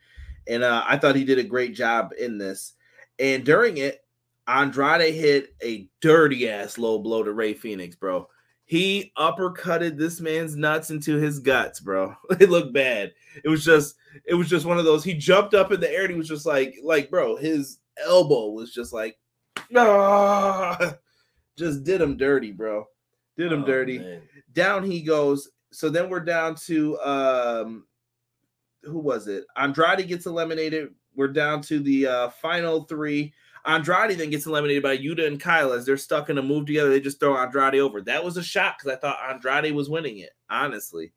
And 0.48 0.64
uh, 0.64 0.84
I 0.86 0.98
thought 0.98 1.16
he 1.16 1.26
did 1.26 1.40
a 1.40 1.44
great 1.44 1.74
job 1.74 2.12
in 2.20 2.38
this. 2.38 2.74
And 3.18 3.44
during 3.44 3.78
it, 3.78 4.06
Andrade 4.48 5.14
hit 5.14 5.56
a 5.64 5.88
dirty 6.02 6.50
ass 6.50 6.78
low 6.78 7.00
blow 7.00 7.24
to 7.24 7.32
Rey 7.34 7.54
Fenix, 7.54 7.96
bro. 7.96 8.28
He 8.66 9.12
uppercutted 9.18 9.98
this 9.98 10.22
man's 10.22 10.56
nuts 10.56 10.92
into 10.92 11.16
his 11.18 11.40
guts, 11.40 11.80
bro. 11.80 12.16
It 12.40 12.52
looked 12.52 12.74
bad. 12.74 13.14
It 13.44 13.50
was 13.50 13.66
just, 13.66 13.96
it 14.26 14.36
was 14.36 14.48
just 14.48 14.66
one 14.66 14.78
of 14.78 14.86
those. 14.86 15.04
He 15.04 15.16
jumped 15.16 15.56
up 15.56 15.72
in 15.72 15.80
the 15.80 15.92
air 15.92 16.04
and 16.04 16.12
he 16.12 16.18
was 16.18 16.28
just 16.28 16.46
like, 16.46 16.76
like, 16.84 17.10
bro, 17.10 17.36
his 17.36 17.80
elbow 18.04 18.50
was 18.50 18.72
just 18.72 18.94
like, 18.94 19.18
ah, 19.76 20.96
just 21.60 21.84
did 21.84 22.02
him 22.02 22.18
dirty, 22.18 22.52
bro. 22.52 22.86
Did 23.38 23.52
him 23.52 23.64
Oh, 23.64 23.68
dirty. 23.68 24.00
man. 24.00 24.22
Down 24.54 24.84
he 24.84 25.02
goes. 25.02 25.50
So 25.72 25.90
then 25.90 26.10
we're 26.10 26.20
down 26.22 26.56
to 26.66 27.00
um, 27.02 27.86
who 28.84 28.98
was 29.00 29.28
it? 29.28 29.46
Andrade 29.56 30.08
gets 30.08 30.26
eliminated. 30.26 30.94
We're 31.16 31.28
down 31.28 31.62
to 31.64 31.80
the 31.80 32.08
uh, 32.08 32.30
final 32.30 32.84
three. 32.86 33.34
Andrade 33.66 34.18
then 34.18 34.30
gets 34.30 34.46
eliminated 34.46 34.82
by 34.84 34.98
Yuta 34.98 35.28
and 35.28 35.40
Kyle 35.40 35.74
as 35.74 35.86
they're 35.86 35.98
stuck 35.98 36.30
in 36.30 36.38
a 36.38 36.42
move 36.42 36.66
together. 36.66 36.90
They 36.90 37.02
just 37.02 37.20
throw 37.20 37.38
Andrade 37.38 37.76
over. 37.76 38.02
That 38.02 38.24
was 38.24 38.38
a 38.38 38.44
shock 38.44 38.80
because 38.80 38.98
I 38.98 39.00
thought 39.00 39.20
Andrade 39.30 39.74
was 39.76 39.90
winning 39.90 40.20
it. 40.20 40.32
Honestly, 40.50 41.12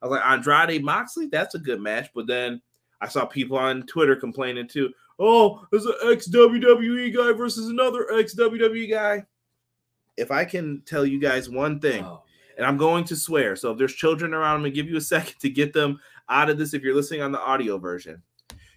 I 0.00 0.06
was 0.06 0.16
like 0.18 0.24
Andrade 0.26 0.84
Moxley. 0.84 1.26
That's 1.26 1.56
a 1.56 1.58
good 1.58 1.80
match. 1.80 2.08
But 2.14 2.26
then 2.28 2.62
I 3.00 3.08
saw 3.08 3.26
people 3.26 3.58
on 3.58 3.82
Twitter 3.82 4.14
complaining 4.16 4.68
too. 4.68 4.90
Oh, 5.18 5.66
there's 5.70 5.84
an 5.84 5.94
ex 6.04 6.28
WWE 6.28 7.14
guy 7.14 7.32
versus 7.32 7.68
another 7.68 8.06
ex 8.12 8.34
WWE 8.34 8.88
guy. 8.90 9.24
If 10.20 10.30
I 10.30 10.44
can 10.44 10.82
tell 10.86 11.04
you 11.04 11.18
guys 11.18 11.48
one 11.48 11.80
thing, 11.80 12.04
Oh, 12.04 12.22
and 12.56 12.66
I'm 12.66 12.76
going 12.76 13.04
to 13.04 13.16
swear. 13.16 13.56
So 13.56 13.72
if 13.72 13.78
there's 13.78 13.94
children 13.94 14.34
around, 14.34 14.56
I'm 14.56 14.60
gonna 14.60 14.70
give 14.70 14.88
you 14.88 14.96
a 14.98 15.00
second 15.16 15.38
to 15.40 15.48
get 15.50 15.72
them 15.72 15.98
out 16.28 16.50
of 16.50 16.58
this. 16.58 16.74
If 16.74 16.82
you're 16.82 16.94
listening 16.94 17.22
on 17.22 17.32
the 17.32 17.40
audio 17.40 17.78
version, 17.78 18.22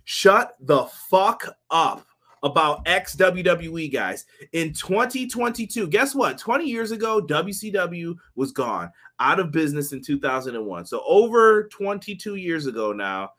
shut 0.06 0.56
the 0.62 0.86
fuck 1.10 1.48
up 1.70 2.06
about 2.44 2.82
ex 2.86 3.16
WWE 3.16 3.92
guys 3.92 4.26
in 4.52 4.74
2022. 4.74 5.88
Guess 5.88 6.14
what? 6.16 6.38
20 6.38 6.66
years 6.66 6.92
ago, 6.92 7.22
WCW 7.22 8.16
was 8.36 8.52
gone 8.52 8.92
out 9.20 9.40
of 9.40 9.52
business 9.52 9.94
in 9.94 10.02
2001. 10.02 10.86
So 10.86 11.04
over 11.06 11.68
22 11.70 12.36
years 12.36 12.66
ago 12.68 12.92
now. 12.94 13.32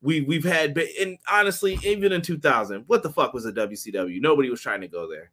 We, 0.00 0.20
we've 0.20 0.44
had, 0.44 0.78
and 1.00 1.18
honestly, 1.28 1.76
even 1.82 2.12
in 2.12 2.22
2000, 2.22 2.84
what 2.86 3.02
the 3.02 3.10
fuck 3.10 3.34
was 3.34 3.46
a 3.46 3.52
WCW? 3.52 4.20
Nobody 4.20 4.48
was 4.48 4.60
trying 4.60 4.80
to 4.82 4.86
go 4.86 5.10
there. 5.10 5.32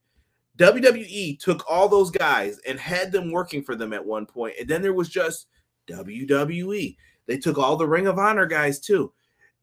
WWE 0.57 1.39
took 1.39 1.63
all 1.69 1.89
those 1.89 2.11
guys 2.11 2.59
and 2.67 2.79
had 2.79 3.11
them 3.11 3.31
working 3.31 3.63
for 3.63 3.75
them 3.75 3.93
at 3.93 4.05
one 4.05 4.25
point, 4.25 4.55
and 4.59 4.69
then 4.69 4.81
there 4.81 4.93
was 4.93 5.09
just 5.09 5.47
WWE. 5.87 6.95
They 7.27 7.37
took 7.37 7.57
all 7.57 7.75
the 7.75 7.87
Ring 7.87 8.07
of 8.07 8.19
Honor 8.19 8.45
guys 8.45 8.79
too. 8.79 9.11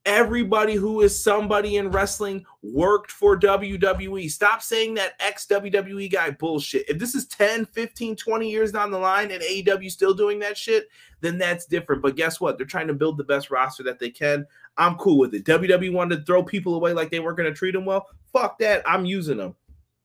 Everybody 0.05 0.74
who 0.74 1.02
is 1.02 1.22
somebody 1.22 1.76
in 1.76 1.88
wrestling 1.88 2.44
worked 2.61 3.12
for 3.12 3.38
WWE. 3.38 4.28
Stop 4.28 4.61
saying 4.61 4.94
that 4.94 5.12
ex 5.20 5.46
WWE 5.46 6.11
guy 6.11 6.33
bullshit. 6.33 6.88
If 6.88 6.98
this 6.98 7.14
is 7.14 7.26
10, 7.28 7.66
15, 7.66 8.16
20 8.16 8.50
years 8.50 8.72
down 8.72 8.90
the 8.90 8.98
line 8.98 9.31
and 9.31 9.40
AEW 9.40 9.88
still 9.92 10.12
doing 10.12 10.40
that 10.40 10.59
shit, 10.59 10.88
then 11.20 11.38
that's 11.38 11.66
different. 11.66 12.02
But 12.02 12.16
guess 12.16 12.40
what? 12.40 12.59
They're 12.59 12.66
trying 12.66 12.88
to 12.88 12.94
build 12.94 13.16
the 13.16 13.22
best 13.22 13.52
roster 13.52 13.85
that 13.85 14.00
they 14.00 14.11
can. 14.11 14.44
I'm 14.76 14.96
cool 14.96 15.18
with 15.18 15.35
it. 15.35 15.44
WWE 15.44 15.92
wanted 15.92 16.16
to 16.16 16.24
throw 16.24 16.42
people 16.42 16.74
away 16.74 16.92
like 16.92 17.11
they 17.11 17.20
weren't 17.20 17.37
going 17.37 17.48
to 17.48 17.57
treat 17.57 17.70
them 17.72 17.85
well. 17.85 18.09
Fuck 18.33 18.59
that. 18.59 18.83
I'm 18.85 19.05
using 19.05 19.37
them. 19.37 19.55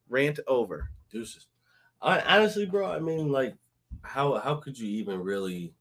Rant 0.10 0.40
over. 0.48 0.90
Deuces. 1.12 1.48
I, 2.02 2.20
honestly, 2.22 2.66
bro, 2.66 2.92
I 2.92 3.00
mean, 3.00 3.32
like, 3.32 3.56
how 4.02 4.36
how 4.36 4.56
could 4.56 4.78
you 4.78 4.88
even 4.88 5.20
really, 5.22 5.74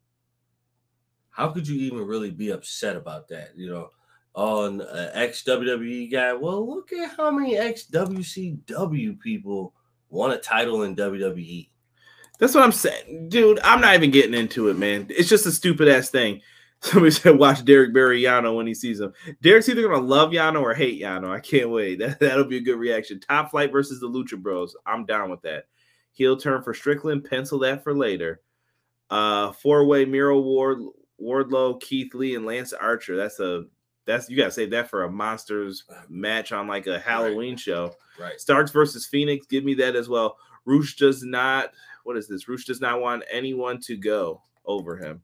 how 1.31 1.49
could 1.49 1.69
you 1.69 1.79
even 1.81 2.07
really 2.07 2.31
be 2.31 2.51
upset 2.51 2.97
about 2.97 3.29
that? 3.29 3.51
You 3.57 3.71
know, 3.71 3.91
on 4.35 4.81
an 4.81 5.11
ex 5.13 5.43
WWE 5.45 6.11
guy. 6.11 6.33
Well, 6.33 6.67
look 6.67 6.93
at 6.93 7.17
how 7.17 7.31
many 7.31 7.57
ex 7.57 7.87
WCW 7.87 9.19
people 9.21 9.75
won 10.09 10.31
a 10.33 10.39
title 10.39 10.85
in. 10.85 10.97
WWE. 10.97 11.69
That's 12.39 12.55
what 12.55 12.65
I'm 12.65 12.73
saying, 12.73 13.31
dude. 13.31 13.59
I'm 13.65 13.81
not 13.81 13.95
even 13.95 14.11
getting 14.11 14.35
into 14.35 14.69
it, 14.69 14.77
man. 14.77 15.07
It's 15.09 15.29
just 15.29 15.47
a 15.47 15.53
stupid 15.53 15.89
ass 15.89 16.11
thing. 16.11 16.43
Somebody 16.87 17.11
said, 17.13 17.39
"Watch 17.39 17.65
Derek 17.65 17.93
bury 17.93 18.23
Yano 18.23 18.57
when 18.57 18.67
he 18.67 18.75
sees 18.75 19.01
him." 19.01 19.13
Derek's 19.43 19.69
either 19.69 19.83
gonna 19.83 19.99
love 19.99 20.31
Yano 20.31 20.63
or 20.63 20.75
hate 20.75 21.01
Yano. 21.01 21.31
I 21.31 21.41
can't 21.41 21.71
wait. 21.71 21.99
That 22.07 22.21
that'll 22.21 22.45
be 22.45 22.59
a 22.59 22.63
good 22.63 22.79
reaction. 22.79 23.21
Top 23.21 23.51
Flight 23.51 23.73
versus 23.73 24.01
the 24.01 24.09
Lucha 24.09 24.41
Bros. 24.41 24.77
I'm 24.87 25.05
down 25.05 25.31
with 25.31 25.43
that. 25.43 25.65
Heel 26.13 26.37
turn 26.37 26.63
for 26.63 26.75
Strickland. 26.75 27.25
Pencil 27.25 27.59
that 27.61 27.83
for 27.83 27.95
later. 27.95 28.41
Uh, 29.11 29.53
four 29.53 29.85
way 29.87 30.05
Miro 30.05 30.41
Ward, 30.41 30.79
Wardlow, 31.21 31.81
Keith 31.81 32.15
Lee, 32.15 32.35
and 32.35 32.47
Lance 32.47 32.73
Archer. 32.73 33.17
That's 33.17 33.41
a 33.41 33.65
that's 34.05 34.31
you 34.31 34.37
gotta 34.37 34.53
save 34.53 34.71
that 34.71 34.89
for 34.89 35.05
a 35.05 35.11
monsters 35.11 35.85
match 36.09 36.53
on 36.53 36.67
like 36.69 36.87
a 36.87 36.99
Halloween 36.99 37.57
show. 37.57 37.95
Right. 38.19 38.41
Starks 38.41 38.71
versus 38.71 39.07
Fenix. 39.07 39.47
Give 39.47 39.65
me 39.65 39.75
that 39.75 39.97
as 39.97 40.09
well. 40.09 40.37
Roosh 40.65 40.97
does 40.97 41.23
not. 41.23 41.71
What 42.05 42.17
is 42.17 42.29
this? 42.29 42.49
Roosh 42.49 42.65
does 42.65 42.81
not 42.81 43.01
want 43.01 43.25
anyone 43.31 43.81
to 43.83 43.97
go 43.97 44.43
over 44.65 44.97
him. 44.97 45.23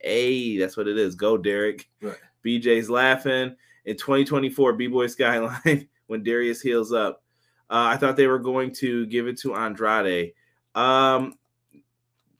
Hey, 0.00 0.58
that's 0.58 0.76
what 0.76 0.88
it 0.88 0.98
is. 0.98 1.14
Go, 1.14 1.36
Derek. 1.36 1.88
Right. 2.00 2.16
BJ's 2.44 2.88
laughing. 2.88 3.56
In 3.84 3.96
2024, 3.96 4.74
B 4.74 4.86
Boy 4.86 5.06
Skyline, 5.06 5.88
when 6.06 6.22
Darius 6.22 6.60
heals 6.60 6.92
up, 6.92 7.22
uh, 7.70 7.88
I 7.92 7.96
thought 7.96 8.16
they 8.16 8.26
were 8.26 8.38
going 8.38 8.72
to 8.76 9.06
give 9.06 9.26
it 9.26 9.38
to 9.40 9.54
Andrade. 9.54 10.32
Um, 10.74 11.34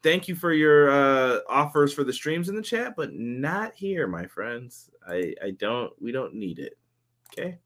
thank 0.03 0.29
you 0.29 0.35
for 0.35 0.53
your 0.53 0.91
uh, 0.91 1.41
offers 1.49 1.93
for 1.93 2.05
the 2.05 2.13
streams 2.13 2.49
in 2.49 2.55
the 2.55 2.63
chat, 2.63 2.95
but 2.97 3.15
not 3.15 3.75
here, 3.75 4.07
my 4.07 4.27
friends. 4.27 4.91
I 5.07 5.35
I 5.43 5.51
don't. 5.53 5.93
We 6.01 6.13
don't 6.13 6.35
need 6.35 6.59
it. 6.59 6.79
Okay. 7.33 7.59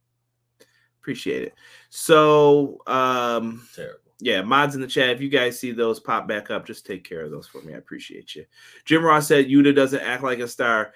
Appreciate 1.00 1.42
it. 1.42 1.54
So, 1.90 2.78
um, 2.86 3.66
Terrible. 3.74 4.01
Yeah, 4.22 4.40
mods 4.40 4.76
in 4.76 4.80
the 4.80 4.86
chat. 4.86 5.10
If 5.10 5.20
you 5.20 5.28
guys 5.28 5.58
see 5.58 5.72
those 5.72 5.98
pop 5.98 6.28
back 6.28 6.48
up, 6.48 6.64
just 6.64 6.86
take 6.86 7.02
care 7.02 7.22
of 7.22 7.32
those 7.32 7.48
for 7.48 7.60
me. 7.62 7.74
I 7.74 7.78
appreciate 7.78 8.36
you. 8.36 8.44
Jim 8.84 9.04
Ross 9.04 9.26
said 9.26 9.48
Yuta 9.48 9.74
doesn't 9.74 10.00
act 10.00 10.22
like 10.22 10.38
a 10.38 10.46
star. 10.46 10.92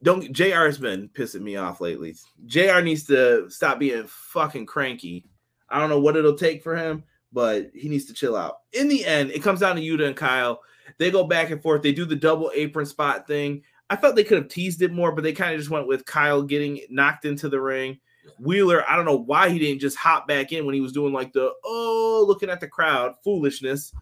Don't 0.00 0.30
JR 0.30 0.66
has 0.66 0.78
been 0.78 1.08
pissing 1.08 1.40
me 1.40 1.56
off 1.56 1.80
lately. 1.80 2.14
JR 2.46 2.80
needs 2.82 3.04
to 3.06 3.50
stop 3.50 3.80
being 3.80 4.04
fucking 4.06 4.66
cranky. 4.66 5.26
I 5.68 5.80
don't 5.80 5.90
know 5.90 5.98
what 5.98 6.16
it'll 6.16 6.36
take 6.36 6.62
for 6.62 6.76
him, 6.76 7.02
but 7.32 7.72
he 7.74 7.88
needs 7.88 8.04
to 8.04 8.14
chill 8.14 8.36
out. 8.36 8.58
In 8.72 8.86
the 8.86 9.04
end, 9.04 9.32
it 9.32 9.42
comes 9.42 9.58
down 9.58 9.74
to 9.74 9.82
Yuta 9.82 10.06
and 10.06 10.16
Kyle. 10.16 10.60
They 10.98 11.10
go 11.10 11.24
back 11.24 11.50
and 11.50 11.60
forth. 11.60 11.82
They 11.82 11.92
do 11.92 12.04
the 12.04 12.14
double 12.14 12.52
apron 12.54 12.86
spot 12.86 13.26
thing. 13.26 13.62
I 13.88 13.96
felt 13.96 14.14
they 14.14 14.22
could 14.22 14.38
have 14.38 14.48
teased 14.48 14.82
it 14.82 14.92
more, 14.92 15.10
but 15.10 15.24
they 15.24 15.32
kind 15.32 15.52
of 15.52 15.58
just 15.58 15.70
went 15.70 15.88
with 15.88 16.06
Kyle 16.06 16.42
getting 16.42 16.80
knocked 16.90 17.24
into 17.24 17.48
the 17.48 17.60
ring. 17.60 17.98
Wheeler, 18.38 18.88
I 18.88 18.96
don't 18.96 19.04
know 19.04 19.16
why 19.16 19.48
he 19.50 19.58
didn't 19.58 19.80
just 19.80 19.96
hop 19.96 20.28
back 20.28 20.52
in 20.52 20.64
when 20.66 20.74
he 20.74 20.80
was 20.80 20.92
doing 20.92 21.12
like 21.12 21.32
the 21.32 21.52
oh, 21.64 22.24
looking 22.26 22.50
at 22.50 22.60
the 22.60 22.68
crowd 22.68 23.14
foolishness. 23.24 23.92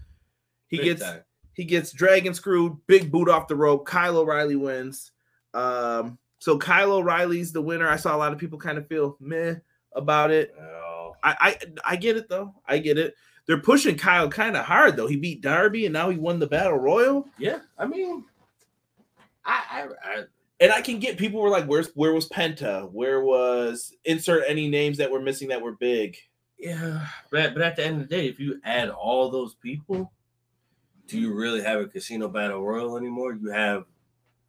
He 0.68 0.76
Big 0.76 0.84
gets 0.84 1.02
time. 1.02 1.22
he 1.54 1.64
gets 1.64 1.92
dragon 1.92 2.34
screwed, 2.34 2.76
big 2.86 3.10
boot 3.10 3.28
off 3.28 3.48
the 3.48 3.56
rope. 3.56 3.86
Kyle 3.86 4.18
O'Reilly 4.18 4.56
wins. 4.56 5.12
Um, 5.54 6.18
so 6.38 6.58
Kyle 6.58 6.92
O'Reilly's 6.92 7.52
the 7.52 7.62
winner. 7.62 7.88
I 7.88 7.96
saw 7.96 8.14
a 8.14 8.18
lot 8.18 8.32
of 8.32 8.38
people 8.38 8.58
kind 8.58 8.78
of 8.78 8.86
feel 8.86 9.16
meh 9.20 9.54
about 9.94 10.30
it. 10.30 10.54
Oh, 10.60 11.14
I 11.22 11.36
I, 11.40 11.92
I 11.92 11.96
get 11.96 12.16
it 12.16 12.28
though. 12.28 12.54
I 12.66 12.78
get 12.78 12.98
it. 12.98 13.14
They're 13.46 13.58
pushing 13.58 13.96
Kyle 13.96 14.28
kind 14.28 14.56
of 14.56 14.64
hard 14.66 14.96
though. 14.96 15.06
He 15.06 15.16
beat 15.16 15.40
Darby 15.40 15.86
and 15.86 15.92
now 15.92 16.10
he 16.10 16.18
won 16.18 16.38
the 16.38 16.46
battle 16.46 16.76
royal. 16.78 17.26
yeah. 17.38 17.60
I 17.78 17.86
mean, 17.86 18.24
I, 19.44 19.62
I, 20.04 20.10
I 20.10 20.24
And 20.60 20.72
I 20.72 20.80
can 20.80 20.98
get 20.98 21.18
people 21.18 21.40
were 21.40 21.50
like, 21.50 21.66
"Where's 21.66 21.90
where 21.94 22.12
was 22.12 22.28
Penta? 22.28 22.90
Where 22.90 23.20
was 23.20 23.94
insert 24.04 24.44
any 24.48 24.68
names 24.68 24.98
that 24.98 25.10
were 25.10 25.20
missing 25.20 25.48
that 25.48 25.62
were 25.62 25.72
big?" 25.72 26.16
Yeah, 26.58 27.06
but 27.30 27.40
at, 27.40 27.54
but 27.54 27.62
at 27.62 27.76
the 27.76 27.84
end 27.84 28.02
of 28.02 28.08
the 28.08 28.16
day, 28.16 28.26
if 28.26 28.40
you 28.40 28.60
add 28.64 28.90
all 28.90 29.30
those 29.30 29.54
people, 29.54 30.12
do 31.06 31.18
you 31.18 31.32
really 31.32 31.62
have 31.62 31.80
a 31.80 31.86
casino 31.86 32.28
battle 32.28 32.64
royal 32.64 32.96
anymore? 32.96 33.34
You 33.34 33.50
have 33.50 33.84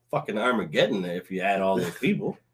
fucking 0.09 0.37
Armageddon 0.37 1.05
if 1.05 1.29
you 1.29 1.41
add 1.41 1.61
all 1.61 1.77
those 1.77 1.97
people. 1.97 2.37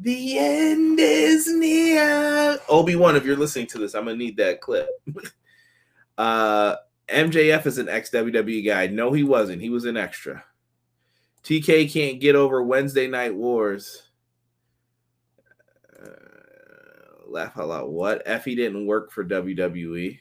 The 0.00 0.38
end 0.38 0.98
is 0.98 1.46
near. 1.46 2.58
Obi 2.70 2.96
Wan, 2.96 3.14
if 3.14 3.26
you're 3.26 3.36
listening 3.36 3.66
to 3.68 3.78
this, 3.78 3.94
I'm 3.94 4.06
gonna 4.06 4.16
need 4.16 4.38
that 4.38 4.62
clip. 4.62 4.88
uh, 6.18 6.76
MJF 7.10 7.66
is 7.66 7.76
an 7.76 7.90
ex 7.90 8.10
WWE 8.10 8.64
guy. 8.64 8.86
No, 8.86 9.12
he 9.12 9.22
wasn't. 9.22 9.60
He 9.60 9.68
was 9.68 9.84
an 9.84 9.98
extra. 9.98 10.42
TK 11.44 11.92
can't 11.92 12.20
get 12.20 12.36
over 12.36 12.62
Wednesday 12.62 13.08
Night 13.08 13.34
Wars. 13.34 14.10
Uh, 16.00 16.08
laugh 17.26 17.58
out 17.58 17.68
loud. 17.68 17.88
What? 17.88 18.24
Effy 18.26 18.54
didn't 18.56 18.86
work 18.86 19.10
for 19.10 19.24
WWE. 19.24 20.18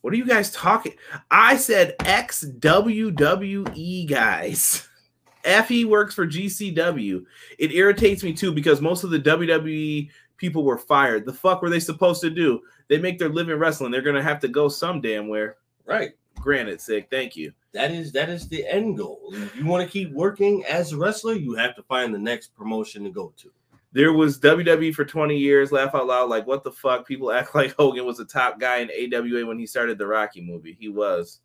What 0.00 0.12
are 0.12 0.16
you 0.16 0.26
guys 0.26 0.52
talking? 0.52 0.94
I 1.30 1.56
said 1.56 1.96
ex 2.04 2.44
WWE 2.44 4.08
guys. 4.08 4.88
Effy 5.44 5.84
works 5.84 6.14
for 6.14 6.26
GCW. 6.26 7.24
It 7.58 7.72
irritates 7.72 8.22
me 8.22 8.32
too 8.32 8.52
because 8.52 8.80
most 8.80 9.02
of 9.02 9.10
the 9.10 9.18
WWE 9.18 10.08
people 10.36 10.62
were 10.62 10.78
fired. 10.78 11.26
The 11.26 11.32
fuck 11.32 11.62
were 11.62 11.70
they 11.70 11.80
supposed 11.80 12.20
to 12.20 12.30
do? 12.30 12.60
They 12.88 12.98
make 12.98 13.18
their 13.18 13.28
living 13.28 13.58
wrestling. 13.58 13.90
They're 13.90 14.02
gonna 14.02 14.22
have 14.22 14.40
to 14.40 14.48
go 14.48 14.68
some 14.68 15.00
damn 15.00 15.28
where. 15.28 15.56
Right. 15.84 16.12
Granted, 16.36 16.80
sick. 16.80 17.08
Thank 17.10 17.34
you. 17.36 17.52
That 17.74 17.90
is 17.90 18.12
that 18.12 18.30
is 18.30 18.48
the 18.48 18.66
end 18.66 18.96
goal. 18.96 19.20
If 19.32 19.54
you 19.56 19.66
want 19.66 19.84
to 19.84 19.92
keep 19.92 20.10
working 20.12 20.64
as 20.64 20.92
a 20.92 20.96
wrestler, 20.96 21.34
you 21.34 21.54
have 21.54 21.76
to 21.76 21.82
find 21.82 22.14
the 22.14 22.18
next 22.18 22.54
promotion 22.54 23.04
to 23.04 23.10
go 23.10 23.32
to. 23.36 23.50
There 23.92 24.12
was 24.12 24.38
WWE 24.38 24.94
for 24.94 25.04
20 25.04 25.36
years. 25.36 25.72
Laugh 25.72 25.94
out 25.94 26.06
loud. 26.06 26.28
Like, 26.28 26.46
what 26.46 26.64
the 26.64 26.72
fuck? 26.72 27.06
People 27.06 27.32
act 27.32 27.54
like 27.54 27.74
Hogan 27.76 28.06
was 28.06 28.20
a 28.20 28.24
top 28.24 28.60
guy 28.60 28.78
in 28.78 29.14
AWA 29.14 29.46
when 29.46 29.58
he 29.58 29.66
started 29.66 29.98
the 29.98 30.06
Rocky 30.06 30.40
movie. 30.40 30.76
He 30.78 30.88
was. 30.88 31.40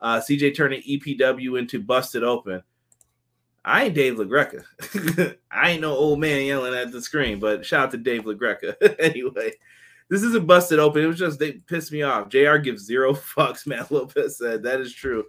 Uh, 0.00 0.20
CJ 0.20 0.56
turning 0.56 0.82
EPW 0.82 1.58
into 1.58 1.80
Busted 1.80 2.24
Open. 2.24 2.62
I 3.64 3.84
ain't 3.84 3.94
Dave 3.94 4.16
LaGreca. 4.16 5.36
I 5.50 5.70
ain't 5.70 5.80
no 5.80 5.92
old 5.92 6.20
man 6.20 6.44
yelling 6.44 6.74
at 6.74 6.92
the 6.92 7.00
screen, 7.00 7.40
but 7.40 7.64
shout 7.64 7.84
out 7.84 7.90
to 7.92 7.96
Dave 7.96 8.24
LaGreca. 8.24 8.96
anyway, 8.98 9.52
this 10.10 10.22
isn't 10.22 10.46
busted 10.46 10.78
open. 10.78 11.02
It 11.02 11.06
was 11.06 11.18
just 11.18 11.38
they 11.38 11.52
pissed 11.52 11.90
me 11.90 12.02
off. 12.02 12.28
JR 12.28 12.56
gives 12.56 12.84
zero 12.84 13.14
fucks, 13.14 13.66
Matt 13.66 13.90
Lopez 13.90 14.36
said. 14.36 14.62
That 14.62 14.80
is 14.80 14.92
true. 14.92 15.24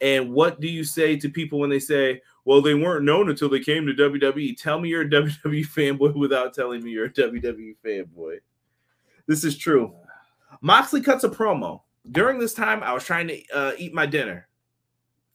And 0.00 0.32
what 0.32 0.60
do 0.60 0.68
you 0.68 0.84
say 0.84 1.16
to 1.16 1.28
people 1.28 1.58
when 1.58 1.70
they 1.70 1.78
say, 1.78 2.20
well, 2.44 2.60
they 2.60 2.74
weren't 2.74 3.04
known 3.04 3.28
until 3.28 3.48
they 3.48 3.60
came 3.60 3.86
to 3.86 3.92
WWE? 3.92 4.56
Tell 4.56 4.78
me 4.78 4.88
you're 4.88 5.02
a 5.02 5.08
WWE 5.10 5.66
fanboy 5.66 6.14
without 6.14 6.54
telling 6.54 6.82
me 6.82 6.90
you're 6.90 7.06
a 7.06 7.12
WWE 7.12 7.76
fanboy. 7.84 8.38
This 9.26 9.44
is 9.44 9.56
true. 9.56 9.94
Moxley 10.60 11.00
cuts 11.00 11.24
a 11.24 11.28
promo. 11.28 11.80
During 12.12 12.38
this 12.38 12.54
time, 12.54 12.82
I 12.82 12.92
was 12.92 13.04
trying 13.04 13.28
to 13.28 13.48
uh, 13.48 13.72
eat 13.76 13.92
my 13.92 14.06
dinner. 14.06 14.48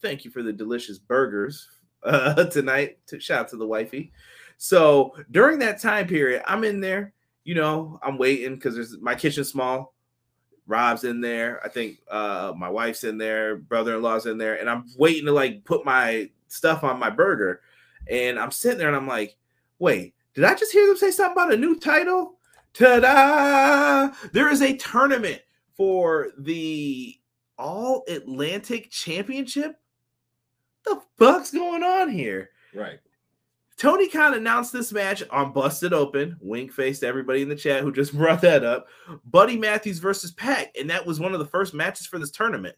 Thank 0.02 0.24
you 0.24 0.32
for 0.32 0.42
the 0.42 0.54
delicious 0.54 0.98
burgers 0.98 1.68
uh, 2.04 2.46
tonight. 2.46 3.00
To, 3.08 3.20
shout 3.20 3.40
out 3.40 3.50
to 3.50 3.58
the 3.58 3.68
wifey. 3.68 4.12
So 4.58 5.16
during 5.32 5.60
that 5.60 5.82
time 5.82 6.08
period, 6.08 6.44
I'm 6.48 6.64
in 6.64 6.80
there. 6.80 7.14
You 7.44 7.56
know, 7.56 8.00
I'm 8.04 8.18
waiting 8.18 8.56
because 8.56 8.76
there's 8.76 9.00
my 9.00 9.16
kitchen 9.16 9.44
small. 9.44 9.94
Rob's 10.72 11.04
in 11.04 11.22
there. 11.22 11.62
I 11.64 11.70
think 11.70 12.00
uh, 12.10 12.54
my 12.58 12.70
wife's 12.70 13.04
in 13.04 13.18
there. 13.18 13.58
Brother-in-law's 13.58 14.26
in 14.26 14.38
there, 14.38 14.60
and 14.60 14.70
I'm 14.70 14.86
waiting 14.98 15.26
to 15.26 15.32
like 15.32 15.64
put 15.66 15.86
my 15.86 16.30
stuff 16.48 16.84
on 16.84 17.00
my 17.00 17.10
burger. 17.10 17.62
And 18.10 18.40
I'm 18.40 18.52
sitting 18.52 18.80
there, 18.80 18.88
and 18.88 18.98
I'm 18.98 19.08
like, 19.08 19.38
wait, 19.78 20.16
did 20.34 20.46
I 20.46 20.56
just 20.56 20.72
hear 20.72 20.88
them 20.88 20.98
say 20.98 21.12
something 21.12 21.34
about 21.34 21.54
a 21.54 21.58
new 21.58 21.80
title? 21.80 22.40
Ta-da! 22.74 24.16
There 24.32 24.50
is 24.50 24.62
a 24.62 24.78
tournament 24.78 25.42
for 25.76 26.30
the 26.38 27.20
All 27.58 28.04
Atlantic 28.08 28.90
Championship 28.90 29.78
the 30.86 31.02
fuck's 31.18 31.52
going 31.52 31.84
on 31.84 32.10
here? 32.10 32.50
Right. 32.74 33.00
Tony 33.82 34.08
Khan 34.08 34.36
announced 34.36 34.72
this 34.72 34.92
match 34.92 35.24
on 35.32 35.54
Busted 35.54 35.92
Open. 35.92 36.38
Wink 36.40 36.72
face 36.72 37.00
to 37.00 37.08
everybody 37.08 37.42
in 37.42 37.50
the 37.50 37.56
chat 37.56 37.82
who 37.82 37.92
just 37.92 38.14
brought 38.16 38.42
that 38.42 38.64
up. 38.64 38.86
Buddy 39.26 39.58
Matthews 39.58 39.98
versus 39.98 40.32
Pac, 40.32 40.72
and 40.80 40.88
that 40.92 41.04
was 41.04 41.20
one 41.20 41.34
of 41.34 41.40
the 41.40 41.48
first 41.48 41.74
matches 41.74 42.06
for 42.06 42.20
this 42.20 42.30
tournament. 42.30 42.76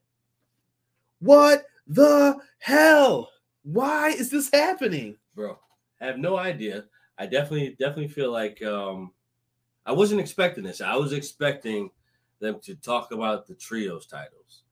What 1.19 1.65
the 1.87 2.37
hell? 2.59 3.29
Why 3.63 4.11
is 4.11 4.29
this 4.29 4.49
happening? 4.53 5.17
Bro, 5.35 5.59
I 5.99 6.05
have 6.05 6.19
no 6.19 6.37
idea. 6.37 6.85
I 7.17 7.25
definitely 7.25 7.75
definitely 7.77 8.07
feel 8.07 8.31
like 8.31 8.63
um 8.63 9.11
I 9.85 9.91
wasn't 9.91 10.21
expecting 10.21 10.63
this. 10.63 10.79
I 10.79 10.95
was 10.95 11.11
expecting 11.11 11.89
them 12.39 12.61
to 12.63 12.75
talk 12.75 13.11
about 13.11 13.45
the 13.45 13.55
trios 13.55 14.05
titles. 14.05 14.63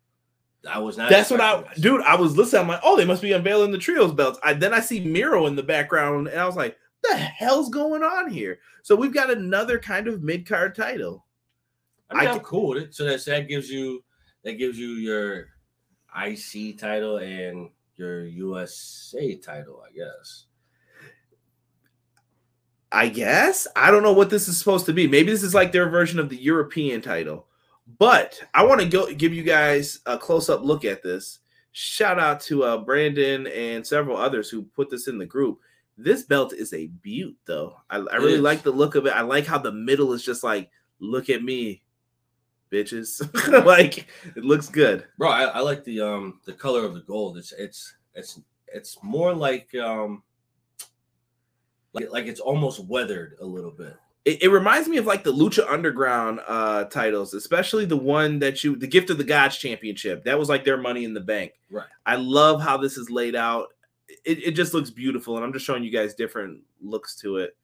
I 0.70 0.80
was 0.80 0.98
not. 0.98 1.10
That's 1.10 1.32
what 1.32 1.42
I, 1.42 1.62
this. 1.62 1.80
dude. 1.80 2.02
I 2.02 2.16
was 2.16 2.38
listening. 2.38 2.64
I'm 2.64 2.68
like, 2.68 2.82
oh, 2.84 2.96
they 2.96 3.06
must 3.06 3.22
be 3.22 3.32
unveiling 3.32 3.72
the 3.72 3.78
trios 3.78 4.14
belts. 4.14 4.40
I 4.44 4.54
then 4.54 4.74
I 4.74 4.80
see 4.80 5.00
Miro 5.00 5.48
in 5.48 5.56
the 5.56 5.64
background, 5.64 6.28
and 6.28 6.40
I 6.40 6.46
was 6.46 6.56
like, 6.56 6.78
the 7.04 7.16
hell's 7.16 7.70
going 7.70 8.04
on 8.04 8.30
here? 8.30 8.60
So 8.84 8.96
we've 8.96 9.14
got 9.14 9.32
another 9.32 9.80
kind 9.80 10.08
of 10.08 10.22
mid 10.22 10.48
card 10.48 10.76
title. 10.76 11.26
I 12.10 12.14
mean, 12.16 12.28
I 12.28 12.32
I'm 12.32 12.40
ca- 12.40 12.46
cool 12.46 12.70
with 12.70 12.84
it. 12.84 12.96
So 12.96 13.06
that's 13.06 13.26
that 13.26 13.48
gives 13.48 13.70
you 13.70 14.04
that 14.44 14.54
gives 14.54 14.78
you 14.78 14.90
your 14.94 15.48
IC 16.16 16.78
title 16.78 17.18
and 17.18 17.70
your 17.96 18.26
USA 18.26 19.36
title, 19.38 19.84
I 19.88 19.92
guess. 19.94 20.46
I 22.92 23.08
guess 23.08 23.68
I 23.76 23.90
don't 23.90 24.04
know 24.04 24.12
what 24.12 24.30
this 24.30 24.48
is 24.48 24.58
supposed 24.58 24.86
to 24.88 24.94
be. 24.94 25.08
Maybe 25.08 25.32
this 25.32 25.44
is 25.44 25.54
like 25.54 25.72
their 25.72 25.90
version 25.90 26.20
of 26.20 26.30
the 26.30 26.38
European 26.38 27.02
title. 27.02 27.48
But 27.98 28.42
I 28.54 28.64
want 28.66 28.82
to 28.82 28.88
go 28.88 29.12
give 29.14 29.34
you 29.34 29.44
guys 29.44 30.00
a 30.06 30.18
close 30.18 30.50
up 30.50 30.62
look 30.62 30.86
at 30.86 31.04
this. 31.04 31.40
Shout 31.72 32.20
out 32.20 32.42
to 32.42 32.64
uh, 32.64 32.78
Brandon 32.78 33.48
and 33.48 33.86
several 33.86 34.18
others 34.18 34.50
who 34.50 34.64
put 34.64 34.90
this 34.90 35.08
in 35.08 35.18
the 35.18 35.26
group. 35.26 35.60
This 35.98 36.24
belt 36.24 36.54
is 36.54 36.74
a 36.74 36.88
beaut, 36.88 37.36
though. 37.46 37.76
I, 37.90 37.98
I 37.98 38.16
really 38.16 38.36
is. 38.36 38.42
like 38.42 38.64
the 38.64 38.72
look 38.72 38.96
of 38.96 39.06
it. 39.06 39.14
I 39.14 39.22
like 39.22 39.46
how 39.46 39.58
the 39.58 39.72
middle 39.72 40.14
is 40.14 40.24
just 40.24 40.44
like, 40.44 40.70
look 41.00 41.30
at 41.30 41.44
me, 41.44 41.84
bitches. 42.72 43.22
like 43.66 44.08
it 44.36 44.44
looks 44.44 44.70
good. 44.70 45.06
Bro, 45.18 45.30
I, 45.30 45.44
I 45.44 45.60
like 45.60 45.84
the 45.84 46.02
um 46.02 46.40
the 46.46 46.54
color 46.54 46.86
of 46.86 46.94
the 46.94 47.02
gold. 47.02 47.38
It's 47.38 47.52
it's 47.54 47.96
it's 48.14 48.40
it's 48.68 48.98
more 49.04 49.34
like 49.34 49.74
um 49.76 50.24
like 51.94 52.10
like 52.12 52.26
it's 52.26 52.40
almost 52.40 52.86
weathered 52.86 53.36
a 53.42 53.46
little 53.46 53.72
bit. 53.72 53.96
It, 54.24 54.44
it 54.44 54.50
reminds 54.50 54.88
me 54.88 54.98
of 54.98 55.06
like 55.06 55.24
the 55.24 55.34
Lucha 55.34 55.68
Underground 55.68 56.40
uh 56.48 56.86
titles, 56.86 57.34
especially 57.34 57.86
the 57.86 57.98
one 57.98 58.40
that 58.40 58.64
you 58.64 58.76
the 58.76 58.88
Gift 58.88 59.10
of 59.10 59.18
the 59.18 59.24
Gods 59.24 59.58
Championship. 59.58 60.24
That 60.24 60.38
was 60.38 60.50
like 60.50 60.64
their 60.64 60.78
money 60.78 61.04
in 61.04 61.14
the 61.14 61.22
bank. 61.22 61.54
Right. 61.70 61.88
I 62.06 62.16
love 62.16 62.62
how 62.62 62.78
this 62.78 62.98
is 62.98 63.10
laid 63.10 63.36
out. 63.36 63.70
It, 64.26 64.44
it 64.44 64.52
just 64.52 64.74
looks 64.74 64.90
beautiful, 64.90 65.38
and 65.38 65.46
I'm 65.46 65.54
just 65.54 65.66
showing 65.66 65.84
you 65.84 65.92
guys 65.92 66.14
different 66.14 66.62
looks 66.82 67.16
to 67.18 67.38
it. 67.38 67.56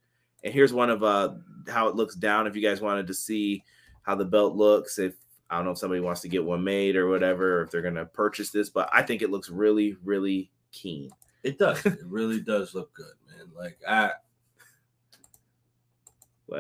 And 0.44 0.54
here's 0.54 0.74
one 0.74 0.90
of 0.90 1.04
uh 1.04 1.36
how 1.68 1.88
it 1.90 1.96
looks 1.96 2.16
down. 2.16 2.48
If 2.48 2.56
you 2.56 2.62
guys 2.62 2.82
wanted 2.82 3.08
to 3.08 3.14
see 3.14 3.64
how 4.04 4.16
the 4.16 4.26
belt 4.26 4.56
looks, 4.56 4.98
if 4.98 5.14
I 5.50 5.58
don't 5.58 5.66
know 5.66 5.72
if 5.72 5.78
somebody 5.78 6.02
wants 6.02 6.22
to 6.22 6.30
get 6.30 6.44
one 6.44 6.64
made 6.64 6.96
or 6.96 7.08
whatever, 7.08 7.60
or 7.60 7.64
if 7.64 7.72
they're 7.72 7.82
gonna 7.82 8.06
purchase 8.06 8.50
this, 8.50 8.70
but 8.70 8.90
I 8.92 9.04
think 9.04 9.22
it 9.22 9.30
looks 9.30 9.50
really, 9.50 9.96
really 10.04 10.50
keen. 10.72 11.12
It 11.44 11.60
does. 11.60 11.86
it 11.86 12.00
really 12.04 12.40
does 12.40 12.74
look 12.74 12.94
good, 12.94 13.14
man. 13.28 13.52
Like 13.56 13.78
I 13.88 14.12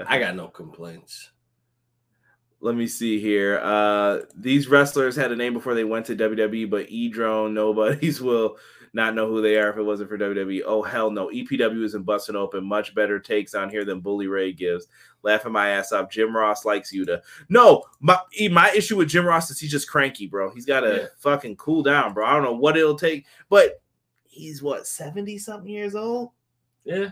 I 0.08 0.20
got 0.20 0.36
no 0.36 0.48
complaints. 0.48 1.32
let 2.60 2.76
me 2.76 2.88
see 2.88 3.20
here. 3.20 3.60
Uh 3.64 4.20
these 4.36 4.68
wrestlers 4.68 5.16
had 5.16 5.32
a 5.32 5.36
name 5.36 5.54
before 5.54 5.74
they 5.76 5.84
went 5.84 6.06
to 6.08 6.16
WWE, 6.16 6.70
but 6.70 6.88
E-Drone, 6.90 7.54
nobodies 7.54 8.22
will 8.22 8.58
not 8.94 9.14
know 9.14 9.28
who 9.28 9.42
they 9.42 9.58
are 9.58 9.70
if 9.70 9.78
it 9.78 9.84
wasn't 9.84 10.10
for 10.10 10.18
WWE. 10.18 10.62
Oh 10.66 10.82
hell 10.82 11.12
no. 11.12 11.28
EPW 11.30 11.84
isn't 11.84 12.04
busting 12.04 12.36
open. 12.36 12.66
Much 12.66 12.96
better 12.96 13.20
takes 13.20 13.54
on 13.54 13.70
here 13.70 13.86
than 13.86 14.00
Bully 14.00 14.28
Ray 14.28 14.52
gives. 14.54 14.88
Laughing 15.24 15.52
my 15.52 15.70
ass 15.70 15.92
off. 15.92 16.10
Jim 16.10 16.36
Ross 16.36 16.66
likes 16.66 16.92
you 16.92 17.06
to 17.06 17.22
no. 17.50 17.84
My 18.00 18.18
my 18.52 18.72
issue 18.76 18.98
with 18.98 19.10
Jim 19.10 19.26
Ross 19.26 19.52
is 19.52 19.60
he's 19.60 19.72
just 19.72 19.90
cranky, 19.90 20.26
bro. 20.28 20.50
He's 20.54 20.66
got 20.66 20.82
to 20.82 20.96
Yeah. 20.96 21.08
fucking 21.20 21.58
cool 21.58 21.84
down, 21.84 22.14
bro. 22.14 22.26
I 22.26 22.34
don't 22.34 22.44
know 22.44 22.54
what 22.54 22.78
it'll 22.78 22.98
take, 22.98 23.26
but 23.50 23.82
he's 24.24 24.62
what 24.64 24.88
70 24.88 25.38
something 25.38 25.70
years 25.70 25.96
old. 25.96 26.32
Yeah, 26.86 27.10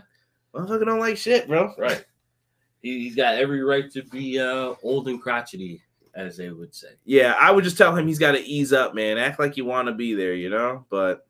Motherfucker 0.54 0.86
don't 0.86 1.00
like 1.00 1.16
shit, 1.18 1.46
bro. 1.48 1.74
right. 1.78 2.04
He, 2.86 3.00
he's 3.00 3.16
got 3.16 3.34
every 3.34 3.62
right 3.62 3.90
to 3.90 4.02
be 4.04 4.38
uh 4.38 4.74
old 4.82 5.08
and 5.08 5.20
crotchety, 5.20 5.82
as 6.14 6.36
they 6.36 6.50
would 6.50 6.72
say. 6.72 6.90
Yeah, 7.04 7.34
I 7.40 7.50
would 7.50 7.64
just 7.64 7.76
tell 7.76 7.96
him 7.96 8.06
he's 8.06 8.18
got 8.18 8.32
to 8.32 8.40
ease 8.40 8.72
up, 8.72 8.94
man. 8.94 9.18
Act 9.18 9.40
like 9.40 9.56
you 9.56 9.64
want 9.64 9.88
to 9.88 9.94
be 9.94 10.14
there, 10.14 10.34
you 10.34 10.50
know. 10.50 10.86
But 10.88 11.26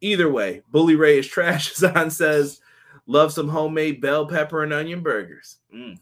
either 0.00 0.30
way, 0.30 0.62
Bully 0.70 0.96
Ray 0.96 1.20
is 1.20 1.26
trash. 1.28 1.74
Zahn 1.74 2.10
says, 2.10 2.60
"Love 3.06 3.32
some 3.32 3.48
homemade 3.48 4.00
bell 4.00 4.26
pepper 4.26 4.64
and 4.64 4.72
onion 4.72 5.00
burgers." 5.00 5.58
Mm. 5.72 5.98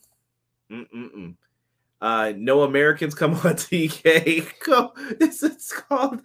Mm-mm-mm. 0.71 1.35
Uh, 2.01 2.33
no 2.37 2.63
Americans 2.63 3.15
come 3.15 3.35
on 3.35 3.41
TK. 3.57 4.59
Called 4.61 4.93
it's 5.21 5.73
called 5.73 6.23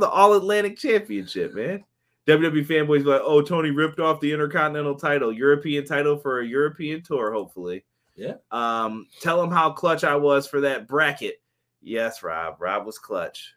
the 0.00 0.08
All 0.08 0.34
Atlantic 0.34 0.78
Championship, 0.78 1.54
man. 1.54 1.84
WWE 2.26 2.66
fanboys 2.66 3.04
like, 3.04 3.20
oh, 3.24 3.40
Tony 3.40 3.70
ripped 3.70 4.00
off 4.00 4.20
the 4.20 4.32
Intercontinental 4.32 4.96
title, 4.96 5.32
European 5.32 5.84
title 5.84 6.16
for 6.16 6.40
a 6.40 6.46
European 6.46 7.00
tour, 7.02 7.32
hopefully. 7.32 7.84
Yeah. 8.16 8.34
Um, 8.50 9.06
tell 9.20 9.40
them 9.40 9.50
how 9.50 9.70
clutch 9.70 10.04
I 10.04 10.16
was 10.16 10.46
for 10.46 10.60
that 10.62 10.88
bracket. 10.88 11.42
Yes, 11.82 12.22
Rob. 12.22 12.56
Rob 12.58 12.86
was 12.86 12.98
clutch. 12.98 13.54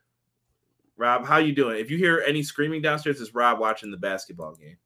Rob, 0.97 1.25
how 1.25 1.37
you 1.37 1.53
doing? 1.53 1.79
If 1.79 1.89
you 1.89 1.97
hear 1.97 2.23
any 2.27 2.43
screaming 2.43 2.81
downstairs, 2.81 3.21
it's 3.21 3.33
Rob 3.33 3.59
watching 3.59 3.89
the 3.89 3.97
basketball 3.97 4.55
game. 4.55 4.77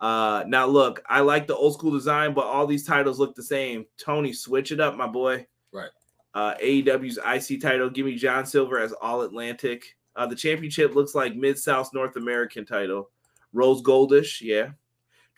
Uh, 0.00 0.44
now 0.46 0.66
look, 0.66 1.02
I 1.08 1.20
like 1.20 1.46
the 1.46 1.56
old 1.56 1.74
school 1.74 1.90
design, 1.90 2.32
but 2.32 2.46
all 2.46 2.66
these 2.66 2.86
titles 2.86 3.18
look 3.18 3.34
the 3.34 3.42
same. 3.42 3.84
Tony, 3.98 4.32
switch 4.32 4.72
it 4.72 4.80
up, 4.80 4.96
my 4.96 5.06
boy. 5.06 5.46
Right. 5.72 5.90
Uh, 6.32 6.54
AEW's 6.62 7.18
IC 7.18 7.60
title, 7.60 7.90
give 7.90 8.06
me 8.06 8.14
John 8.14 8.46
Silver 8.46 8.78
as 8.78 8.92
All 8.92 9.22
Atlantic. 9.22 9.96
Uh, 10.16 10.26
the 10.26 10.36
championship 10.36 10.94
looks 10.94 11.14
like 11.14 11.34
Mid 11.34 11.58
South 11.58 11.92
North 11.92 12.16
American 12.16 12.64
title. 12.64 13.10
Rose 13.52 13.82
Goldish, 13.82 14.40
yeah. 14.40 14.70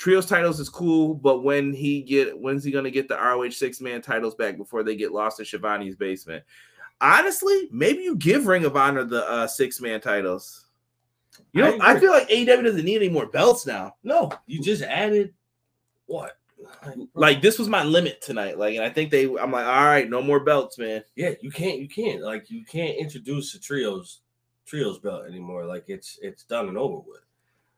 Trios 0.03 0.27
titles 0.27 0.59
is 0.59 0.69
cool, 0.69 1.15
but 1.15 1.45
when 1.45 1.73
he 1.73 2.03
get 2.03 2.37
when's 2.37 2.65
he 2.65 2.73
gonna 2.73 2.91
get 2.91 3.07
the 3.07 3.15
ROH 3.15 3.51
six 3.51 3.81
man 3.81 4.03
titles 4.03 4.35
back 4.35 4.57
before 4.57 4.83
they 4.83 4.97
get 4.97 5.13
lost 5.13 5.39
in 5.39 5.47
Shivani's 5.47 5.95
basement? 5.95 6.43
Honestly, 7.01 7.69
maybe 7.71 8.03
you 8.03 8.17
give 8.17 8.49
Ring 8.49 8.65
of 8.65 8.77
Honor 8.77 9.05
the 9.05 9.25
uh, 9.31 9.47
six 9.47 9.81
man 9.81 10.01
titles. 10.01 10.67
You 11.53 11.63
know, 11.63 11.79
I 11.81 11.93
I, 11.93 12.01
feel 12.01 12.11
like 12.11 12.29
AEW 12.29 12.65
doesn't 12.65 12.85
need 12.85 12.97
any 12.97 13.11
more 13.11 13.27
belts 13.27 13.65
now. 13.65 13.95
No, 14.03 14.33
you 14.49 14.61
just 14.61 14.83
added 14.83 15.35
what? 16.07 16.37
Like 17.15 17.41
this 17.41 17.57
was 17.57 17.69
my 17.69 17.85
limit 17.85 18.21
tonight. 18.21 18.59
Like, 18.59 18.75
and 18.75 18.85
I 18.85 18.91
think 18.91 19.13
they, 19.13 19.27
I'm 19.27 19.53
like, 19.53 19.67
all 19.67 19.85
right, 19.85 20.11
no 20.11 20.21
more 20.21 20.41
belts, 20.41 20.79
man. 20.79 21.05
yeah, 21.15 21.31
you 21.41 21.53
can't, 21.53 21.79
you 21.79 21.87
can't, 21.89 22.23
like, 22.23 22.51
you 22.51 22.65
can't 22.65 22.99
introduce 22.99 23.53
the 23.53 23.61
trios 23.61 24.23
trios 24.67 24.99
belt 24.99 25.27
anymore. 25.29 25.65
Like, 25.65 25.85
it's 25.87 26.19
it's 26.23 26.43
done 26.43 26.67
and 26.67 26.77
over 26.77 26.97
with. 27.07 27.23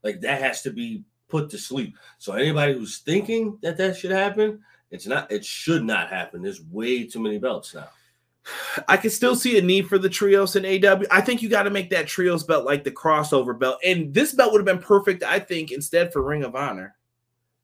Like, 0.03 0.23
that 0.23 0.41
has 0.41 0.63
to 0.63 0.71
be 0.71 1.05
put 1.35 1.51
to 1.51 1.59
sleep. 1.59 1.97
So 2.19 2.35
anybody 2.35 2.75
who's 2.75 2.99
thinking 2.99 3.59
that 3.61 3.77
that 3.79 3.97
should 3.97 4.13
happen, 4.13 4.61
it's 4.93 5.05
not. 5.05 5.33
It 5.33 5.45
should 5.45 5.83
not 5.83 6.09
happen. 6.09 6.43
There's 6.43 6.63
way 6.71 7.05
too 7.05 7.21
many 7.21 7.39
belts 7.39 7.75
now. 7.75 7.89
I 8.89 8.97
can 8.97 9.11
still 9.11 9.35
see 9.35 9.59
a 9.59 9.63
need 9.63 9.89
for 9.89 9.99
the 9.99 10.09
trios 10.09 10.55
in 10.55 10.65
AW. 10.65 11.03
I 11.11 11.21
think 11.21 11.43
you 11.43 11.49
got 11.49 11.65
to 11.65 11.71
make 11.71 11.91
that 11.91 12.07
trios 12.07 12.45
belt 12.45 12.65
like 12.65 12.85
the 12.85 12.93
crossover 12.93 13.59
belt, 13.59 13.79
and 13.85 14.15
this 14.15 14.33
belt 14.33 14.53
would 14.53 14.61
have 14.61 14.67
been 14.67 14.87
perfect, 14.87 15.25
I 15.25 15.41
think, 15.41 15.73
instead 15.73 16.13
for 16.13 16.23
Ring 16.23 16.45
of 16.45 16.55
Honor. 16.55 16.95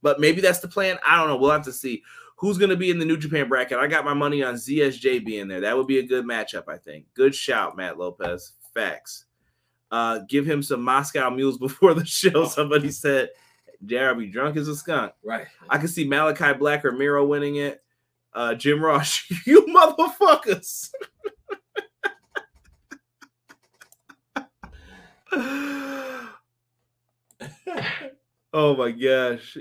But 0.02 0.18
maybe 0.18 0.40
that's 0.40 0.60
the 0.60 0.66
plan. 0.66 0.98
I 1.06 1.18
don't 1.18 1.28
know. 1.28 1.36
We'll 1.36 1.52
have 1.52 1.64
to 1.66 1.72
see 1.72 2.02
who's 2.38 2.58
going 2.58 2.70
to 2.70 2.76
be 2.76 2.90
in 2.90 2.98
the 2.98 3.04
New 3.04 3.18
Japan 3.18 3.48
bracket. 3.48 3.78
I 3.78 3.86
got 3.86 4.04
my 4.04 4.14
money 4.14 4.42
on 4.42 4.54
ZSJ 4.54 5.24
being 5.24 5.46
there. 5.46 5.60
That 5.60 5.76
would 5.76 5.86
be 5.86 6.00
a 6.00 6.06
good 6.06 6.24
matchup, 6.24 6.64
I 6.66 6.78
think. 6.78 7.04
Good 7.14 7.36
shout, 7.36 7.76
Matt 7.76 7.98
Lopez. 7.98 8.52
Facts. 8.74 9.26
Uh, 9.92 10.20
give 10.28 10.46
him 10.46 10.62
some 10.62 10.82
Moscow 10.82 11.30
mules 11.30 11.58
before 11.66 11.94
the 11.94 12.04
show. 12.04 12.46
Somebody 12.46 12.90
said, 12.90 13.28
"Darby 13.84 14.26
drunk 14.26 14.56
as 14.56 14.68
a 14.68 14.76
skunk." 14.76 15.12
Right. 15.22 15.46
I 15.68 15.78
can 15.78 15.88
see 15.88 16.08
Malakai 16.08 16.58
Black 16.58 16.84
or 16.84 16.92
Miro 16.92 17.24
winning 17.26 17.56
it. 17.56 17.82
Uh, 18.32 18.54
Jim 18.54 18.82
Ross, 18.82 19.24
you 19.46 19.62
motherfuckers. 19.62 20.90
oh 28.52 28.76
my 28.76 28.90
gosh. 28.90 29.56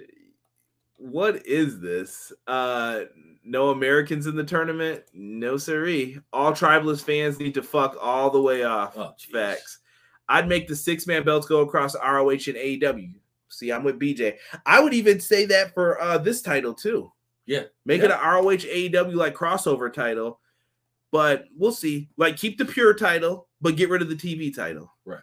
What 0.97 1.45
is 1.45 1.79
this? 1.79 2.33
Uh 2.45 3.01
no 3.43 3.69
Americans 3.69 4.27
in 4.27 4.35
the 4.35 4.43
tournament? 4.43 5.03
No 5.13 5.57
siree. 5.57 6.19
All 6.31 6.51
tribalist 6.51 7.03
fans 7.03 7.39
need 7.39 7.53
to 7.55 7.63
fuck 7.63 7.97
all 7.99 8.29
the 8.29 8.41
way 8.41 8.63
off. 8.63 8.97
Oh. 8.97 9.13
Facts. 9.31 9.79
I'd 10.27 10.47
make 10.47 10.67
the 10.67 10.75
six 10.75 11.07
man 11.07 11.23
belts 11.23 11.47
go 11.47 11.61
across 11.61 11.95
ROH 11.95 12.29
and 12.29 12.39
AEW. 12.39 13.13
See, 13.49 13.71
I'm 13.71 13.83
with 13.83 13.99
BJ. 13.99 14.37
I 14.65 14.79
would 14.79 14.93
even 14.93 15.19
say 15.19 15.45
that 15.47 15.73
for 15.73 15.99
uh 16.01 16.17
this 16.17 16.41
title 16.41 16.73
too. 16.73 17.11
Yeah. 17.45 17.63
Make 17.85 17.99
Yeah. 18.01 18.05
it 18.05 18.11
an 18.11 18.19
ROH 18.19 18.65
AEW 18.65 19.15
like 19.15 19.33
crossover 19.35 19.91
title, 19.91 20.39
but 21.11 21.45
we'll 21.57 21.71
see. 21.71 22.09
Like 22.17 22.37
keep 22.37 22.57
the 22.57 22.65
pure 22.65 22.93
title, 22.93 23.47
but 23.59 23.75
get 23.75 23.89
rid 23.89 24.01
of 24.01 24.09
the 24.09 24.15
TV 24.15 24.55
title. 24.55 24.93
Right. 25.05 25.21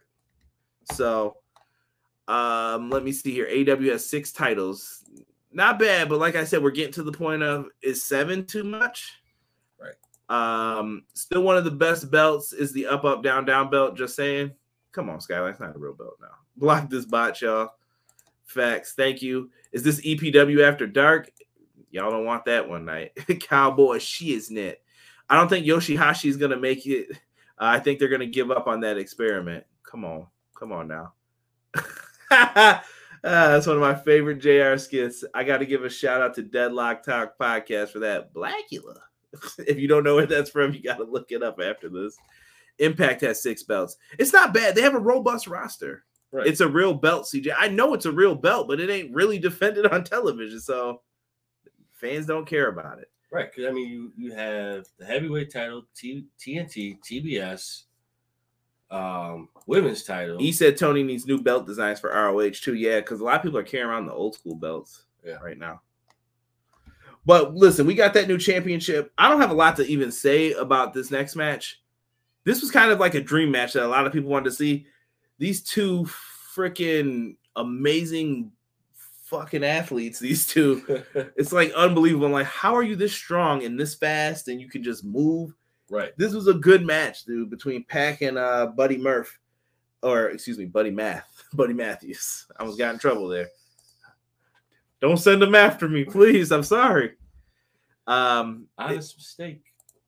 So, 0.93 1.37
um, 2.29 2.91
let 2.91 3.05
me 3.05 3.13
see 3.13 3.33
here. 3.33 3.47
AEW 3.47 3.93
has 3.93 4.05
six 4.05 4.33
titles. 4.33 5.05
Not 5.53 5.79
bad, 5.79 6.09
but 6.09 6.19
like 6.19 6.37
I 6.37 6.45
said, 6.45 6.63
we're 6.63 6.71
getting 6.71 6.93
to 6.95 7.03
the 7.03 7.13
point 7.13 7.43
of 7.43 7.67
is 7.83 8.03
seven 8.03 8.45
too 8.45 8.65
much? 8.65 9.13
Right. 9.81 9.95
Um, 10.29 11.05
still 11.15 11.43
one 11.43 11.57
of 11.57 11.65
the 11.65 11.71
best 11.71 12.11
belts 12.11 12.53
is 12.53 12.73
the 12.73 12.87
up, 12.87 13.05
up, 13.05 13.23
down, 13.23 13.45
down 13.45 13.71
belt. 13.71 13.97
Just 13.97 14.17
saying. 14.17 14.53
Come 14.93 15.09
on, 15.11 15.21
Skyline. 15.21 15.51
It's 15.53 15.61
not 15.61 15.77
a 15.77 15.79
real 15.79 15.95
belt 15.95 16.17
now. 16.21 16.29
Block 16.57 16.91
this 16.91 17.05
bot, 17.05 17.41
y'all. 17.41 17.71
Facts. 18.47 18.95
Thank 18.95 19.23
you. 19.23 19.51
Is 19.73 19.83
this 19.83 20.01
EPW 20.01 20.67
after 20.67 20.87
dark? 20.87 21.31
Y'all 21.91 22.11
don't 22.11 22.25
want 22.25 22.45
that 22.47 22.69
one 22.69 22.85
night. 22.85 23.13
Cowboy 23.41 23.99
Shiznit. 23.99 24.77
I 25.29 25.37
don't 25.37 25.49
think 25.49 25.67
Yoshihashi 25.67 26.29
is 26.29 26.37
gonna 26.37 26.57
make 26.57 26.87
it. 26.87 27.11
Uh, 27.11 27.15
I 27.59 27.81
think 27.81 27.99
they're 27.99 28.09
gonna 28.09 28.27
give 28.27 28.51
up 28.51 28.67
on 28.67 28.81
that 28.81 28.99
experiment. 28.99 29.65
Come 29.83 30.05
on, 30.05 30.27
come 30.57 30.73
on 30.73 30.89
now. 30.89 31.13
Ah, 32.31 32.83
that's 33.23 33.67
one 33.67 33.77
of 33.77 33.83
my 33.83 33.95
favorite 33.95 34.39
JR 34.39 34.77
skits. 34.79 35.25
I 35.35 35.45
got 35.45 35.59
to 35.59 35.67
give 35.67 35.85
a 35.85 35.91
shout 35.91 36.23
out 36.23 36.35
to 36.35 36.43
Deadlock 36.43 37.03
Talk 37.03 37.39
Podcast 37.39 37.91
for 37.91 38.01
that. 38.01 38.33
Blackula. 38.33 38.99
if 39.59 39.79
you 39.79 39.89
don't 39.89 40.05
know 40.05 40.17
where 40.17 40.27
that's 40.27 40.51
from, 40.51 40.73
you 40.73 40.83
got 40.83 40.99
to 40.99 41.05
look 41.05 41.31
it 41.33 41.43
up 41.43 41.61
after 41.61 41.89
this. 41.89 42.17
Impact 42.79 43.23
has 43.23 43.43
six 43.43 43.63
belts. 43.63 43.97
It's 44.19 44.33
not 44.33 44.53
bad. 44.53 44.75
They 44.75 44.83
have 44.83 44.95
a 44.95 45.01
robust 45.01 45.47
roster. 45.47 46.05
Right. 46.37 46.47
It's 46.47 46.61
a 46.61 46.69
real 46.69 46.93
belt, 46.93 47.25
CJ. 47.25 47.55
I 47.57 47.69
know 47.69 47.95
it's 47.95 48.05
a 48.05 48.13
real 48.13 48.35
belt, 48.35 48.69
but 48.69 48.79
it 48.79 48.91
ain't 48.91 49.15
really 49.15 49.39
defended 49.49 49.87
on 49.87 50.05
television, 50.05 50.61
so 50.61 51.01
fans 51.93 52.27
don't 52.27 52.47
care 52.47 52.69
about 52.69 52.99
it. 52.99 53.11
Right, 53.33 53.51
because 53.51 53.71
I 53.71 53.73
mean, 53.73 53.89
you 53.89 54.13
you 54.17 54.33
have 54.33 54.85
the 54.99 55.07
heavyweight 55.07 55.51
title, 55.51 55.85
T, 55.97 56.27
TNT, 56.39 56.99
TBS, 57.01 57.85
um, 58.91 59.49
women's 59.67 60.05
title. 60.05 60.39
He 60.39 60.53
said 60.53 60.77
Tony 60.77 61.03
needs 61.03 61.27
new 61.27 61.41
belt 61.43 61.67
designs 61.67 62.01
for 62.01 62.11
ROH 62.11 62.51
too. 62.63 62.75
Yeah, 62.75 63.01
because 63.01 63.21
a 63.21 63.25
lot 63.25 63.37
of 63.37 63.43
people 63.43 63.59
are 63.59 63.65
carrying 63.65 63.89
around 63.89 64.07
the 64.07 64.13
old 64.13 64.35
school 64.35 64.57
belts 64.57 65.05
Yeah. 65.25 65.37
right 65.43 65.59
now. 65.59 65.81
But 67.25 67.55
listen, 67.55 67.87
we 67.87 67.95
got 67.95 68.15
that 68.15 68.29
new 68.29 68.39
championship. 68.39 69.11
I 69.19 69.29
don't 69.29 69.41
have 69.41 69.51
a 69.51 69.55
lot 69.55 69.77
to 69.77 69.87
even 69.87 70.13
say 70.13 70.53
about 70.53 70.93
this 70.93 71.11
next 71.11 71.35
match. 71.35 71.83
This 72.45 72.61
was 72.61 72.71
kind 72.71 72.93
of 72.93 73.01
like 73.01 73.15
a 73.15 73.21
dream 73.21 73.51
match 73.51 73.73
that 73.73 73.85
a 73.85 73.89
lot 73.89 74.07
of 74.07 74.13
people 74.13 74.31
wanted 74.31 74.45
to 74.51 74.53
see. 74.53 74.87
These 75.39 75.63
two 75.65 76.07
freaking 76.55 77.37
amazing 77.57 78.53
fucking 79.25 79.65
athletes, 79.65 80.19
these 80.19 80.47
two. 80.47 81.03
It's 81.37 81.53
like 81.53 81.73
unbelievable. 81.73 82.27
I'm 82.27 82.33
like, 82.33 82.47
how 82.47 82.75
are 82.75 82.83
you 82.83 82.97
this 82.97 83.13
strong 83.13 83.65
and 83.65 83.79
this 83.79 83.95
fast 83.95 84.49
and 84.49 84.61
you 84.61 84.69
can 84.69 84.83
just 84.83 85.05
move? 85.05 85.53
right. 85.91 86.13
this 86.17 86.33
was 86.35 86.49
a 86.49 86.55
good 86.55 86.85
match, 86.85 87.25
dude, 87.25 87.49
between 87.51 87.85
Pac 87.85 88.23
and 88.23 88.39
uh 88.39 88.67
Buddy 88.69 88.97
Murph, 88.97 89.39
or 90.03 90.27
excuse 90.31 90.59
me, 90.59 90.65
Buddy 90.65 90.91
Math, 90.91 91.45
Buddy 91.53 91.75
Matthews. 91.75 92.47
I 92.57 92.63
almost 92.63 92.79
got 92.79 92.95
in 92.95 92.99
trouble 93.01 93.29
there. 93.29 93.49
Don't 95.01 95.19
send 95.19 95.43
them 95.43 95.55
after 95.55 95.89
me, 95.89 96.05
please. 96.05 96.51
I'm 96.53 96.63
sorry. 96.63 97.13
Um, 98.07 98.67
it- 98.79 98.83
Honest 98.83 99.17
mistake. 99.19 99.63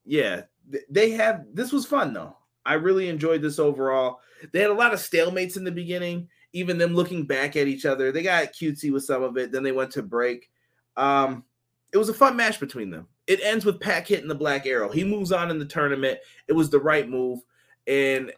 yeah, 0.06 0.42
they 0.88 1.10
have. 1.10 1.44
This 1.52 1.72
was 1.72 1.84
fun 1.86 2.12
though. 2.14 2.36
I 2.68 2.74
really 2.74 3.09
enjoyed 3.09 3.40
this 3.40 3.59
overall. 3.59 4.20
They 4.52 4.61
had 4.61 4.70
a 4.70 4.74
lot 4.74 4.92
of 4.92 5.00
stalemates 5.00 5.57
in 5.57 5.64
the 5.64 5.72
beginning. 5.72 6.28
Even 6.52 6.76
them 6.76 6.94
looking 6.94 7.24
back 7.24 7.57
at 7.57 7.66
each 7.66 7.87
other, 7.87 8.12
they 8.12 8.22
got 8.22 8.52
cutesy 8.52 8.92
with 8.92 9.04
some 9.04 9.22
of 9.22 9.38
it. 9.38 9.50
Then 9.50 9.62
they 9.62 9.72
went 9.72 9.90
to 9.92 10.02
break. 10.02 10.50
Um, 10.96 11.44
it 11.92 11.96
was 11.96 12.11
a 12.11 12.14
fun 12.14 12.37
match 12.37 12.61
between 12.61 12.90
them. 12.90 13.09
It 13.26 13.40
ends 13.42 13.64
with 13.64 13.81
Pac 13.81 14.07
hitting 14.07 14.28
the 14.28 14.35
Black 14.35 14.66
Arrow. 14.66 14.90
He 14.90 15.02
moves 15.02 15.33
on 15.33 15.50
in 15.50 15.59
the 15.59 15.64
tournament. 15.64 16.18
It 16.46 16.52
was 16.52 16.68
the 16.68 16.78
right 16.78 17.09
move, 17.09 17.40
and 17.87 18.33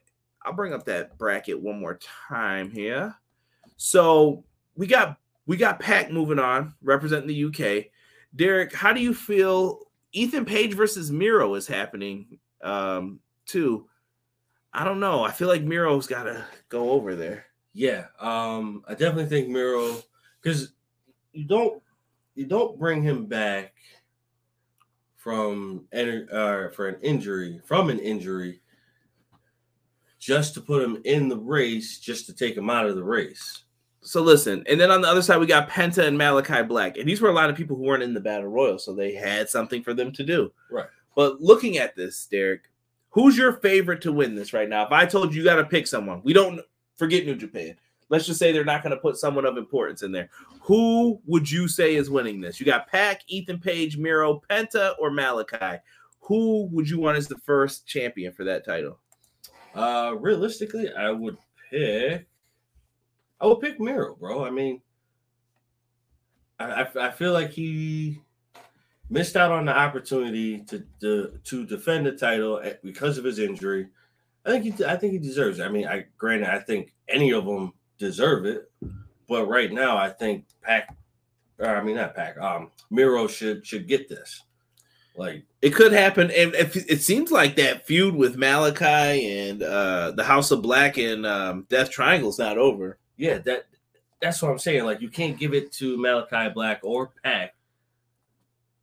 I'll 0.44 0.52
bring 0.52 0.72
up 0.72 0.84
that 0.84 1.18
bracket 1.18 1.60
one 1.60 1.80
more 1.80 1.98
time 2.28 2.70
here. 2.70 3.14
So 3.76 4.44
we 4.76 4.86
got 4.86 5.18
we 5.46 5.56
got 5.56 5.80
Pac 5.80 6.12
moving 6.12 6.38
on, 6.38 6.74
representing 6.82 7.28
the 7.28 7.44
UK. 7.46 7.86
Derek, 8.36 8.72
how 8.72 8.92
do 8.92 9.00
you 9.00 9.12
feel? 9.12 9.80
Ethan 10.12 10.44
Page 10.44 10.74
versus 10.74 11.10
Miro 11.10 11.54
is 11.54 11.66
happening 11.66 12.38
um, 12.62 13.20
too. 13.46 13.88
I 14.72 14.84
don't 14.84 15.00
know. 15.00 15.24
I 15.24 15.32
feel 15.32 15.48
like 15.48 15.62
Miro's 15.62 16.06
got 16.06 16.24
to 16.24 16.44
go 16.68 16.90
over 16.90 17.16
there. 17.16 17.46
Yeah, 17.72 18.06
um, 18.18 18.84
I 18.88 18.92
definitely 18.92 19.26
think 19.26 19.48
Miro 19.48 19.96
because 20.42 20.72
you 21.32 21.44
don't 21.44 21.82
you 22.34 22.46
don't 22.46 22.78
bring 22.78 23.02
him 23.02 23.26
back 23.26 23.74
from 25.16 25.86
uh, 25.92 26.68
for 26.70 26.88
an 26.88 26.96
injury 27.02 27.60
from 27.64 27.90
an 27.90 27.98
injury 27.98 28.60
just 30.18 30.54
to 30.54 30.60
put 30.60 30.82
him 30.82 31.00
in 31.04 31.28
the 31.28 31.36
race, 31.36 31.98
just 31.98 32.26
to 32.26 32.34
take 32.34 32.56
him 32.56 32.70
out 32.70 32.86
of 32.86 32.96
the 32.96 33.04
race. 33.04 33.64
So 34.02 34.22
listen, 34.22 34.64
and 34.68 34.80
then 34.80 34.90
on 34.90 35.02
the 35.02 35.08
other 35.08 35.22
side 35.22 35.38
we 35.38 35.46
got 35.46 35.68
Penta 35.68 36.06
and 36.06 36.18
Malakai 36.18 36.66
Black, 36.66 36.96
and 36.96 37.08
these 37.08 37.20
were 37.20 37.28
a 37.28 37.34
lot 37.34 37.50
of 37.50 37.56
people 37.56 37.76
who 37.76 37.82
weren't 37.82 38.02
in 38.02 38.14
the 38.14 38.20
Battle 38.20 38.48
Royal, 38.48 38.78
so 38.78 38.94
they 38.94 39.14
had 39.14 39.48
something 39.48 39.82
for 39.82 39.94
them 39.94 40.10
to 40.12 40.24
do. 40.24 40.52
Right. 40.70 40.86
But 41.14 41.40
looking 41.40 41.78
at 41.78 41.96
this, 41.96 42.26
Derek, 42.26 42.62
who's 43.10 43.36
your 43.36 43.54
favorite 43.54 44.00
to 44.02 44.12
win 44.12 44.34
this 44.34 44.52
right 44.52 44.68
now? 44.68 44.86
If 44.86 44.92
I 44.92 45.06
told 45.06 45.34
you, 45.34 45.40
you 45.40 45.44
got 45.44 45.56
to 45.56 45.64
pick 45.64 45.86
someone, 45.86 46.22
we 46.24 46.32
don't 46.32 46.60
forget 46.96 47.26
New 47.26 47.36
Japan. 47.36 47.76
Let's 48.08 48.26
just 48.26 48.40
say 48.40 48.50
they're 48.50 48.64
not 48.64 48.82
going 48.82 48.94
to 48.94 49.00
put 49.00 49.16
someone 49.16 49.44
of 49.44 49.56
importance 49.56 50.02
in 50.02 50.10
there. 50.10 50.30
Who 50.62 51.20
would 51.26 51.48
you 51.48 51.68
say 51.68 51.94
is 51.94 52.10
winning 52.10 52.40
this? 52.40 52.58
You 52.58 52.66
got 52.66 52.88
Pac, 52.88 53.22
Ethan 53.28 53.60
Page, 53.60 53.96
Miro, 53.96 54.42
Penta, 54.50 54.94
or 54.98 55.10
Malakai. 55.10 55.78
Who 56.22 56.64
would 56.72 56.88
you 56.88 56.98
want 56.98 57.18
as 57.18 57.28
the 57.28 57.38
first 57.38 57.86
champion 57.86 58.32
for 58.32 58.44
that 58.44 58.64
title? 58.64 58.98
Uh, 59.74 60.16
realistically, 60.18 60.92
I 60.92 61.10
would 61.10 61.36
pick. 61.70 62.26
I 63.40 63.46
would 63.46 63.60
pick 63.60 63.78
Miro, 63.78 64.16
bro. 64.16 64.44
I 64.44 64.50
mean, 64.50 64.82
I, 66.58 66.82
I, 66.82 67.06
I 67.06 67.10
feel 67.10 67.32
like 67.32 67.50
he 67.50 68.20
missed 69.10 69.36
out 69.36 69.52
on 69.52 69.66
the 69.66 69.76
opportunity 69.76 70.60
to, 70.60 70.84
to 71.00 71.38
to 71.44 71.66
defend 71.66 72.06
the 72.06 72.12
title 72.12 72.60
at- 72.60 72.82
because 72.82 73.18
of 73.18 73.24
his 73.24 73.38
injury. 73.38 73.88
I 74.46 74.50
think 74.50 74.64
he 74.78 74.84
I 74.84 74.96
think 74.96 75.12
he 75.12 75.18
deserves 75.18 75.58
it. 75.58 75.64
I 75.64 75.68
mean, 75.68 75.86
I 75.86 76.06
granted 76.16 76.48
I 76.48 76.58
think 76.60 76.94
any 77.08 77.32
of 77.32 77.44
them 77.44 77.72
deserve 77.98 78.46
it, 78.46 78.70
but 79.28 79.46
right 79.46 79.70
now 79.72 79.96
I 79.98 80.08
think 80.08 80.46
Pac, 80.62 80.94
or 81.58 81.66
I 81.66 81.82
mean 81.82 81.96
not 81.96 82.14
Pac, 82.14 82.38
um, 82.38 82.70
Miro 82.90 83.26
should 83.26 83.66
should 83.66 83.86
get 83.86 84.08
this. 84.08 84.42
Like 85.16 85.42
It 85.60 85.70
could 85.74 85.92
happen, 85.92 86.30
and 86.30 86.54
if 86.54 86.76
it 86.76 87.02
seems 87.02 87.30
like 87.32 87.56
that 87.56 87.84
feud 87.86 88.14
with 88.14 88.36
Malakai 88.36 89.50
and 89.50 89.62
uh, 89.62 90.12
the 90.12 90.24
House 90.24 90.50
of 90.52 90.62
Black 90.62 90.96
and 90.98 91.26
um, 91.26 91.66
Death 91.68 91.90
Triangle's 91.90 92.38
not 92.38 92.56
over. 92.56 92.96
yeah, 93.18 93.38
that 93.38 93.66
that's 94.22 94.40
what 94.40 94.50
I'm 94.52 94.58
saying. 94.58 94.84
Like 94.84 95.00
you 95.02 95.10
can't 95.10 95.36
give 95.38 95.52
it 95.52 95.72
to 95.72 95.98
Malakai 95.98 96.54
Black 96.54 96.80
or 96.84 97.10
Pac 97.24 97.54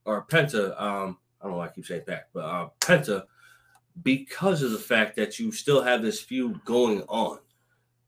or 0.07 0.25
Penta. 0.25 0.79
Um, 0.81 1.17
I 1.39 1.43
don't 1.43 1.51
know 1.51 1.57
why 1.59 1.65
I 1.65 1.69
keep 1.69 1.85
saying 1.85 2.03
Pac, 2.07 2.29
but 2.33 2.45
uh, 2.45 2.69
Penta 2.79 3.23
because 4.03 4.61
of 4.61 4.71
the 4.71 4.77
fact 4.77 5.15
that 5.15 5.39
you 5.39 5.51
still 5.51 5.81
have 5.81 6.01
this 6.01 6.21
feud 6.21 6.63
going 6.65 7.01
on. 7.03 7.39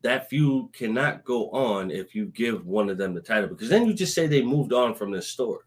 That 0.02 0.30
feud 0.30 0.72
cannot 0.72 1.26
go 1.26 1.50
on 1.50 1.92
if 1.92 2.16
you 2.16 2.28
give 2.28 2.66
one 2.66 2.90
of 2.90 2.98
them 2.98 3.14
the 3.14 3.22
title 3.22 3.50
because 3.50 3.70
then 3.70 3.86
you 3.86 3.94
just 3.94 4.14
say 4.14 4.28
they 4.28 4.42
moved 4.42 4.72
on 4.72 4.96
from 4.96 5.12
this 5.12 5.28
story. 5.28 5.64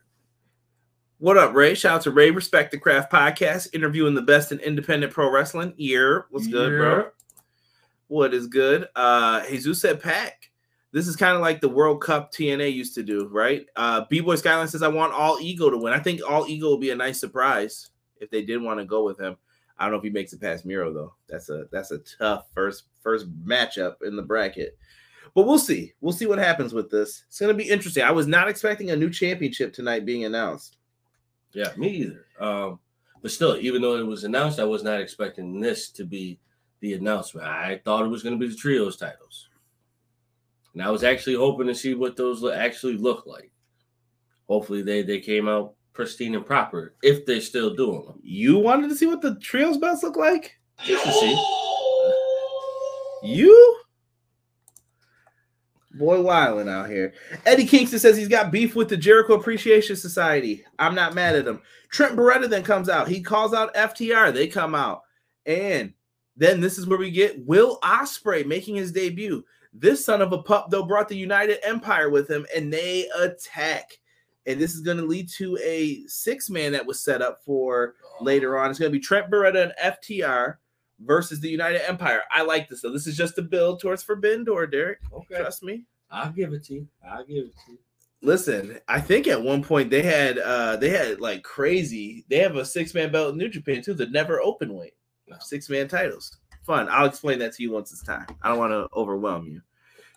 What 1.18 1.36
up, 1.36 1.54
Ray? 1.54 1.74
Shout 1.74 1.96
out 1.96 2.02
to 2.02 2.10
Ray, 2.10 2.30
Respect 2.30 2.72
the 2.72 2.78
Craft 2.78 3.12
podcast, 3.12 3.68
interviewing 3.74 4.14
the 4.14 4.22
best 4.22 4.50
in 4.50 4.58
independent 4.60 5.12
pro 5.12 5.30
wrestling. 5.30 5.74
Year, 5.76 6.26
what's 6.30 6.46
good, 6.46 6.70
bro? 6.78 7.10
What 8.08 8.32
is 8.32 8.46
good? 8.46 8.88
Uh 8.96 9.44
Jesus 9.48 9.80
said 9.80 10.02
Pac. 10.02 10.50
This 10.92 11.08
is 11.08 11.16
kind 11.16 11.34
of 11.34 11.40
like 11.40 11.60
the 11.60 11.68
World 11.68 12.02
Cup 12.02 12.32
TNA 12.32 12.72
used 12.72 12.94
to 12.94 13.02
do, 13.02 13.28
right? 13.28 13.66
Uh 13.76 14.04
B-Boy 14.08 14.36
Skyline 14.36 14.68
says 14.68 14.82
I 14.82 14.88
want 14.88 15.12
all 15.12 15.38
ego 15.40 15.70
to 15.70 15.78
win. 15.78 15.92
I 15.92 15.98
think 15.98 16.20
all 16.26 16.46
ego 16.46 16.66
will 16.66 16.78
be 16.78 16.90
a 16.90 16.96
nice 16.96 17.18
surprise 17.18 17.90
if 18.20 18.30
they 18.30 18.42
did 18.42 18.62
want 18.62 18.78
to 18.78 18.84
go 18.84 19.04
with 19.04 19.18
him. 19.18 19.36
I 19.78 19.84
don't 19.84 19.92
know 19.92 19.98
if 19.98 20.04
he 20.04 20.10
makes 20.10 20.32
it 20.32 20.40
past 20.40 20.64
Miro 20.64 20.92
though. 20.92 21.14
That's 21.28 21.48
a 21.48 21.64
that's 21.72 21.90
a 21.90 21.98
tough 21.98 22.46
first 22.54 22.84
first 23.02 23.26
matchup 23.44 23.96
in 24.02 24.16
the 24.16 24.22
bracket. 24.22 24.78
But 25.34 25.46
we'll 25.46 25.58
see. 25.58 25.94
We'll 26.00 26.12
see 26.12 26.26
what 26.26 26.38
happens 26.38 26.74
with 26.74 26.90
this. 26.90 27.24
It's 27.26 27.40
gonna 27.40 27.54
be 27.54 27.68
interesting. 27.68 28.04
I 28.04 28.12
was 28.12 28.26
not 28.26 28.48
expecting 28.48 28.90
a 28.90 28.96
new 28.96 29.10
championship 29.10 29.72
tonight 29.72 30.04
being 30.04 30.24
announced. 30.24 30.76
Yeah, 31.52 31.72
me 31.76 31.88
either. 31.88 32.26
Um, 32.38 32.78
but 33.22 33.30
still, 33.30 33.56
even 33.56 33.82
though 33.82 33.96
it 33.96 34.06
was 34.06 34.24
announced, 34.24 34.58
I 34.58 34.64
was 34.64 34.82
not 34.82 35.00
expecting 35.00 35.60
this 35.60 35.90
to 35.90 36.04
be 36.04 36.38
the 36.80 36.94
announcement. 36.94 37.46
I 37.46 37.80
thought 37.84 38.04
it 38.04 38.08
was 38.08 38.22
to 38.22 38.36
be 38.36 38.48
the 38.48 38.56
trios 38.56 38.96
titles, 38.96 39.48
and 40.74 40.82
I 40.82 40.90
was 40.90 41.04
actually 41.04 41.36
hoping 41.36 41.66
to 41.66 41.74
see 41.74 41.94
what 41.94 42.16
those 42.16 42.44
actually 42.44 42.96
look 42.96 43.26
like. 43.26 43.50
Hopefully, 44.48 44.82
they 44.82 45.02
they 45.02 45.20
came 45.20 45.48
out 45.48 45.74
pristine 45.92 46.34
and 46.34 46.46
proper 46.46 46.94
if 47.02 47.26
they're 47.26 47.40
still 47.40 47.74
doing 47.74 48.04
them. 48.06 48.18
You 48.22 48.58
wanted 48.58 48.88
to 48.88 48.96
see 48.96 49.06
what 49.06 49.20
the 49.20 49.36
trios 49.36 49.78
belts 49.78 50.02
look 50.02 50.16
like? 50.16 50.58
Just 50.84 51.04
to 51.04 51.12
see. 51.12 51.58
You? 53.24 53.78
Boy 55.94 56.22
wilding 56.22 56.68
out 56.68 56.88
here. 56.88 57.12
Eddie 57.44 57.66
Kingston 57.66 57.98
says 57.98 58.16
he's 58.16 58.28
got 58.28 58.50
beef 58.50 58.74
with 58.74 58.88
the 58.88 58.96
Jericho 58.96 59.34
Appreciation 59.34 59.94
Society. 59.94 60.64
I'm 60.78 60.94
not 60.94 61.14
mad 61.14 61.36
at 61.36 61.46
him. 61.46 61.60
Trent 61.90 62.16
Beretta 62.16 62.48
then 62.48 62.62
comes 62.62 62.88
out. 62.88 63.08
He 63.08 63.20
calls 63.20 63.52
out 63.52 63.74
FTR. 63.74 64.32
They 64.32 64.48
come 64.48 64.74
out. 64.74 65.02
And 65.44 65.92
then 66.34 66.60
this 66.60 66.78
is 66.78 66.86
where 66.86 66.98
we 66.98 67.10
get 67.10 67.44
Will 67.44 67.78
Ospreay 67.82 68.46
making 68.46 68.76
his 68.76 68.90
debut. 68.90 69.44
This 69.72 70.04
son 70.04 70.20
of 70.20 70.32
a 70.32 70.42
pup, 70.42 70.70
though, 70.70 70.84
brought 70.84 71.08
the 71.08 71.16
United 71.16 71.66
Empire 71.66 72.10
with 72.10 72.30
him 72.30 72.46
and 72.54 72.72
they 72.72 73.08
attack. 73.18 73.98
And 74.46 74.60
this 74.60 74.74
is 74.74 74.80
going 74.80 74.98
to 74.98 75.04
lead 75.04 75.28
to 75.38 75.56
a 75.62 76.04
six 76.06 76.50
man 76.50 76.72
that 76.72 76.84
was 76.84 77.00
set 77.00 77.22
up 77.22 77.42
for 77.44 77.94
later 78.20 78.58
on. 78.58 78.70
It's 78.70 78.78
going 78.78 78.92
to 78.92 78.98
be 78.98 79.02
Trent 79.02 79.30
Beretta 79.30 79.62
and 79.62 79.96
FTR 80.04 80.56
versus 81.00 81.40
the 81.40 81.48
United 81.48 81.88
Empire. 81.88 82.22
I 82.30 82.42
like 82.42 82.68
this. 82.68 82.82
So 82.82 82.90
this 82.90 83.06
is 83.06 83.16
just 83.16 83.38
a 83.38 83.42
build 83.42 83.80
towards 83.80 84.02
Forbidden 84.02 84.44
Door, 84.44 84.66
Derek. 84.68 84.98
Okay, 85.12 85.36
Trust 85.36 85.62
me. 85.62 85.84
I'll 86.10 86.32
give 86.32 86.52
it 86.52 86.64
to 86.64 86.74
you. 86.74 86.88
I'll 87.08 87.24
give 87.24 87.46
it 87.46 87.54
to 87.66 87.72
you. 87.72 87.78
Listen, 88.20 88.78
I 88.86 89.00
think 89.00 89.26
at 89.26 89.42
one 89.42 89.64
point 89.64 89.90
they 89.90 90.02
had 90.02 90.38
uh 90.38 90.76
they 90.76 90.90
had 90.90 91.20
like 91.20 91.42
crazy. 91.42 92.24
They 92.28 92.38
have 92.38 92.54
a 92.54 92.64
six 92.64 92.94
man 92.94 93.10
belt 93.10 93.32
in 93.32 93.38
New 93.38 93.48
Japan 93.48 93.82
too, 93.82 93.94
the 93.94 94.06
NEVER 94.06 94.40
Openweight, 94.44 94.92
six 95.40 95.68
man 95.68 95.88
titles. 95.88 96.38
Fun. 96.64 96.88
I'll 96.90 97.06
explain 97.06 97.38
that 97.40 97.52
to 97.54 97.62
you 97.62 97.72
once 97.72 97.92
it's 97.92 98.02
time. 98.02 98.26
I 98.40 98.48
don't 98.48 98.58
want 98.58 98.72
to 98.72 98.88
overwhelm 98.96 99.48
you. 99.48 99.62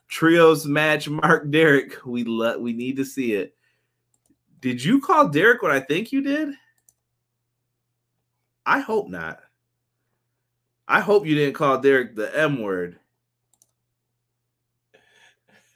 Trios 0.07 0.65
match, 0.65 1.09
Mark 1.09 1.49
Derek. 1.49 2.05
We 2.05 2.23
let 2.23 2.61
we 2.61 2.73
need 2.73 2.97
to 2.97 3.05
see 3.05 3.33
it. 3.33 3.55
Did 4.59 4.83
you 4.83 5.01
call 5.01 5.27
Derek 5.27 5.61
what 5.61 5.71
I 5.71 5.79
think 5.79 6.11
you 6.11 6.21
did? 6.21 6.49
I 8.65 8.79
hope 8.79 9.09
not. 9.09 9.39
I 10.87 10.99
hope 10.99 11.25
you 11.25 11.35
didn't 11.35 11.55
call 11.55 11.79
Derek 11.79 12.15
the 12.15 12.35
M 12.37 12.61
word. 12.61 12.99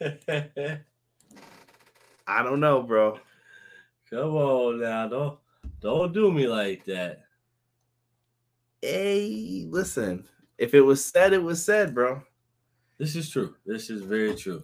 I 0.00 0.78
don't 2.42 2.60
know, 2.60 2.82
bro. 2.82 3.18
Come 4.08 4.36
on 4.36 4.80
now, 4.80 5.08
don't 5.08 5.38
don't 5.80 6.12
do 6.12 6.32
me 6.32 6.46
like 6.46 6.84
that. 6.86 7.22
Hey, 8.82 9.66
listen. 9.68 10.26
If 10.60 10.74
it 10.74 10.82
was 10.82 11.02
said, 11.02 11.32
it 11.32 11.42
was 11.42 11.64
said, 11.64 11.94
bro. 11.94 12.22
This 12.98 13.16
is 13.16 13.30
true. 13.30 13.56
This 13.64 13.88
is 13.88 14.02
very 14.02 14.36
true. 14.36 14.62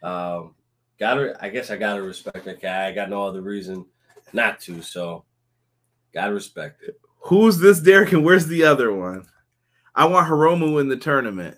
Um, 0.00 0.54
gotta. 1.00 1.36
I 1.44 1.48
guess 1.48 1.68
I 1.68 1.76
gotta 1.76 2.00
respect 2.00 2.44
that 2.44 2.62
guy. 2.62 2.86
I 2.86 2.92
got 2.92 3.10
no 3.10 3.24
other 3.24 3.42
reason 3.42 3.84
not 4.32 4.60
to. 4.60 4.80
So, 4.82 5.24
gotta 6.14 6.32
respect 6.32 6.84
it. 6.84 7.00
Who's 7.24 7.58
this 7.58 7.80
Derek 7.80 8.12
and 8.12 8.24
where's 8.24 8.46
the 8.46 8.62
other 8.62 8.94
one? 8.94 9.26
I 9.96 10.04
want 10.04 10.28
Hiromu 10.28 10.80
in 10.80 10.88
the 10.88 10.96
tournament. 10.96 11.56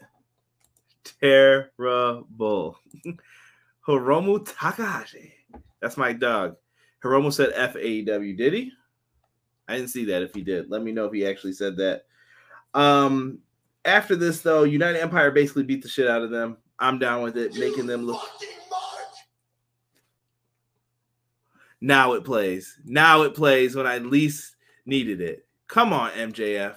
Terrible. 1.20 2.78
Hiromu 3.86 4.48
Takahashi. 4.58 5.34
That's 5.82 5.98
my 5.98 6.14
dog. 6.14 6.56
Hiromu 7.04 7.30
said 7.30 7.52
F 7.54 7.74
AEW. 7.74 8.34
Did 8.34 8.54
he? 8.54 8.72
I 9.68 9.76
didn't 9.76 9.90
see 9.90 10.06
that 10.06 10.22
if 10.22 10.34
he 10.34 10.40
did. 10.40 10.70
Let 10.70 10.82
me 10.82 10.90
know 10.90 11.04
if 11.04 11.12
he 11.12 11.26
actually 11.26 11.52
said 11.52 11.76
that. 11.76 12.06
Um, 12.72 13.40
after 13.84 14.16
this, 14.16 14.40
though, 14.40 14.64
United 14.64 15.00
Empire 15.00 15.30
basically 15.30 15.62
beat 15.62 15.82
the 15.82 15.88
shit 15.88 16.08
out 16.08 16.22
of 16.22 16.30
them. 16.30 16.56
I'm 16.78 16.98
down 16.98 17.22
with 17.22 17.36
it, 17.36 17.54
making 17.56 17.86
them 17.86 18.02
look. 18.02 18.22
Now 21.80 22.14
it 22.14 22.24
plays. 22.24 22.78
Now 22.84 23.22
it 23.22 23.34
plays 23.34 23.76
when 23.76 23.86
I 23.86 23.98
least 23.98 24.56
needed 24.86 25.20
it. 25.20 25.46
Come 25.68 25.92
on, 25.92 26.10
MJF. 26.12 26.76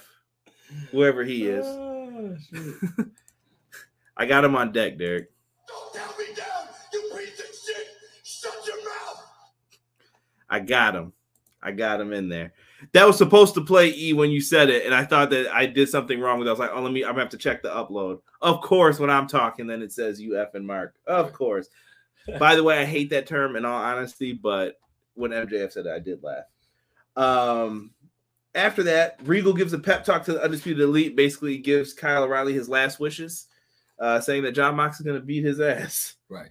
Whoever 0.91 1.23
he 1.23 1.47
is. 1.47 1.65
Oh. 1.65 2.35
I 4.17 4.25
got 4.25 4.43
him 4.43 4.55
on 4.55 4.73
deck, 4.73 4.97
Derek. 4.97 5.31
Don't 5.67 5.93
tell 5.93 6.17
me 6.17 6.25
down, 6.35 6.67
you 6.91 7.01
piece 7.15 7.39
of 7.39 7.45
shit! 7.45 7.87
Shut 8.23 8.67
your 8.67 8.83
mouth! 8.83 9.23
I 10.49 10.59
got 10.59 10.95
him. 10.95 11.13
I 11.61 11.71
got 11.71 12.01
him 12.01 12.11
in 12.11 12.27
there. 12.27 12.53
That 12.93 13.07
was 13.07 13.17
supposed 13.17 13.55
to 13.55 13.61
play 13.61 13.93
E 13.95 14.13
when 14.13 14.29
you 14.29 14.39
said 14.39 14.69
it, 14.69 14.85
and 14.85 14.93
I 14.93 15.03
thought 15.03 15.29
that 15.31 15.53
I 15.53 15.65
did 15.65 15.89
something 15.89 16.19
wrong 16.19 16.39
with 16.39 16.47
it. 16.47 16.51
I 16.51 16.53
was 16.53 16.59
like, 16.59 16.71
oh, 16.73 16.81
let 16.81 16.93
me, 16.93 17.03
I'm 17.03 17.11
gonna 17.11 17.21
have 17.21 17.29
to 17.29 17.37
check 17.37 17.63
the 17.63 17.69
upload. 17.69 18.19
Of 18.41 18.61
course, 18.61 18.99
when 18.99 19.09
I'm 19.09 19.27
talking, 19.27 19.65
then 19.67 19.81
it 19.81 19.91
says 19.91 20.21
you 20.21 20.39
F 20.39 20.53
and 20.53 20.65
Mark. 20.65 20.95
Of 21.07 21.33
course. 21.33 21.69
By 22.39 22.55
the 22.55 22.63
way, 22.63 22.79
I 22.79 22.85
hate 22.85 23.09
that 23.11 23.25
term 23.27 23.55
in 23.55 23.65
all 23.65 23.81
honesty, 23.81 24.33
but 24.33 24.75
when 25.15 25.31
MJF 25.31 25.71
said 25.71 25.85
it, 25.85 25.91
I 25.91 25.99
did 25.99 26.23
laugh. 26.23 26.43
Um, 27.15 27.91
after 28.53 28.83
that, 28.83 29.19
Regal 29.23 29.53
gives 29.53 29.73
a 29.73 29.79
pep 29.79 30.03
talk 30.03 30.23
to 30.25 30.33
the 30.33 30.43
Undisputed 30.43 30.83
Elite, 30.83 31.15
basically 31.15 31.57
gives 31.57 31.93
Kyle 31.93 32.23
O'Reilly 32.23 32.53
his 32.53 32.69
last 32.69 32.99
wishes, 32.99 33.47
uh, 33.99 34.19
saying 34.19 34.43
that 34.43 34.53
Jon 34.53 34.75
Mox 34.75 34.99
is 34.99 35.05
going 35.05 35.19
to 35.19 35.25
beat 35.25 35.43
his 35.43 35.59
ass. 35.59 36.15
right. 36.29 36.49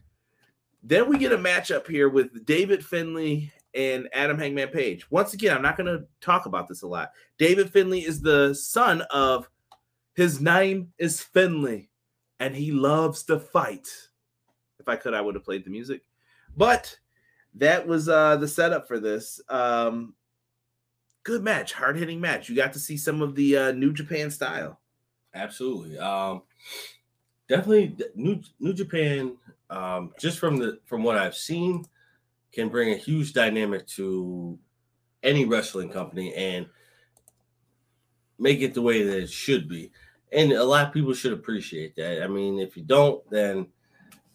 Then 0.82 1.08
we 1.08 1.18
get 1.18 1.32
a 1.32 1.38
matchup 1.38 1.88
here 1.88 2.08
with 2.08 2.46
David 2.46 2.84
Finlay 2.84 3.52
and 3.76 4.08
Adam 4.12 4.38
Hangman 4.38 4.68
Page. 4.68 5.10
Once 5.10 5.34
again, 5.34 5.56
I'm 5.56 5.62
not 5.62 5.76
going 5.76 5.86
to 5.86 6.06
talk 6.20 6.46
about 6.46 6.66
this 6.66 6.82
a 6.82 6.86
lot. 6.86 7.12
David 7.38 7.70
Finlay 7.70 8.00
is 8.00 8.20
the 8.20 8.54
son 8.54 9.02
of 9.10 9.48
his 10.14 10.40
name 10.40 10.92
is 10.98 11.20
Finlay, 11.20 11.90
and 12.40 12.56
he 12.56 12.72
loves 12.72 13.22
to 13.24 13.38
fight. 13.38 13.86
If 14.80 14.88
I 14.88 14.96
could, 14.96 15.14
I 15.14 15.20
would 15.20 15.34
have 15.34 15.44
played 15.44 15.64
the 15.64 15.70
music, 15.70 16.02
but 16.56 16.98
that 17.54 17.86
was 17.86 18.08
uh 18.08 18.36
the 18.36 18.48
setup 18.48 18.88
for 18.88 18.98
this. 18.98 19.40
Um, 19.48 20.14
good 21.22 21.42
match, 21.42 21.72
hard 21.72 21.96
hitting 21.96 22.20
match. 22.20 22.48
You 22.48 22.56
got 22.56 22.72
to 22.74 22.78
see 22.78 22.96
some 22.96 23.20
of 23.20 23.34
the 23.34 23.56
uh, 23.56 23.72
New 23.72 23.92
Japan 23.92 24.30
style. 24.30 24.80
Absolutely. 25.34 25.98
Um, 25.98 26.42
definitely 27.48 27.96
New 28.14 28.40
New 28.60 28.72
Japan. 28.72 29.36
Um, 29.68 30.12
just 30.18 30.38
from 30.38 30.56
the 30.58 30.78
from 30.84 31.02
what 31.02 31.18
I've 31.18 31.34
seen, 31.34 31.84
can 32.56 32.68
bring 32.70 32.92
a 32.92 32.96
huge 32.96 33.34
dynamic 33.34 33.86
to 33.86 34.58
any 35.22 35.44
wrestling 35.44 35.90
company 35.90 36.34
and 36.34 36.66
make 38.38 38.60
it 38.60 38.74
the 38.74 38.82
way 38.82 39.02
that 39.02 39.18
it 39.18 39.30
should 39.30 39.68
be. 39.68 39.92
And 40.32 40.52
a 40.52 40.64
lot 40.64 40.86
of 40.86 40.92
people 40.92 41.12
should 41.14 41.32
appreciate 41.32 41.94
that. 41.96 42.22
I 42.22 42.26
mean, 42.26 42.58
if 42.58 42.76
you 42.76 42.82
don't, 42.82 43.28
then 43.30 43.66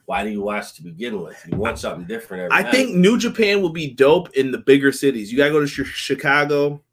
why 0.05 0.23
do 0.23 0.29
you 0.29 0.41
watch 0.41 0.73
to 0.75 0.83
begin 0.83 1.21
with? 1.21 1.37
You 1.51 1.57
want 1.57 1.79
something 1.79 2.05
different 2.05 2.43
every 2.43 2.57
I 2.57 2.61
night. 2.63 2.71
think 2.71 2.95
New 2.95 3.17
Japan 3.17 3.61
will 3.61 3.71
be 3.71 3.91
dope 3.91 4.29
in 4.35 4.51
the 4.51 4.57
bigger 4.59 4.91
cities. 4.91 5.31
You 5.31 5.37
gotta 5.37 5.51
go 5.51 5.65
to 5.65 5.83
Chi- 5.83 5.89
Chicago. 5.89 6.83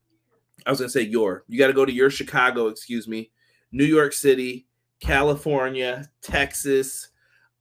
I 0.67 0.71
was 0.71 0.81
gonna 0.81 0.91
say 0.91 1.03
your. 1.03 1.45
You 1.47 1.59
gotta 1.59 1.73
go 1.73 1.85
to 1.85 1.93
your 1.93 2.11
Chicago, 2.11 2.69
excuse 2.69 3.07
me, 3.07 3.31
New 3.71 3.85
York 3.85 4.13
City, 4.13 4.67
California, 5.01 6.11
Texas, 6.23 7.09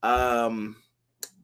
um, 0.02 0.76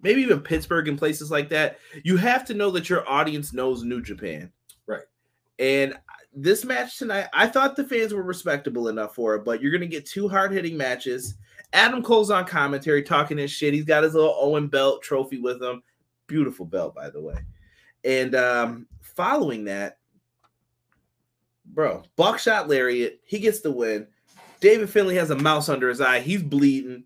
maybe 0.04 0.20
even 0.20 0.40
Pittsburgh 0.40 0.86
and 0.86 0.98
places 0.98 1.30
like 1.30 1.48
that, 1.48 1.78
you 2.04 2.16
have 2.18 2.44
to 2.44 2.54
know 2.54 2.70
that 2.70 2.88
your 2.88 3.08
audience 3.10 3.52
knows 3.52 3.82
New 3.82 4.02
Japan. 4.02 4.52
Right. 4.86 5.02
And 5.58 5.94
this 6.32 6.64
match 6.64 6.98
tonight, 6.98 7.28
I 7.32 7.48
thought 7.48 7.74
the 7.74 7.84
fans 7.84 8.12
were 8.12 8.22
respectable 8.22 8.88
enough 8.88 9.14
for 9.14 9.34
it, 9.34 9.44
but 9.44 9.60
you're 9.60 9.72
going 9.72 9.80
to 9.80 9.86
get 9.86 10.06
two 10.06 10.28
hard 10.28 10.52
hitting 10.52 10.76
matches. 10.76 11.34
Adam 11.72 12.02
Cole's 12.02 12.30
on 12.30 12.44
commentary 12.44 13.02
talking 13.02 13.38
his 13.38 13.50
shit. 13.50 13.74
He's 13.74 13.84
got 13.84 14.04
his 14.04 14.14
little 14.14 14.36
Owen 14.38 14.68
belt 14.68 15.02
trophy 15.02 15.38
with 15.38 15.60
him. 15.62 15.82
Beautiful 16.26 16.66
belt, 16.66 16.94
by 16.94 17.10
the 17.10 17.20
way. 17.20 17.36
And 18.04 18.34
um, 18.34 18.86
following 19.00 19.64
that, 19.64 19.98
bro, 21.64 22.02
buckshot 22.16 22.68
lariat, 22.68 23.20
he 23.24 23.38
gets 23.38 23.60
the 23.60 23.72
win. 23.72 24.06
David 24.60 24.90
Finlay 24.90 25.14
has 25.16 25.30
a 25.30 25.36
mouse 25.36 25.68
under 25.68 25.88
his 25.88 26.00
eye. 26.00 26.20
He's 26.20 26.42
bleeding. 26.42 27.04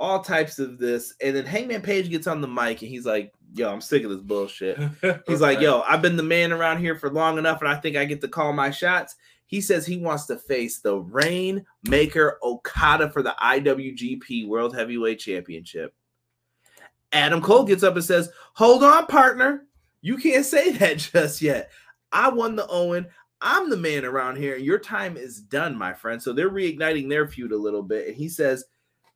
All 0.00 0.22
types 0.22 0.58
of 0.58 0.78
this. 0.78 1.14
And 1.20 1.34
then 1.34 1.44
Hangman 1.44 1.82
Page 1.82 2.08
gets 2.08 2.26
on 2.26 2.40
the 2.40 2.48
mic 2.48 2.82
and 2.82 2.90
he's 2.90 3.06
like, 3.06 3.32
yo, 3.54 3.72
I'm 3.72 3.80
sick 3.80 4.04
of 4.04 4.10
this 4.10 4.20
bullshit. 4.20 4.78
He's 5.26 5.40
like, 5.40 5.60
yo, 5.60 5.80
I've 5.82 6.02
been 6.02 6.16
the 6.16 6.22
man 6.22 6.52
around 6.52 6.78
here 6.78 6.94
for 6.94 7.10
long 7.10 7.38
enough, 7.38 7.60
and 7.60 7.68
I 7.68 7.76
think 7.76 7.96
I 7.96 8.04
get 8.04 8.20
to 8.20 8.28
call 8.28 8.52
my 8.52 8.70
shots. 8.70 9.16
He 9.46 9.60
says 9.60 9.86
he 9.86 9.96
wants 9.96 10.26
to 10.26 10.36
face 10.36 10.80
the 10.80 10.98
Rainmaker 10.98 12.38
Okada 12.42 13.10
for 13.10 13.22
the 13.22 13.34
IWGP 13.42 14.46
World 14.46 14.76
Heavyweight 14.76 15.18
Championship. 15.18 15.94
Adam 17.12 17.40
Cole 17.40 17.64
gets 17.64 17.82
up 17.82 17.94
and 17.94 18.04
says, 18.04 18.30
Hold 18.54 18.84
on, 18.84 19.06
partner. 19.06 19.66
You 20.02 20.18
can't 20.18 20.44
say 20.44 20.72
that 20.78 20.98
just 20.98 21.40
yet. 21.40 21.70
I 22.12 22.28
won 22.28 22.56
the 22.56 22.66
Owen. 22.68 23.06
I'm 23.40 23.70
the 23.70 23.76
man 23.76 24.04
around 24.04 24.36
here, 24.36 24.56
and 24.56 24.64
your 24.64 24.80
time 24.80 25.16
is 25.16 25.40
done, 25.40 25.76
my 25.78 25.94
friend. 25.94 26.20
So 26.20 26.32
they're 26.32 26.50
reigniting 26.50 27.08
their 27.08 27.26
feud 27.28 27.52
a 27.52 27.56
little 27.56 27.82
bit. 27.82 28.08
And 28.08 28.16
he 28.16 28.28
says 28.28 28.64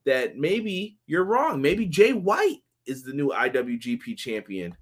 that 0.05 0.36
maybe 0.36 0.98
you're 1.07 1.24
wrong. 1.24 1.61
Maybe 1.61 1.86
Jay 1.86 2.12
White 2.12 2.62
is 2.86 3.03
the 3.03 3.12
new 3.12 3.30
IWGP 3.30 4.16
champion. 4.16 4.76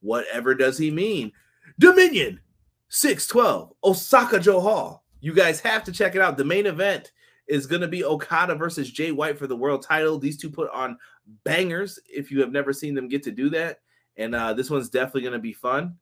Whatever 0.00 0.54
does 0.54 0.78
he 0.78 0.90
mean? 0.90 1.32
Dominion 1.78 2.40
612 2.88 3.72
Osaka-jo 3.82 4.60
Hall. 4.60 5.04
You 5.20 5.32
guys 5.32 5.60
have 5.60 5.84
to 5.84 5.92
check 5.92 6.14
it 6.14 6.20
out. 6.20 6.36
The 6.36 6.44
main 6.44 6.66
event 6.66 7.12
is 7.46 7.66
going 7.66 7.80
to 7.82 7.88
be 7.88 8.04
Okada 8.04 8.54
versus 8.54 8.90
Jay 8.90 9.12
White 9.12 9.38
for 9.38 9.46
the 9.46 9.56
world 9.56 9.82
title. 9.82 10.18
These 10.18 10.38
two 10.38 10.50
put 10.50 10.70
on 10.70 10.98
bangers 11.44 11.98
if 12.06 12.30
you 12.30 12.40
have 12.40 12.52
never 12.52 12.72
seen 12.72 12.94
them 12.94 13.08
get 13.08 13.22
to 13.24 13.30
do 13.30 13.50
that. 13.50 13.80
And 14.16 14.34
uh, 14.34 14.52
this 14.54 14.70
one's 14.70 14.90
definitely 14.90 15.22
going 15.22 15.32
to 15.32 15.38
be 15.38 15.52
fun. 15.52 15.96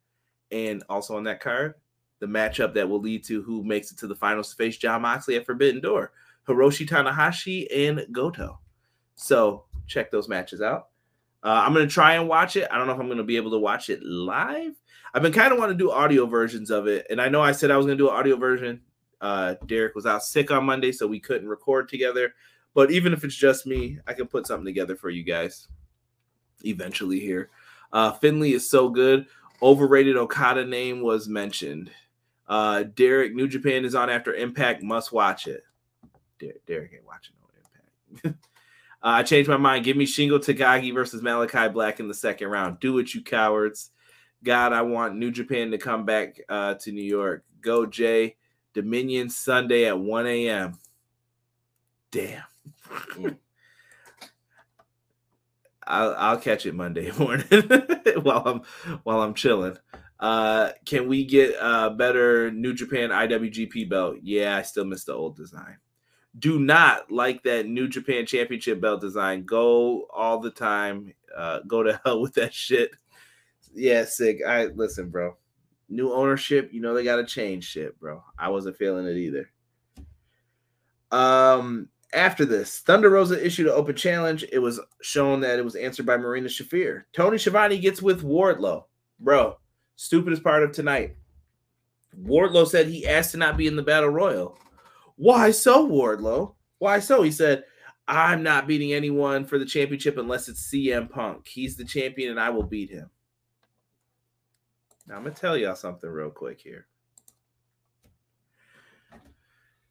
And 0.51 0.83
also 0.89 1.17
on 1.17 1.23
that 1.23 1.39
card, 1.39 1.75
the 2.19 2.27
matchup 2.27 2.73
that 2.75 2.87
will 2.87 3.01
lead 3.01 3.23
to 3.25 3.41
who 3.41 3.63
makes 3.63 3.91
it 3.91 3.97
to 3.99 4.07
the 4.07 4.15
finals 4.15 4.49
to 4.49 4.55
face 4.55 4.77
Jon 4.77 5.01
Moxley 5.01 5.35
at 5.35 5.45
Forbidden 5.45 5.81
Door, 5.81 6.11
Hiroshi 6.47 6.87
Tanahashi 6.87 7.67
and 7.73 8.05
Goto. 8.11 8.59
So 9.15 9.65
check 9.87 10.11
those 10.11 10.27
matches 10.27 10.61
out. 10.61 10.87
Uh, 11.43 11.63
I'm 11.65 11.73
gonna 11.73 11.87
try 11.87 12.15
and 12.15 12.27
watch 12.27 12.55
it. 12.55 12.67
I 12.71 12.77
don't 12.77 12.87
know 12.87 12.93
if 12.93 12.99
I'm 12.99 13.09
gonna 13.09 13.23
be 13.23 13.37
able 13.37 13.51
to 13.51 13.59
watch 13.59 13.89
it 13.89 14.01
live. 14.01 14.73
I've 15.13 15.21
been 15.21 15.33
kind 15.33 15.51
of 15.51 15.59
want 15.59 15.71
to 15.71 15.77
do 15.77 15.91
audio 15.91 16.25
versions 16.25 16.71
of 16.71 16.87
it, 16.87 17.05
and 17.09 17.21
I 17.21 17.29
know 17.29 17.41
I 17.41 17.51
said 17.51 17.69
I 17.69 17.77
was 17.77 17.85
gonna 17.85 17.97
do 17.97 18.09
an 18.09 18.15
audio 18.15 18.37
version. 18.37 18.81
Uh, 19.19 19.55
Derek 19.65 19.95
was 19.95 20.05
out 20.05 20.23
sick 20.23 20.51
on 20.51 20.65
Monday, 20.65 20.91
so 20.91 21.05
we 21.05 21.19
couldn't 21.19 21.47
record 21.47 21.89
together. 21.89 22.33
But 22.73 22.91
even 22.91 23.13
if 23.13 23.23
it's 23.23 23.35
just 23.35 23.65
me, 23.65 23.99
I 24.07 24.13
can 24.13 24.27
put 24.27 24.47
something 24.47 24.65
together 24.65 24.95
for 24.95 25.09
you 25.09 25.23
guys 25.23 25.67
eventually 26.65 27.19
here. 27.19 27.49
Uh, 27.91 28.11
Finlay 28.11 28.53
is 28.53 28.69
so 28.69 28.89
good. 28.89 29.27
Overrated 29.61 30.17
Okada 30.17 30.65
name 30.65 31.01
was 31.01 31.29
mentioned. 31.29 31.91
Uh, 32.47 32.83
Derek, 32.83 33.33
New 33.33 33.47
Japan 33.47 33.85
is 33.85 33.95
on 33.95 34.09
after 34.09 34.33
Impact. 34.33 34.83
Must 34.83 35.11
watch 35.11 35.47
it. 35.47 35.63
Derek, 36.43 36.65
Derek 36.65 36.93
ain't 36.93 37.05
watching 37.05 37.35
no 37.39 37.43
Impact. 38.21 38.39
Uh, 39.03 39.19
I 39.19 39.23
changed 39.23 39.49
my 39.49 39.57
mind. 39.57 39.83
Give 39.83 39.97
me 39.97 40.05
Shingo 40.05 40.39
Takagi 40.39 40.93
versus 40.93 41.21
Malakai 41.21 41.73
Black 41.73 41.99
in 41.99 42.07
the 42.07 42.13
second 42.13 42.47
round. 42.47 42.79
Do 42.79 42.99
it, 42.99 43.13
you 43.13 43.21
cowards. 43.21 43.91
God, 44.45 44.71
I 44.71 44.81
want 44.83 45.17
New 45.17 45.29
Japan 45.29 45.71
to 45.71 45.77
come 45.77 46.05
back 46.05 46.39
uh, 46.47 46.75
to 46.75 46.91
New 46.93 47.03
York. 47.03 47.43
Go, 47.59 47.85
Jay. 47.85 48.37
Dominion 48.73 49.29
Sunday 49.29 49.87
at 49.87 49.99
1 49.99 50.25
a.m. 50.25 50.77
Damn. 52.11 52.43
I'll, 55.85 56.15
I'll 56.17 56.37
catch 56.37 56.65
it 56.65 56.73
Monday 56.73 57.11
morning 57.19 57.45
while 58.21 58.43
I'm 58.45 58.61
while 59.03 59.21
I'm 59.21 59.33
chilling. 59.33 59.75
Uh, 60.17 60.69
can 60.85 61.09
we 61.09 61.25
get 61.25 61.57
a 61.59 61.89
better 61.89 62.51
New 62.51 62.73
Japan 62.73 63.09
IWGP 63.09 63.89
belt? 63.89 64.15
Yeah, 64.21 64.55
I 64.55 64.61
still 64.61 64.85
miss 64.85 65.03
the 65.03 65.13
old 65.13 65.35
design 65.35 65.75
do 66.39 66.59
not 66.59 67.11
like 67.11 67.43
that 67.43 67.67
New 67.67 67.87
Japan 67.87 68.25
Championship 68.25 68.81
belt 68.81 69.01
design. 69.01 69.43
Go 69.43 70.07
all 70.13 70.39
the 70.39 70.51
time. 70.51 71.13
Uh, 71.35 71.59
go 71.67 71.83
to 71.83 71.99
hell 72.05 72.21
with 72.21 72.33
that 72.35 72.53
shit. 72.53 72.91
Yeah, 73.73 74.05
sick. 74.05 74.39
I 74.47 74.65
listen, 74.65 75.09
bro. 75.09 75.37
New 75.89 76.11
ownership, 76.11 76.69
you 76.73 76.81
know 76.81 76.93
they 76.93 77.03
got 77.03 77.17
to 77.17 77.25
change 77.25 77.65
shit, 77.65 77.99
bro. 77.99 78.23
I 78.37 78.49
wasn't 78.49 78.77
feeling 78.77 79.05
it 79.05 79.17
either. 79.17 79.49
Um, 81.11 81.89
after 82.13 82.45
this, 82.45 82.79
Thunder 82.79 83.09
Rosa 83.09 83.43
issued 83.43 83.67
an 83.67 83.73
open 83.73 83.95
challenge. 83.95 84.43
It 84.51 84.59
was 84.59 84.79
shown 85.01 85.41
that 85.41 85.59
it 85.59 85.65
was 85.65 85.75
answered 85.75 86.05
by 86.05 86.17
Marina 86.17 86.47
Shafir. 86.47 87.03
Tony 87.13 87.37
Schiavone 87.37 87.77
gets 87.77 88.01
with 88.01 88.23
Wardlow, 88.23 88.85
bro. 89.19 89.57
Stupidest 89.95 90.43
part 90.43 90.63
of 90.63 90.71
tonight. 90.71 91.15
Wardlow 92.19 92.67
said 92.67 92.87
he 92.87 93.07
asked 93.07 93.31
to 93.31 93.37
not 93.37 93.57
be 93.57 93.67
in 93.67 93.75
the 93.75 93.83
battle 93.83 94.09
royal. 94.09 94.57
Why 95.15 95.51
so, 95.51 95.87
Wardlow? 95.87 96.55
Why 96.79 96.99
so? 96.99 97.23
He 97.23 97.31
said, 97.31 97.63
I'm 98.07 98.43
not 98.43 98.67
beating 98.67 98.93
anyone 98.93 99.45
for 99.45 99.57
the 99.57 99.65
championship 99.65 100.17
unless 100.17 100.49
it's 100.49 100.69
CM 100.69 101.09
Punk. 101.09 101.47
He's 101.47 101.75
the 101.77 101.85
champion 101.85 102.31
and 102.31 102.39
I 102.39 102.49
will 102.49 102.63
beat 102.63 102.89
him. 102.89 103.09
Now, 105.07 105.15
I'm 105.15 105.23
going 105.23 105.33
to 105.33 105.41
tell 105.41 105.57
y'all 105.57 105.75
something 105.75 106.09
real 106.09 106.29
quick 106.29 106.59
here. 106.61 106.87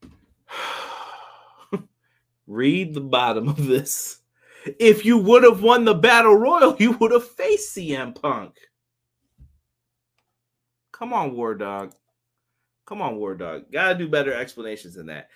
Read 2.46 2.94
the 2.94 3.00
bottom 3.00 3.48
of 3.48 3.66
this. 3.66 4.18
If 4.78 5.04
you 5.04 5.18
would 5.18 5.42
have 5.42 5.62
won 5.62 5.84
the 5.84 5.94
battle 5.94 6.36
royal, 6.36 6.76
you 6.78 6.92
would 6.92 7.12
have 7.12 7.28
faced 7.28 7.76
CM 7.76 8.14
Punk. 8.20 8.56
Come 10.92 11.12
on, 11.12 11.34
War 11.34 11.54
Dog. 11.54 11.94
Come 12.93 13.01
on, 13.01 13.16
War 13.16 13.34
Dog. 13.34 13.72
Gotta 13.72 13.95
do 13.95 14.07
better 14.07 14.34
explanations 14.34 14.97
than 14.97 15.07
that. 15.07 15.30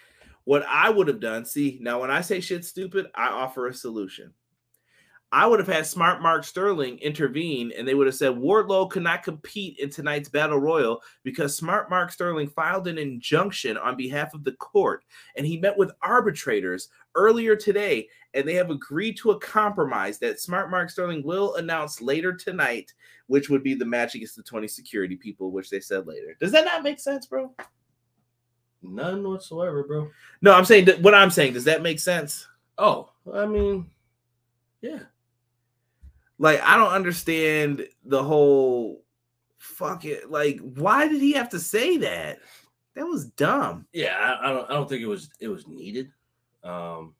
What 0.45 0.63
I 0.69 0.91
would 0.91 1.09
have 1.09 1.21
done, 1.21 1.47
see, 1.47 1.79
now 1.81 2.03
when 2.03 2.11
I 2.11 2.21
say 2.21 2.39
shit 2.39 2.67
stupid, 2.67 3.07
I 3.15 3.29
offer 3.29 3.67
a 3.67 3.73
solution. 3.73 4.35
I 5.33 5.47
would 5.47 5.59
have 5.59 5.67
had 5.67 5.87
Smart 5.87 6.21
Mark 6.21 6.45
Sterling 6.45 6.99
intervene 6.99 7.73
and 7.75 7.89
they 7.89 7.95
would 7.95 8.09
have 8.09 8.15
said 8.15 8.33
Wardlow 8.33 8.91
could 8.91 9.05
not 9.05 9.23
compete 9.23 9.79
in 9.79 9.89
tonight's 9.89 10.29
Battle 10.29 10.59
Royal 10.59 11.01
because 11.23 11.57
Smart 11.57 11.89
Mark 11.89 12.13
Sterling 12.13 12.49
filed 12.51 12.89
an 12.89 12.99
injunction 12.99 13.79
on 13.79 13.97
behalf 13.97 14.35
of 14.35 14.45
the 14.45 14.53
court 14.53 15.03
and 15.35 15.47
he 15.47 15.57
met 15.57 15.79
with 15.79 15.93
arbitrators 16.03 16.91
earlier 17.17 17.57
today 17.57 18.09
and 18.35 18.47
they 18.47 18.55
have 18.55 18.71
agreed 18.71 19.17
to 19.17 19.31
a 19.31 19.41
compromise 19.41 20.19
that 20.19 20.41
Smart 20.41 20.71
Mark 20.71 20.91
Sterling 20.91 21.23
will 21.25 21.55
announce 21.57 22.03
later 22.03 22.33
tonight, 22.35 22.93
which 23.27 23.49
would 23.49 23.63
be 23.63 23.75
the 23.75 23.85
match 23.85 24.15
against 24.15 24.37
the 24.37 24.43
20 24.43 24.69
security 24.69 25.17
people, 25.17 25.51
which 25.51 25.71
they 25.71 25.81
said 25.81 26.07
later. 26.07 26.37
Does 26.39 26.53
that 26.53 26.67
not 26.67 26.83
make 26.83 27.01
sense, 27.01 27.27
bro? 27.27 27.55
None 28.83 29.27
whatsoever, 29.27 29.85
bro. 29.85 30.11
No, 30.43 30.53
I'm 30.53 30.65
saying 30.65 30.85
that 30.85 31.01
what 31.01 31.15
I'm 31.15 31.31
saying, 31.31 31.55
does 31.55 31.65
that 31.65 31.83
make 31.83 31.99
sense? 31.99 32.47
Oh, 32.79 33.11
I 33.33 33.47
mean, 33.47 33.91
yeah. 34.83 35.01
Like, 36.39 36.61
I 36.61 36.77
don't 36.77 36.93
understand 36.93 37.89
the 38.05 38.23
whole 38.23 39.03
fuck 39.59 40.05
it. 40.05 40.31
Like, 40.31 40.61
why 40.61 41.09
did 41.09 41.21
he 41.21 41.33
have 41.33 41.49
to 41.51 41.59
say 41.59 41.97
that? 41.99 42.39
That 42.95 43.07
was 43.07 43.27
dumb. 43.27 43.87
Yeah, 43.93 44.15
I, 44.17 44.51
I 44.51 44.53
don't 44.53 44.71
I 44.71 44.75
don't 44.75 44.89
think 44.89 45.03
it 45.03 45.07
was 45.07 45.31
it 45.41 45.49
was 45.49 45.67
needed. 45.67 46.11
Um 46.67 47.15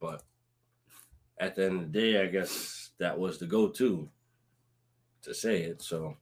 but 0.00 0.22
at 1.38 1.56
the 1.56 1.64
end 1.64 1.80
of 1.80 1.92
the 1.92 1.98
day, 1.98 2.22
I 2.22 2.26
guess 2.26 2.90
that 2.98 3.18
was 3.18 3.38
the 3.38 3.46
go-to 3.46 4.08
to 5.22 5.34
say 5.34 5.62
it. 5.62 5.82
So 5.82 6.16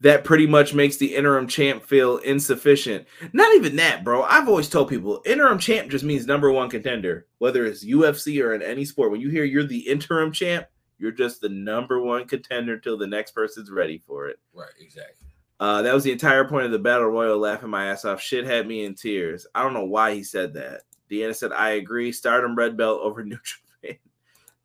that 0.00 0.24
pretty 0.24 0.46
much 0.46 0.74
makes 0.74 0.96
the 0.96 1.14
interim 1.14 1.46
champ 1.46 1.84
feel 1.84 2.18
insufficient. 2.18 3.06
Not 3.32 3.54
even 3.54 3.76
that, 3.76 4.04
bro. 4.04 4.22
I've 4.22 4.48
always 4.48 4.68
told 4.68 4.88
people 4.88 5.22
interim 5.24 5.58
champ 5.58 5.90
just 5.90 6.04
means 6.04 6.26
number 6.26 6.52
one 6.52 6.68
contender, 6.68 7.26
whether 7.38 7.64
it's 7.64 7.84
UFC 7.84 8.42
or 8.44 8.54
in 8.54 8.62
any 8.62 8.84
sport. 8.84 9.10
When 9.10 9.20
you 9.20 9.30
hear 9.30 9.44
you're 9.44 9.64
the 9.64 9.88
interim 9.88 10.32
champ, 10.32 10.66
you're 10.98 11.12
just 11.12 11.40
the 11.40 11.48
number 11.48 12.00
one 12.00 12.26
contender 12.26 12.78
till 12.78 12.98
the 12.98 13.06
next 13.06 13.32
person's 13.32 13.70
ready 13.70 14.02
for 14.06 14.28
it. 14.28 14.38
right, 14.54 14.68
exactly. 14.78 15.25
Uh, 15.58 15.82
that 15.82 15.94
was 15.94 16.04
the 16.04 16.12
entire 16.12 16.46
point 16.46 16.66
of 16.66 16.72
the 16.72 16.78
battle 16.78 17.06
royal. 17.06 17.38
Laughing 17.38 17.70
my 17.70 17.86
ass 17.86 18.04
off. 18.04 18.20
Shit 18.20 18.44
had 18.44 18.66
me 18.66 18.84
in 18.84 18.94
tears. 18.94 19.46
I 19.54 19.62
don't 19.62 19.74
know 19.74 19.84
why 19.86 20.14
he 20.14 20.22
said 20.22 20.54
that. 20.54 20.82
Deanna 21.10 21.34
said, 21.34 21.52
"I 21.52 21.70
agree. 21.70 22.12
Stardom 22.12 22.54
red 22.54 22.76
belt 22.76 23.00
over 23.02 23.24
New 23.24 23.38
Japan 23.42 23.98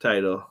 title. 0.00 0.46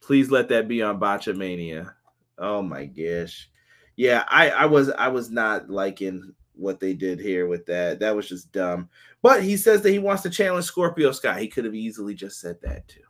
Please 0.00 0.30
let 0.30 0.48
that 0.48 0.68
be 0.68 0.82
on 0.82 1.00
Botchamania." 1.00 1.94
Oh 2.38 2.62
my 2.62 2.84
gosh. 2.84 3.50
Yeah, 3.96 4.24
I 4.28 4.50
I 4.50 4.66
was 4.66 4.90
I 4.90 5.08
was 5.08 5.30
not 5.30 5.70
liking 5.70 6.34
what 6.56 6.80
they 6.80 6.94
did 6.94 7.20
here 7.20 7.46
with 7.46 7.66
that. 7.66 8.00
That 8.00 8.14
was 8.14 8.28
just 8.28 8.52
dumb. 8.52 8.88
But 9.22 9.42
he 9.42 9.56
says 9.56 9.82
that 9.82 9.90
he 9.90 9.98
wants 9.98 10.22
to 10.22 10.30
challenge 10.30 10.66
Scorpio 10.66 11.12
Sky. 11.12 11.40
He 11.40 11.48
could 11.48 11.64
have 11.64 11.74
easily 11.74 12.14
just 12.14 12.40
said 12.40 12.58
that 12.62 12.86
too. 12.88 13.00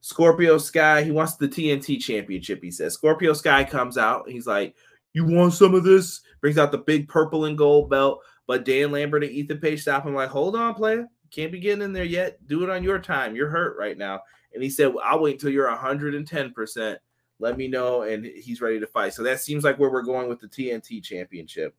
Scorpio 0.00 0.58
Sky, 0.58 1.02
he 1.02 1.10
wants 1.10 1.36
the 1.36 1.48
TNT 1.48 1.98
championship. 1.98 2.62
He 2.62 2.70
says 2.70 2.94
Scorpio 2.94 3.32
Sky 3.32 3.64
comes 3.64 3.96
out. 3.96 4.28
He's 4.28 4.46
like, 4.46 4.76
You 5.14 5.24
want 5.24 5.54
some 5.54 5.74
of 5.74 5.84
this? 5.84 6.20
Brings 6.42 6.58
out 6.58 6.70
the 6.72 6.78
big 6.78 7.08
purple 7.08 7.46
and 7.46 7.56
gold 7.56 7.88
belt. 7.88 8.20
But 8.46 8.66
Dan 8.66 8.92
Lambert 8.92 9.24
and 9.24 9.32
Ethan 9.32 9.58
Page 9.58 9.80
stop 9.80 10.04
him, 10.04 10.14
like, 10.14 10.28
Hold 10.28 10.54
on, 10.54 10.74
player. 10.74 11.08
Can't 11.30 11.50
be 11.50 11.58
getting 11.58 11.82
in 11.82 11.92
there 11.92 12.04
yet. 12.04 12.46
Do 12.46 12.62
it 12.62 12.70
on 12.70 12.84
your 12.84 12.98
time. 12.98 13.34
You're 13.34 13.48
hurt 13.48 13.76
right 13.78 13.96
now. 13.96 14.20
And 14.52 14.62
he 14.62 14.70
said, 14.70 14.94
well, 14.94 15.04
I'll 15.04 15.20
wait 15.20 15.34
until 15.34 15.50
you're 15.50 15.68
110%. 15.68 16.96
Let 17.40 17.56
me 17.58 17.66
know. 17.66 18.02
And 18.02 18.24
he's 18.24 18.60
ready 18.60 18.78
to 18.78 18.86
fight. 18.86 19.14
So 19.14 19.24
that 19.24 19.40
seems 19.40 19.64
like 19.64 19.78
where 19.78 19.90
we're 19.90 20.02
going 20.02 20.28
with 20.28 20.40
the 20.40 20.46
TNT 20.46 21.02
championship. 21.02 21.74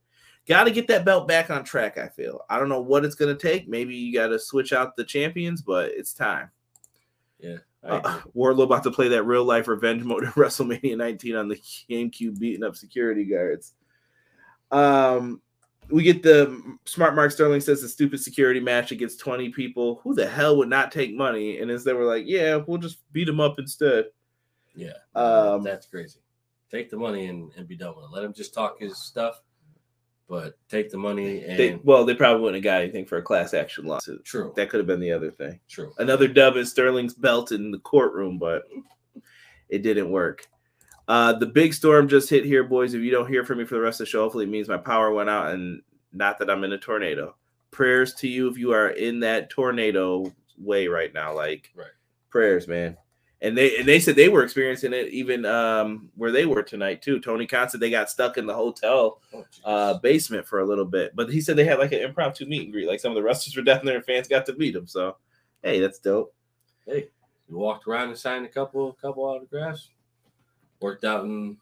Got 0.45 0.65
to 0.65 0.71
get 0.71 0.87
that 0.89 1.05
belt 1.05 1.27
back 1.27 1.49
on 1.49 1.63
track, 1.63 1.97
I 1.97 2.09
feel. 2.09 2.41
I 2.49 2.59
don't 2.59 2.69
know 2.69 2.81
what 2.81 3.05
it's 3.05 3.15
going 3.15 3.35
to 3.35 3.41
take. 3.41 3.67
Maybe 3.67 3.95
you 3.95 4.13
got 4.13 4.27
to 4.27 4.37
switch 4.37 4.73
out 4.73 4.95
the 4.95 5.05
champions, 5.05 5.61
but 5.61 5.91
it's 5.91 6.13
time. 6.13 6.51
Yeah. 7.39 7.57
Uh, 7.85 8.19
Wardlow 8.35 8.63
about 8.63 8.83
to 8.83 8.91
play 8.91 9.09
that 9.09 9.23
real 9.23 9.43
life 9.43 9.67
revenge 9.67 10.03
mode 10.03 10.25
at 10.25 10.33
WrestleMania 10.35 10.97
19 10.97 11.35
on 11.35 11.47
the 11.47 11.55
GameCube, 11.55 12.39
beating 12.39 12.63
up 12.63 12.75
security 12.75 13.25
guards. 13.25 13.73
Um, 14.71 15.41
we 15.89 16.03
get 16.03 16.23
the 16.23 16.77
smart 16.85 17.15
Mark 17.15 17.31
Sterling 17.31 17.61
says 17.61 17.81
the 17.81 17.87
stupid 17.87 18.19
security 18.19 18.59
match 18.59 18.91
against 18.91 19.19
20 19.19 19.49
people. 19.49 19.99
Who 20.03 20.15
the 20.15 20.27
hell 20.27 20.57
would 20.57 20.69
not 20.69 20.91
take 20.91 21.13
money? 21.13 21.59
And 21.59 21.69
as 21.69 21.83
they 21.83 21.93
were 21.93 22.05
like, 22.05 22.23
yeah, 22.25 22.55
we'll 22.55 22.79
just 22.79 23.11
beat 23.13 23.25
them 23.25 23.39
up 23.39 23.59
instead. 23.59 24.05
Yeah. 24.73 24.93
Um, 25.13 25.63
that's 25.63 25.85
crazy. 25.85 26.19
Take 26.71 26.89
the 26.89 26.97
money 26.97 27.27
and, 27.27 27.51
and 27.55 27.67
be 27.67 27.75
done 27.75 27.95
with 27.95 28.05
it. 28.05 28.11
Let 28.11 28.23
him 28.23 28.33
just 28.33 28.53
talk 28.53 28.79
his 28.79 28.97
stuff, 28.97 29.41
but 30.27 30.57
take 30.69 30.89
the 30.89 30.97
money 30.97 31.43
and 31.43 31.57
They, 31.59 31.79
well, 31.83 32.03
they 32.05 32.15
probably 32.15 32.41
wouldn't 32.41 32.63
have 32.63 32.71
got 32.71 32.81
anything 32.81 33.05
for 33.05 33.17
a 33.17 33.21
class 33.21 33.53
action 33.53 33.85
lawsuit. 33.85 34.23
true. 34.25 34.53
That 34.55 34.69
could 34.69 34.79
have 34.79 34.87
been 34.87 34.99
the 34.99 35.11
other 35.11 35.31
thing. 35.31 35.59
true. 35.69 35.93
Another 35.99 36.27
dub 36.27 36.57
in 36.57 36.65
Sterling's 36.65 37.13
belt 37.13 37.51
in 37.51 37.71
the 37.71 37.79
courtroom, 37.79 38.37
but 38.39 38.63
it 39.69 39.83
didn't 39.83 40.09
work. 40.11 40.47
Uh, 41.07 41.33
the 41.33 41.45
big 41.45 41.73
storm 41.73 42.07
just 42.07 42.29
hit 42.29 42.43
here, 42.45 42.63
boys. 42.63 42.93
If 42.95 43.01
you 43.01 43.11
don't 43.11 43.29
hear 43.29 43.45
from 43.45 43.59
me 43.59 43.65
for 43.65 43.75
the 43.75 43.81
rest 43.81 44.01
of 44.01 44.05
the 44.07 44.09
show, 44.09 44.23
hopefully 44.23 44.45
it 44.45 44.49
means 44.49 44.67
my 44.67 44.77
power 44.77 45.11
went 45.13 45.29
out 45.29 45.51
and 45.53 45.81
not 46.11 46.39
that 46.39 46.49
I'm 46.49 46.63
in 46.63 46.71
a 46.73 46.77
tornado. 46.79 47.35
Prayers 47.69 48.13
to 48.15 48.27
you 48.27 48.47
if 48.47 48.57
you 48.57 48.71
are 48.73 48.89
in 48.89 49.19
that 49.19 49.49
tornado 49.51 50.33
way 50.57 50.87
right 50.87 51.13
now. 51.13 51.35
Like 51.35 51.71
Right. 51.75 51.87
prayers, 52.31 52.67
man. 52.67 52.97
And 53.45 53.57
they 53.57 53.77
and 53.77 53.87
they 53.87 53.99
said 53.99 54.15
they 54.15 54.29
were 54.29 54.43
experiencing 54.43 54.93
it 54.93 55.09
even 55.09 55.45
um 55.45 56.09
where 56.15 56.31
they 56.31 56.45
were 56.45 56.63
tonight 56.63 57.01
too. 57.01 57.19
Tony 57.19 57.45
Khan 57.47 57.69
said 57.69 57.79
they 57.79 57.91
got 57.91 58.09
stuck 58.09 58.37
in 58.37 58.47
the 58.47 58.53
hotel 58.53 59.21
Oh, 59.33 59.45
uh 59.63 59.99
basement 59.99 60.47
for 60.47 60.59
a 60.59 60.65
little 60.65 60.85
bit. 60.85 61.15
But 61.15 61.31
he 61.31 61.41
said 61.41 61.55
they 61.55 61.65
had 61.65 61.79
like 61.79 61.91
an 61.91 62.01
impromptu 62.01 62.45
meet 62.47 62.63
and 62.63 62.73
greet. 62.73 62.87
Like 62.87 62.99
some 62.99 63.11
of 63.11 63.15
the 63.15 63.23
wrestlers 63.23 63.55
were 63.55 63.63
down 63.63 63.85
there 63.85 63.97
and 63.97 64.05
fans 64.05 64.27
got 64.27 64.45
to 64.47 64.55
meet 64.55 64.73
them. 64.73 64.87
So 64.87 65.17
hey, 65.63 65.79
that's 65.79 65.99
dope. 65.99 66.33
hey, 66.87 67.09
you 67.49 67.57
walked 67.57 67.87
around 67.87 68.09
and 68.09 68.17
signed 68.17 68.45
a 68.45 68.49
couple 68.49 68.93
couple 68.93 69.23
autographs. 69.23 69.89
Worked 70.81 71.05
out 71.05 71.23
and 71.25 71.57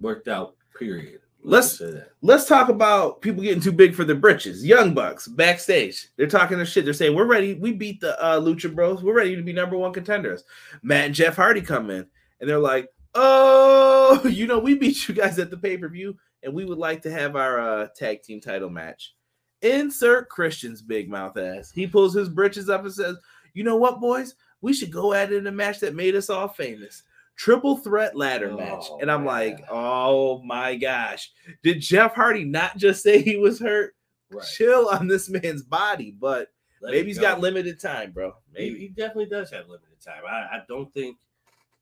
worked 0.00 0.28
out. 0.28 0.56
Period. 0.78 1.20
Let's- 1.44 1.80
Let's 2.22 2.46
talk 2.46 2.68
about 2.70 3.20
people 3.20 3.42
getting 3.42 3.62
too 3.62 3.72
big 3.72 3.94
for 3.94 4.04
their 4.04 4.16
britches. 4.16 4.64
Young 4.64 4.94
Bucks 4.94 5.28
backstage. 5.28 6.08
They're 6.16 6.26
talking 6.26 6.56
their 6.56 6.66
shit. 6.66 6.84
They're 6.84 6.94
saying, 6.94 7.14
We're 7.14 7.26
ready. 7.26 7.54
We 7.54 7.72
beat 7.72 8.00
the 8.00 8.20
uh, 8.22 8.40
Lucha 8.40 8.74
Bros. 8.74 9.02
We're 9.02 9.14
ready 9.14 9.36
to 9.36 9.42
be 9.42 9.52
number 9.52 9.76
one 9.76 9.92
contenders. 9.92 10.44
Matt 10.82 11.06
and 11.06 11.14
Jeff 11.14 11.36
Hardy 11.36 11.60
come 11.60 11.90
in 11.90 12.06
and 12.40 12.48
they're 12.50 12.58
like, 12.58 12.88
Oh, 13.14 14.20
you 14.28 14.46
know, 14.46 14.58
we 14.58 14.74
beat 14.74 15.06
you 15.08 15.14
guys 15.14 15.38
at 15.38 15.50
the 15.50 15.56
pay 15.58 15.76
per 15.76 15.88
view 15.88 16.16
and 16.42 16.52
we 16.54 16.64
would 16.64 16.78
like 16.78 17.02
to 17.02 17.10
have 17.10 17.36
our 17.36 17.58
uh, 17.60 17.88
tag 17.94 18.22
team 18.22 18.40
title 18.40 18.70
match. 18.70 19.14
Insert 19.62 20.28
Christian's 20.28 20.82
big 20.82 21.08
mouth 21.10 21.36
ass. 21.38 21.70
He 21.70 21.86
pulls 21.86 22.14
his 22.14 22.28
britches 22.28 22.68
up 22.68 22.84
and 22.84 22.92
says, 22.92 23.16
You 23.52 23.64
know 23.64 23.76
what, 23.76 24.00
boys? 24.00 24.34
We 24.62 24.72
should 24.72 24.90
go 24.90 25.12
at 25.12 25.30
it 25.32 25.36
in 25.36 25.46
a 25.46 25.52
match 25.52 25.80
that 25.80 25.94
made 25.94 26.16
us 26.16 26.30
all 26.30 26.48
famous. 26.48 27.02
Triple 27.36 27.78
threat 27.78 28.16
ladder 28.16 28.50
oh, 28.52 28.56
match. 28.56 28.84
Oh, 28.90 28.98
And 29.00 29.10
I'm 29.10 29.24
man. 29.24 29.26
like, 29.26 29.64
Oh 29.70 30.42
my 30.42 30.76
gosh. 30.76 31.30
Did 31.62 31.80
Jeff 31.80 32.14
Hardy 32.14 32.44
not 32.44 32.76
just 32.76 33.02
say 33.02 33.20
he 33.22 33.36
was 33.36 33.58
hurt? 33.58 33.94
Right. 34.30 34.46
Chill 34.56 34.88
on 34.88 35.08
this 35.08 35.28
man's 35.28 35.62
body, 35.62 36.14
but 36.18 36.48
Let 36.80 36.92
maybe 36.92 37.08
he's 37.08 37.18
go. 37.18 37.22
got 37.22 37.40
limited 37.40 37.80
time, 37.80 38.12
bro. 38.12 38.34
He, 38.56 38.70
Maybe. 38.70 38.78
he 38.80 38.88
definitely 38.88 39.26
does 39.26 39.50
have 39.50 39.68
limited 39.68 40.00
time. 40.04 40.22
I, 40.28 40.56
I 40.56 40.62
don't 40.68 40.92
think 40.94 41.16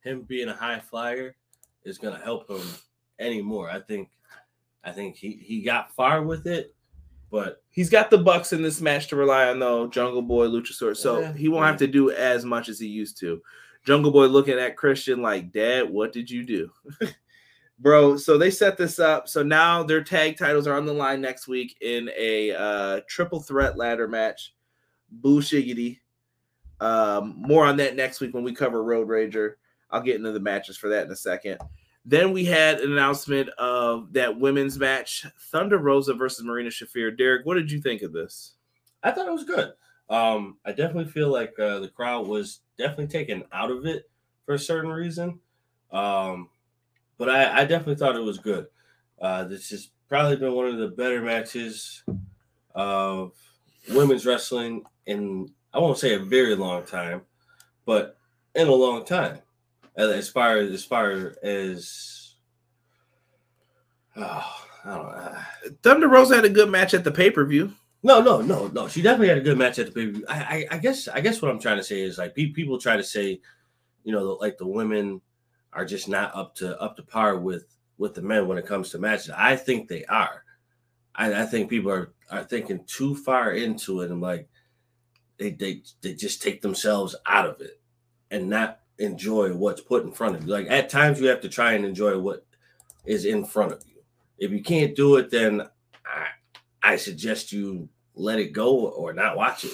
him 0.03 0.23
being 0.23 0.49
a 0.49 0.55
high 0.55 0.81
flyer 0.81 1.37
is 1.85 1.99
going 1.99 2.17
to 2.17 2.25
help 2.25 2.49
him 2.51 2.63
anymore. 3.19 3.71
I 3.71 3.81
think 3.81 4.09
I 4.85 4.91
think 4.91 5.17
he, 5.17 5.33
he 5.43 5.63
got 5.63 5.95
far 5.95 6.23
with 6.23 6.47
it, 6.47 6.75
but 7.31 7.63
He's 7.71 7.89
got 7.89 8.11
the 8.11 8.19
Bucks 8.19 8.53
in 8.53 8.63
this 8.63 8.81
match 8.81 9.09
to 9.09 9.17
rely 9.17 9.49
on, 9.49 9.59
though. 9.59 9.87
Jungle 9.87 10.23
Boy, 10.23 10.47
Luchasaurus, 10.47 10.97
so 10.99 11.21
Yeah, 11.21 11.33
he 11.35 11.49
won't 11.49 11.63
yeah. 11.63 11.69
have 11.69 11.79
to 11.79 11.87
do 11.87 12.11
as 12.11 12.45
much 12.45 12.69
as 12.69 12.79
he 12.81 12.87
used 12.87 13.19
to. 13.21 13.41
Jungle 13.85 14.13
Boy 14.13 14.27
looking 14.27 14.59
at 14.59 14.77
Christian 14.77 15.23
like, 15.23 15.53
"Dad, 15.53 15.91
what 15.91 16.13
did 16.13 16.31
you 16.31 16.45
do, 16.45 16.71
bro?" 17.79 18.17
So 18.17 18.39
they 18.39 18.51
set 18.51 18.77
this 18.77 18.99
up. 18.99 19.29
So 19.29 19.43
now 19.43 19.83
their 19.83 20.03
tag 20.05 20.39
titles 20.39 20.67
are 20.67 20.77
on 20.77 20.87
the 20.87 20.93
line 20.93 21.21
next 21.21 21.49
week 21.49 21.77
in 21.81 22.11
a 22.17 22.53
uh, 22.53 23.01
triple 23.09 23.41
threat 23.41 23.77
ladder 23.77 24.09
match. 24.09 24.55
Boo 25.11 25.41
shiggity. 25.41 25.99
Um, 26.81 27.35
more 27.39 27.65
on 27.65 27.77
that 27.77 27.95
next 27.95 28.21
week 28.21 28.35
when 28.35 28.45
we 28.45 28.55
cover 28.55 28.83
Road 28.83 29.09
Rager. 29.09 29.55
I'll 29.91 30.01
get 30.01 30.17
into 30.17 30.33
the 30.33 30.41
matches 30.41 30.77
for 30.77 30.89
that 30.89 31.07
in 31.07 31.13
a 31.13 31.17
second. 31.17 31.59
Then 32.05 32.33
we 32.33 32.45
had 32.45 32.81
an 32.81 32.91
announcement 32.91 33.49
of 33.51 34.13
that 34.15 34.39
women's 34.39 34.79
match, 34.79 35.25
Thunder 35.53 35.79
Rosa 35.79 36.15
versus 36.15 36.45
Marina 36.45 36.71
Shafir. 36.71 37.17
Derek, 37.17 37.47
what 37.47 37.55
did 37.55 37.71
you 37.71 37.81
think 37.81 38.03
of 38.03 38.13
this? 38.13 38.55
I 39.03 39.13
thought 39.13 39.29
it 39.29 39.33
was 39.33 39.45
good. 39.45 39.73
Um, 40.13 40.59
I 40.67 40.73
definitely 40.73 41.11
feel 41.11 41.33
like 41.33 41.59
uh, 41.59 41.79
the 41.79 41.89
crowd 41.89 42.27
was 42.27 42.61
definitely 42.77 43.07
taken 43.07 43.45
out 43.51 43.71
of 43.71 43.87
it 43.87 44.11
for 44.45 44.55
a 44.55 44.59
certain 44.59 44.91
reason. 44.91 45.41
Um, 45.91 46.51
but 47.17 47.31
I, 47.31 47.61
I 47.61 47.65
definitely 47.65 47.95
thought 47.95 48.17
it 48.17 48.23
was 48.23 48.39
good. 48.39 48.67
Uh, 49.21 49.45
this 49.45 49.71
has 49.71 49.89
probably 50.11 50.37
been 50.37 50.53
one 50.53 50.67
of 50.67 50.77
the 50.77 50.89
better 50.89 51.23
matches 51.23 52.05
of 52.75 53.33
women's 53.91 54.27
wrestling 54.27 54.83
in 55.07 55.51
I 55.73 55.79
won't 55.79 55.97
say 55.97 56.15
a 56.15 56.19
very 56.19 56.55
long 56.57 56.85
time, 56.85 57.23
but 57.87 58.19
in 58.55 58.69
a 58.69 58.73
long 58.75 59.07
time. 59.07 59.39
As- 59.97 60.29
far 60.29 60.59
as 60.59 60.73
as 60.73 60.85
far 60.85 61.35
as 61.43 62.35
oh, 64.17 64.65
I 64.85 64.95
don't 64.95 65.07
know. 65.07 65.39
Thunder 65.83 66.09
Rosa 66.09 66.35
had 66.37 66.45
a 66.45 66.51
good 66.51 66.71
match 66.71 66.93
at 66.93 67.05
the 67.05 67.11
pay 67.11 67.31
per 67.31 67.47
view. 67.47 67.73
No, 68.03 68.21
no, 68.21 68.41
no, 68.41 68.67
no. 68.69 68.89
She 68.89 69.01
definitely 69.01 69.29
had 69.29 69.39
a 69.39 69.43
good 69.43 69.59
match 69.59 69.79
at 69.79 69.93
the 69.93 70.13
pay 70.13 70.23
I, 70.29 70.35
I, 70.41 70.67
I 70.73 70.79
guess, 70.79 71.07
I 71.07 71.21
guess 71.21 71.41
what 71.41 71.51
I'm 71.51 71.61
trying 71.61 71.77
to 71.77 71.85
say 71.85 72.01
is 72.01 72.19
like 72.19 72.35
pe- 72.35 72.51
people 72.51 72.79
try 72.79 72.97
to 72.97 73.05
say, 73.05 73.41
you 74.03 74.13
know, 74.13 74.37
like 74.41 74.59
the 74.59 74.67
women 74.67 75.21
are 75.73 75.85
just 75.85 76.09
not 76.09 76.35
up 76.35 76.55
to 76.57 76.79
up 76.81 76.97
to 76.97 77.03
par 77.03 77.39
with 77.39 77.67
with 77.99 78.15
the 78.15 78.23
men 78.23 78.49
when 78.49 78.59
it 78.59 78.67
comes 78.67 78.91
to 78.91 78.99
matches. 78.99 79.31
I 79.31 79.55
think 79.55 79.89
they 79.89 80.05
are. 80.07 80.43
I, 81.15 81.43
I 81.43 81.47
think 81.47 81.71
people 81.71 81.93
are 81.93 82.13
are 82.31 82.43
thinking 82.43 82.85
too 82.87 83.15
far 83.15 83.53
into 83.53 84.01
it 84.01 84.11
and 84.11 84.21
like 84.21 84.49
they 85.39 85.51
they 85.51 85.83
they 86.01 86.15
just 86.15 86.43
take 86.43 86.61
themselves 86.61 87.15
out 87.27 87.47
of 87.47 87.61
it 87.61 87.81
and 88.31 88.49
not 88.49 88.81
enjoy 88.99 89.53
what's 89.55 89.81
put 89.81 90.05
in 90.05 90.13
front 90.13 90.37
of 90.37 90.45
you. 90.45 90.53
Like 90.53 90.69
at 90.71 90.89
times 90.89 91.21
you 91.21 91.29
have 91.29 91.41
to 91.43 91.49
try 91.49 91.75
and 91.75 91.85
enjoy 91.85 92.19
what 92.19 92.45
is 93.05 93.25
in 93.27 93.45
front 93.45 93.73
of 93.73 93.83
you. 93.87 94.03
If 94.39 94.51
you 94.51 94.63
can't 94.63 94.97
do 94.97 95.17
it, 95.17 95.31
then 95.31 95.63
I 96.05 96.27
I 96.83 96.97
suggest 96.97 97.53
you 97.53 97.89
let 98.15 98.39
it 98.39 98.53
go 98.53 98.89
or 98.89 99.13
not 99.13 99.37
watch 99.37 99.65
it. 99.65 99.73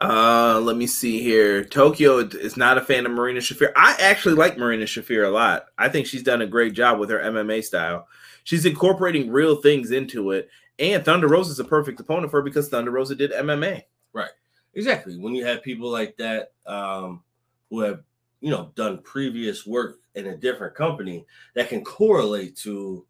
Uh, 0.00 0.60
let 0.60 0.76
me 0.76 0.86
see 0.86 1.22
here. 1.22 1.64
Tokyo 1.64 2.18
is 2.18 2.56
not 2.56 2.76
a 2.76 2.80
fan 2.80 3.06
of 3.06 3.12
Marina 3.12 3.38
Shafir. 3.38 3.72
I 3.76 3.96
actually 4.00 4.34
like 4.34 4.58
Marina 4.58 4.84
Shafir 4.84 5.26
a 5.26 5.30
lot. 5.30 5.66
I 5.78 5.88
think 5.88 6.06
she's 6.06 6.24
done 6.24 6.42
a 6.42 6.46
great 6.46 6.72
job 6.72 6.98
with 6.98 7.08
her 7.10 7.20
MMA 7.20 7.62
style. 7.62 8.08
She's 8.42 8.66
incorporating 8.66 9.30
real 9.30 9.56
things 9.56 9.92
into 9.92 10.32
it. 10.32 10.48
And 10.80 11.04
Thunder 11.04 11.28
Rosa 11.28 11.52
is 11.52 11.60
a 11.60 11.64
perfect 11.64 12.00
opponent 12.00 12.32
for 12.32 12.38
her 12.38 12.42
because 12.42 12.68
Thunder 12.68 12.90
Rosa 12.90 13.14
did 13.14 13.30
MMA. 13.30 13.82
Right. 14.12 14.30
Exactly. 14.74 15.16
When 15.18 15.36
you 15.36 15.44
have 15.44 15.62
people 15.62 15.88
like 15.88 16.16
that 16.16 16.52
um, 16.66 17.22
who 17.70 17.80
have, 17.80 18.02
you 18.40 18.50
know, 18.50 18.72
done 18.74 19.02
previous 19.02 19.64
work 19.64 20.00
in 20.16 20.26
a 20.26 20.36
different 20.36 20.74
company 20.74 21.24
that 21.54 21.68
can 21.68 21.84
correlate 21.84 22.56
to 22.56 23.06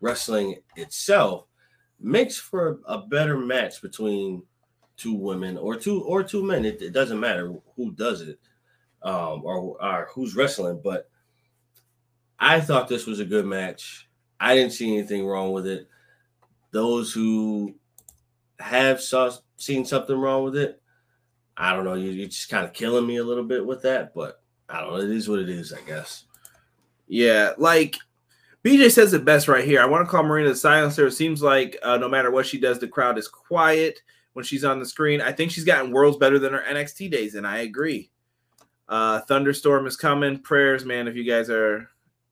wrestling 0.00 0.56
itself, 0.76 1.46
makes 2.00 2.38
for 2.38 2.80
a 2.86 2.98
better 2.98 3.36
match 3.38 3.80
between 3.82 4.42
two 4.96 5.14
women 5.14 5.56
or 5.56 5.76
two 5.76 6.02
or 6.02 6.22
two 6.22 6.42
men. 6.42 6.64
It, 6.64 6.82
it 6.82 6.92
doesn't 6.92 7.20
matter 7.20 7.52
who 7.76 7.92
does 7.92 8.22
it 8.22 8.38
um, 9.02 9.42
or, 9.44 9.76
or 9.82 10.08
who's 10.12 10.36
wrestling, 10.36 10.80
but 10.82 11.08
I 12.38 12.60
thought 12.60 12.88
this 12.88 13.06
was 13.06 13.20
a 13.20 13.24
good 13.24 13.46
match. 13.46 14.08
I 14.38 14.54
didn't 14.54 14.72
see 14.72 14.92
anything 14.92 15.26
wrong 15.26 15.52
with 15.52 15.66
it. 15.66 15.88
Those 16.70 17.12
who 17.12 17.74
have 18.58 19.00
saw 19.00 19.30
seen 19.56 19.84
something 19.84 20.16
wrong 20.16 20.44
with 20.44 20.56
it, 20.56 20.82
I 21.56 21.74
don't 21.74 21.84
know. 21.84 21.94
You, 21.94 22.10
you're 22.10 22.28
just 22.28 22.50
kind 22.50 22.66
of 22.66 22.74
killing 22.74 23.06
me 23.06 23.16
a 23.16 23.24
little 23.24 23.44
bit 23.44 23.64
with 23.64 23.82
that, 23.82 24.14
but 24.14 24.42
I 24.68 24.80
don't 24.80 24.90
know. 24.90 25.00
It 25.00 25.10
is 25.10 25.28
what 25.28 25.38
it 25.38 25.48
is, 25.48 25.72
I 25.72 25.80
guess. 25.82 26.24
Yeah, 27.08 27.52
like 27.56 27.96
BJ 28.66 28.90
says 28.90 29.12
it 29.12 29.24
best 29.24 29.46
right 29.46 29.64
here. 29.64 29.80
I 29.80 29.86
want 29.86 30.04
to 30.04 30.10
call 30.10 30.24
Marina 30.24 30.48
the 30.48 30.56
silencer. 30.56 31.06
It 31.06 31.12
seems 31.12 31.40
like 31.40 31.78
uh, 31.84 31.98
no 31.98 32.08
matter 32.08 32.32
what 32.32 32.46
she 32.46 32.58
does, 32.58 32.80
the 32.80 32.88
crowd 32.88 33.16
is 33.16 33.28
quiet 33.28 34.00
when 34.32 34.44
she's 34.44 34.64
on 34.64 34.80
the 34.80 34.84
screen. 34.84 35.20
I 35.20 35.30
think 35.30 35.52
she's 35.52 35.62
gotten 35.62 35.92
worlds 35.92 36.16
better 36.16 36.40
than 36.40 36.52
her 36.52 36.64
NXT 36.68 37.12
days, 37.12 37.36
and 37.36 37.46
I 37.46 37.58
agree. 37.58 38.10
Uh, 38.88 39.20
thunderstorm 39.20 39.86
is 39.86 39.96
coming. 39.96 40.40
Prayers, 40.40 40.84
man. 40.84 41.06
If 41.06 41.14
you 41.14 41.22
guys 41.22 41.48
are 41.48 41.88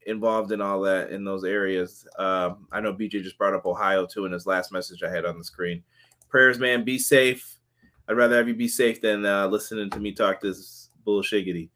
involved 0.09 0.51
in 0.51 0.61
all 0.61 0.81
that 0.81 1.11
in 1.11 1.23
those 1.23 1.45
areas, 1.45 2.05
um, 2.19 2.67
I 2.73 2.81
know 2.81 2.93
BJ 2.93 3.23
just 3.23 3.39
brought 3.39 3.55
up 3.55 3.65
Ohio 3.65 4.05
too 4.05 4.25
in 4.25 4.33
his 4.33 4.45
last 4.45 4.73
message 4.73 5.05
I 5.05 5.11
had 5.11 5.25
on 5.25 5.39
the 5.39 5.45
screen. 5.45 5.85
Prayers, 6.29 6.59
man. 6.59 6.83
Be 6.83 6.99
safe. 6.99 7.61
I'd 8.09 8.17
rather 8.17 8.37
have 8.37 8.49
you 8.49 8.55
be 8.55 8.67
safe 8.67 9.01
than 9.01 9.25
uh, 9.25 9.47
listening 9.47 9.89
to 9.91 10.01
me 10.01 10.11
talk 10.11 10.41
this 10.41 10.91
bullshiggity. 11.07 11.69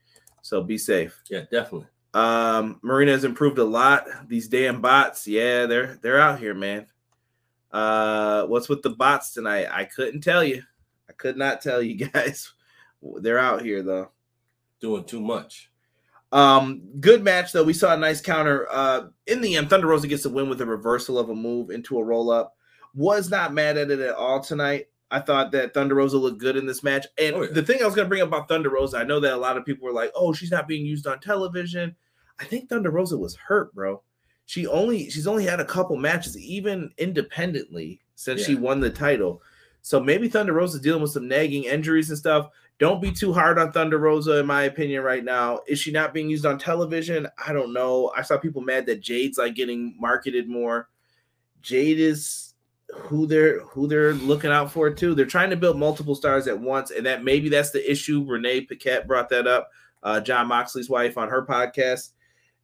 So 0.43 0.65
be 0.65 0.79
safe. 0.79 1.23
Yeah, 1.31 1.43
definitely. 1.49 1.87
Um, 2.15 2.81
Marina 2.83 3.13
has 3.13 3.25
improved 3.25 3.59
a 3.59 3.65
lot. 3.65 4.07
These 4.29 4.49
damn 4.49 4.81
bots, 4.81 5.27
yeah, 5.27 5.67
they're 5.67 5.99
they're 6.03 6.21
out 6.21 6.39
here, 6.39 6.55
man. 6.55 6.87
Uh, 7.71 8.45
what's 8.47 8.69
with 8.69 8.83
the 8.83 8.91
bots 8.91 9.33
tonight? 9.33 9.67
I 9.71 9.85
couldn't 9.85 10.23
tell 10.23 10.43
you. 10.43 10.63
I 11.09 11.13
could 11.13 11.37
not 11.37 11.61
tell 11.61 11.83
you 11.83 12.09
guys. 12.13 12.53
They're 13.03 13.39
out 13.39 13.63
here 13.63 13.83
though. 13.83 14.11
Doing 14.81 15.05
too 15.05 15.21
much. 15.21 15.71
Um, 16.31 16.83
good 17.01 17.25
match 17.25 17.53
though. 17.53 17.65
We 17.65 17.73
saw 17.73 17.95
a 17.95 17.97
nice 17.97 18.21
counter. 18.21 18.67
Uh, 18.71 19.09
in 19.27 19.41
the 19.41 19.57
end, 19.57 19.71
Thunder 19.71 19.87
Rosa 19.87 20.07
gets 20.07 20.25
a 20.25 20.31
win 20.31 20.49
with 20.49 20.61
a 20.61 20.67
reversal 20.67 21.19
of 21.19 21.31
a 21.31 21.35
move 21.35 21.71
into 21.71 21.99
a 21.99 22.05
roll 22.05 22.31
up. 22.31 22.55
Was 22.95 23.31
not 23.31 23.55
mad 23.55 23.77
at 23.77 23.91
it 23.91 24.01
at 24.01 24.15
all 24.15 24.41
tonight. 24.41 24.87
I 25.11 25.21
thought 25.21 25.53
that 25.53 25.73
Thunder 25.73 25.95
Rosa 25.95 26.19
looked 26.19 26.39
good 26.39 26.57
in 26.57 26.67
this 26.67 26.83
match. 26.83 27.07
And 27.19 27.35
Oh, 27.37 27.43
yeah. 27.43 27.53
the 27.53 27.63
thing 27.63 27.81
I 27.83 27.87
was 27.87 27.95
going 27.95 28.05
to 28.07 28.09
bring 28.11 28.21
up 28.23 28.29
about 28.29 28.49
Thunder 28.49 28.69
Rosa, 28.71 28.99
I 28.99 29.05
know 29.05 29.21
that 29.21 29.33
a 29.33 29.37
lot 29.39 29.57
of 29.57 29.65
people 29.65 29.87
were 29.87 29.93
like, 29.93 30.13
"Oh, 30.15 30.33
she's 30.33 30.51
not 30.51 30.69
being 30.69 30.85
used 30.85 31.07
on 31.07 31.19
television." 31.21 31.97
I 32.39 32.45
think 32.45 32.69
Thunder 32.69 32.91
Rosa 32.91 33.17
was 33.17 33.35
hurt, 33.37 33.75
bro. 33.75 34.03
She 34.47 34.67
only 34.67 35.09
she's 35.11 35.27
only 35.27 35.45
had 35.45 35.61
a 35.61 35.65
couple 35.65 35.97
matches, 35.97 36.37
even 36.39 36.91
independently, 36.99 38.01
since 38.15 38.45
she 38.45 38.55
won 38.55 38.81
the 38.81 38.91
title. 38.91 39.43
So 39.83 40.01
maybe 40.01 40.29
Thunder 40.29 40.53
Rosa's 40.53 40.81
dealing 40.81 41.03
with 41.03 41.11
some 41.13 41.29
nagging 41.29 41.65
injuries 41.65 42.11
and 42.11 42.19
stuff. 42.19 42.51
Don't 42.79 43.01
be 43.03 43.11
too 43.11 43.33
hard 43.33 43.59
on 43.59 43.73
Thunder 43.73 43.99
Rosa, 43.99 44.39
in 44.39 44.47
my 44.47 44.63
opinion, 44.65 45.03
right 45.03 45.25
now. 45.25 45.61
Is 45.67 45.79
she 45.81 45.91
not 45.91 46.15
being 46.15 46.29
used 46.31 46.47
on 46.47 46.59
television? 46.59 47.27
I 47.45 47.53
don't 47.53 47.73
know. 47.73 48.13
I 48.17 48.23
saw 48.23 48.39
people 48.39 48.63
mad 48.63 48.87
that 48.87 49.01
Jade's 49.01 49.39
like 49.39 49.55
getting 49.55 49.97
marketed 49.99 50.49
more. 50.49 50.89
Jade 51.61 51.99
is 51.99 52.48
who 52.95 53.27
they're 53.27 53.61
who 53.61 53.87
they're 53.87 54.15
looking 54.15 54.51
out 54.51 54.73
for 54.73 54.91
too. 54.91 55.15
They're 55.15 55.27
trying 55.27 55.51
to 55.51 55.57
build 55.57 55.79
multiple 55.79 56.15
stars 56.15 56.47
at 56.47 56.59
once, 56.59 56.91
and 56.91 57.05
that 57.07 57.23
maybe 57.25 57.49
that's 57.49 57.71
the 57.71 57.91
issue. 57.91 58.25
Renee 58.27 58.63
Paquette 58.63 59.07
brought 59.07 59.29
that 59.31 59.47
up, 59.47 59.71
uh, 60.03 60.21
Jon 60.21 60.47
Moxley's 60.49 60.89
wife 60.89 61.19
on 61.19 61.29
her 61.29 61.45
podcast, 61.45 62.11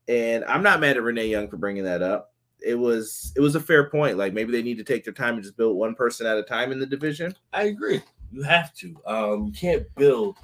and 0.08 0.44
I'm 0.44 0.62
not 0.62 0.80
mad 0.80 0.96
at 0.96 1.02
Renee 1.02 1.26
Young 1.28 1.48
for 1.48 1.56
bringing 1.56 1.84
that 1.84 2.02
up. 2.02 2.32
It 2.66 2.76
was 2.76 3.32
it 3.36 3.40
was 3.40 3.54
a 3.54 3.60
fair 3.60 3.90
point. 3.90 4.16
Like 4.16 4.32
maybe 4.32 4.50
they 4.52 4.62
need 4.62 4.78
to 4.78 4.84
take 4.84 5.04
their 5.04 5.12
time 5.12 5.34
and 5.34 5.42
just 5.42 5.56
build 5.56 5.76
one 5.76 5.94
person 5.94 6.26
at 6.26 6.38
a 6.38 6.42
time 6.42 6.72
in 6.72 6.78
the 6.78 6.86
division. 6.86 7.34
I 7.52 7.64
agree. 7.64 8.00
You 8.32 8.42
have 8.42 8.72
to. 8.76 8.96
Um, 9.06 9.46
you 9.46 9.52
can't 9.52 9.86
build 9.96 10.36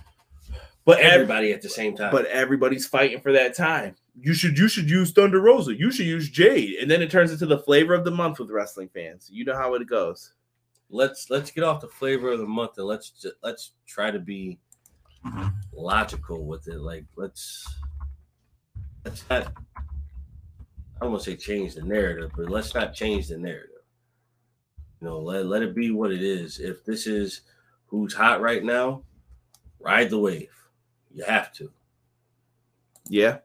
But 0.84 0.98
every, 0.98 1.12
everybody 1.14 1.52
at 1.52 1.62
the 1.62 1.68
same 1.70 1.96
time. 1.96 2.12
but 2.12 2.26
everybody's 2.26 2.86
fighting 2.86 3.20
for 3.20 3.32
that 3.32 3.56
time. 3.56 3.96
You 4.20 4.34
should 4.34 4.58
you 4.58 4.68
should 4.68 4.90
use 4.90 5.12
Thunder 5.12 5.40
Rosa. 5.40 5.74
You 5.74 5.90
should 5.90 6.06
use 6.06 6.28
Jade, 6.28 6.78
and 6.80 6.90
then 6.90 7.00
it 7.02 7.10
turns 7.10 7.32
into 7.32 7.46
the 7.46 7.58
flavor 7.58 7.94
of 7.94 8.04
the 8.04 8.10
month 8.10 8.38
with 8.38 8.50
wrestling 8.50 8.90
fans. 8.92 9.28
You 9.32 9.44
know 9.44 9.56
how 9.56 9.74
it 9.74 9.86
goes. 9.88 10.34
let's 10.90 11.30
let's 11.30 11.50
get 11.50 11.64
off 11.64 11.80
the 11.80 11.88
flavor 11.88 12.32
of 12.32 12.38
the 12.40 12.46
month 12.46 12.72
and 12.78 12.86
let's 12.86 13.10
ju- 13.10 13.32
let's 13.42 13.72
try 13.86 14.10
to 14.10 14.18
be 14.18 14.58
logical 15.72 16.44
with 16.44 16.68
it. 16.68 16.80
Like 16.80 17.04
let's 17.16 17.66
let's 19.04 19.24
not. 19.30 19.52
I 19.76 21.04
don't 21.04 21.12
want 21.12 21.24
to 21.24 21.30
say 21.30 21.36
change 21.36 21.74
the 21.74 21.82
narrative, 21.82 22.30
but 22.36 22.50
let's 22.50 22.74
not 22.74 22.92
change 22.94 23.28
the 23.28 23.38
narrative. 23.38 23.70
You 25.00 25.08
know, 25.08 25.18
let 25.20 25.46
let 25.46 25.62
it 25.62 25.74
be 25.74 25.90
what 25.90 26.12
it 26.12 26.22
is. 26.22 26.58
If 26.60 26.84
this 26.84 27.06
is 27.06 27.42
who's 27.86 28.12
hot 28.12 28.40
right 28.42 28.62
now, 28.62 29.02
ride 29.78 30.10
the 30.10 30.18
wave. 30.18 30.52
You 31.14 31.24
have 31.24 31.52
to. 31.54 31.70
Yeah. 33.08 33.38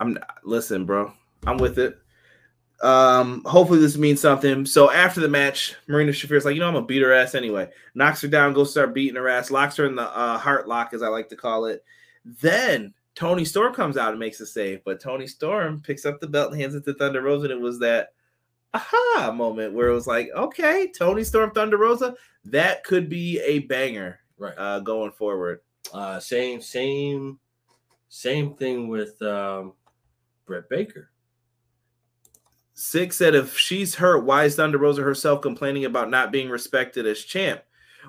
I'm 0.00 0.18
listen, 0.44 0.84
bro. 0.84 1.12
I'm 1.46 1.58
with 1.58 1.78
it. 1.78 1.98
Um, 2.82 3.42
hopefully 3.44 3.80
this 3.80 3.96
means 3.96 4.20
something. 4.20 4.66
So 4.66 4.90
after 4.90 5.20
the 5.20 5.28
match, 5.28 5.74
Marina 5.86 6.12
Shafir's 6.12 6.44
like, 6.44 6.54
you 6.54 6.60
know, 6.60 6.68
I'm 6.68 6.74
gonna 6.74 6.86
beat 6.86 7.02
her 7.02 7.12
ass 7.12 7.34
anyway. 7.34 7.70
Knocks 7.94 8.20
her 8.22 8.28
down, 8.28 8.52
goes 8.52 8.70
start 8.70 8.94
beating 8.94 9.16
her 9.16 9.28
ass, 9.28 9.50
locks 9.50 9.76
her 9.76 9.86
in 9.86 9.96
the 9.96 10.02
uh, 10.16 10.36
heart 10.38 10.68
lock, 10.68 10.92
as 10.92 11.02
I 11.02 11.08
like 11.08 11.28
to 11.30 11.36
call 11.36 11.66
it. 11.66 11.82
Then 12.24 12.92
Toni 13.14 13.44
Storm 13.46 13.72
comes 13.72 13.96
out 13.96 14.10
and 14.10 14.18
makes 14.18 14.40
a 14.40 14.46
save, 14.46 14.84
but 14.84 15.00
Toni 15.00 15.26
Storm 15.26 15.80
picks 15.80 16.04
up 16.04 16.20
the 16.20 16.26
belt 16.26 16.52
and 16.52 16.60
hands 16.60 16.74
it 16.74 16.84
to 16.84 16.92
Thunder 16.94 17.22
Rosa, 17.22 17.44
and 17.44 17.52
it 17.52 17.60
was 17.60 17.78
that 17.78 18.10
aha 18.74 19.32
moment 19.34 19.72
where 19.72 19.88
it 19.88 19.94
was 19.94 20.06
like, 20.06 20.28
okay, 20.36 20.92
Toni 20.92 21.24
Storm, 21.24 21.50
Thunder 21.52 21.78
Rosa, 21.78 22.14
that 22.44 22.84
could 22.84 23.08
be 23.08 23.40
a 23.40 23.60
banger 23.60 24.20
Right. 24.38 24.54
uh, 24.58 24.80
going 24.80 25.12
forward. 25.12 25.60
Uh, 25.94 26.20
same 26.20 26.60
same 26.60 27.38
same 28.10 28.54
thing 28.54 28.88
with 28.88 29.20
um, 29.22 29.72
Brett 30.46 30.68
Baker. 30.68 31.10
Six 32.74 33.16
said 33.16 33.34
if 33.34 33.56
she's 33.56 33.94
hurt, 33.94 34.24
why 34.24 34.44
is 34.44 34.56
Thunder 34.56 34.78
Rosa 34.78 35.02
herself 35.02 35.40
complaining 35.40 35.86
about 35.86 36.10
not 36.10 36.30
being 36.30 36.48
respected 36.48 37.06
as 37.06 37.24
champ? 37.24 37.62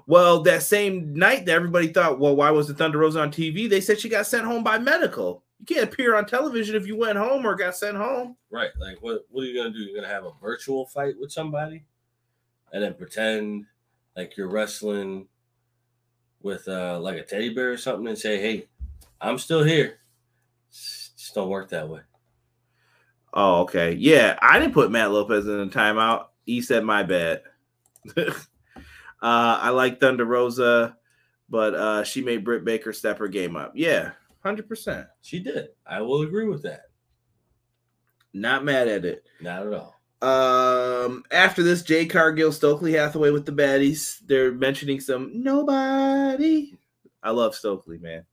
Well, 0.06 0.42
that 0.44 0.62
same 0.62 1.14
night 1.14 1.46
that 1.46 1.54
everybody 1.54 1.88
thought, 1.88 2.20
well, 2.20 2.36
why 2.36 2.52
was 2.52 2.68
the 2.68 2.74
Thunder 2.74 3.00
Rosa 3.00 3.22
on 3.22 3.32
TV? 3.32 3.70
They 3.70 3.82
said 3.82 4.00
she 4.00 4.10
got 4.10 4.28
sent 4.28 4.46
home 4.46 4.64
by 4.64 4.78
medical. 4.78 5.44
You 5.60 5.66
can't 5.66 5.92
appear 5.92 6.16
on 6.16 6.26
television 6.26 6.76
if 6.76 6.86
you 6.86 6.96
went 6.98 7.18
home 7.18 7.46
or 7.46 7.56
got 7.56 7.76
sent 7.76 7.98
home. 7.98 8.36
Right. 8.52 8.70
Like 8.80 9.02
what 9.02 9.26
what 9.30 9.44
are 9.44 9.48
you 9.48 9.56
gonna 9.56 9.74
do? 9.74 9.80
You're 9.80 9.96
gonna 9.96 10.14
have 10.14 10.26
a 10.26 10.34
virtual 10.42 10.86
fight 10.86 11.16
with 11.20 11.32
somebody 11.32 11.84
and 12.72 12.84
then 12.84 12.94
pretend 12.94 13.66
like 14.16 14.38
you're 14.38 14.50
wrestling 14.50 15.28
with 16.44 16.68
uh 16.68 17.00
like 17.00 17.18
a 17.18 17.24
teddy 17.24 17.54
bear 17.54 17.72
or 17.72 17.78
something 17.78 18.08
and 18.08 18.18
say, 18.18 18.40
Hey, 18.40 18.68
I'm 19.20 19.40
still 19.40 19.64
here. 19.64 20.00
Just 20.70 21.34
don't 21.34 21.50
work 21.50 21.70
that 21.70 21.90
way. 21.90 22.02
Oh, 23.34 23.62
okay. 23.62 23.94
Yeah, 23.94 24.38
I 24.42 24.60
didn't 24.60 24.74
put 24.74 24.92
Matt 24.92 25.12
Lopez 25.12 25.48
in 25.48 25.60
a 25.60 25.68
timeout. 25.68 26.28
He 26.46 26.62
said 26.62 26.84
my 26.84 27.04
bad. 27.04 27.42
uh, 28.18 28.34
I 29.22 29.70
like 29.70 30.00
Thunder 30.00 30.26
Rosa, 30.26 30.98
but 31.50 31.76
uh, 31.76 32.04
she 32.04 32.22
made 32.22 32.44
Britt 32.44 32.64
Baker 32.64 32.94
step 32.94 33.20
her 33.20 33.28
game 33.28 33.56
up. 33.56 33.74
Yeah, 33.76 34.12
hundred 34.44 34.68
percent. 34.68 35.08
She 35.22 35.40
did. 35.40 35.70
I 35.86 36.02
will 36.02 36.22
agree 36.22 36.48
with 36.48 36.64
that. 36.64 36.84
Not 38.34 38.64
mad 38.64 38.88
at 38.88 39.06
it. 39.06 39.26
Not 39.42 39.68
at 39.68 39.74
all. 39.74 39.98
Um, 40.22 41.24
after 41.32 41.62
this, 41.64 41.84
Jade 41.84 42.10
Cargill, 42.10 42.52
Stokely 42.52 42.94
Hathaway 42.94 43.32
with 43.32 43.46
the 43.46 43.52
baddies. 43.52 44.20
They're 44.26 44.52
mentioning 44.52 45.00
some 45.00 45.44
nobody. 45.44 46.74
I 47.22 47.32
love 47.32 47.56
Stokely, 47.56 47.98
man. 48.00 48.26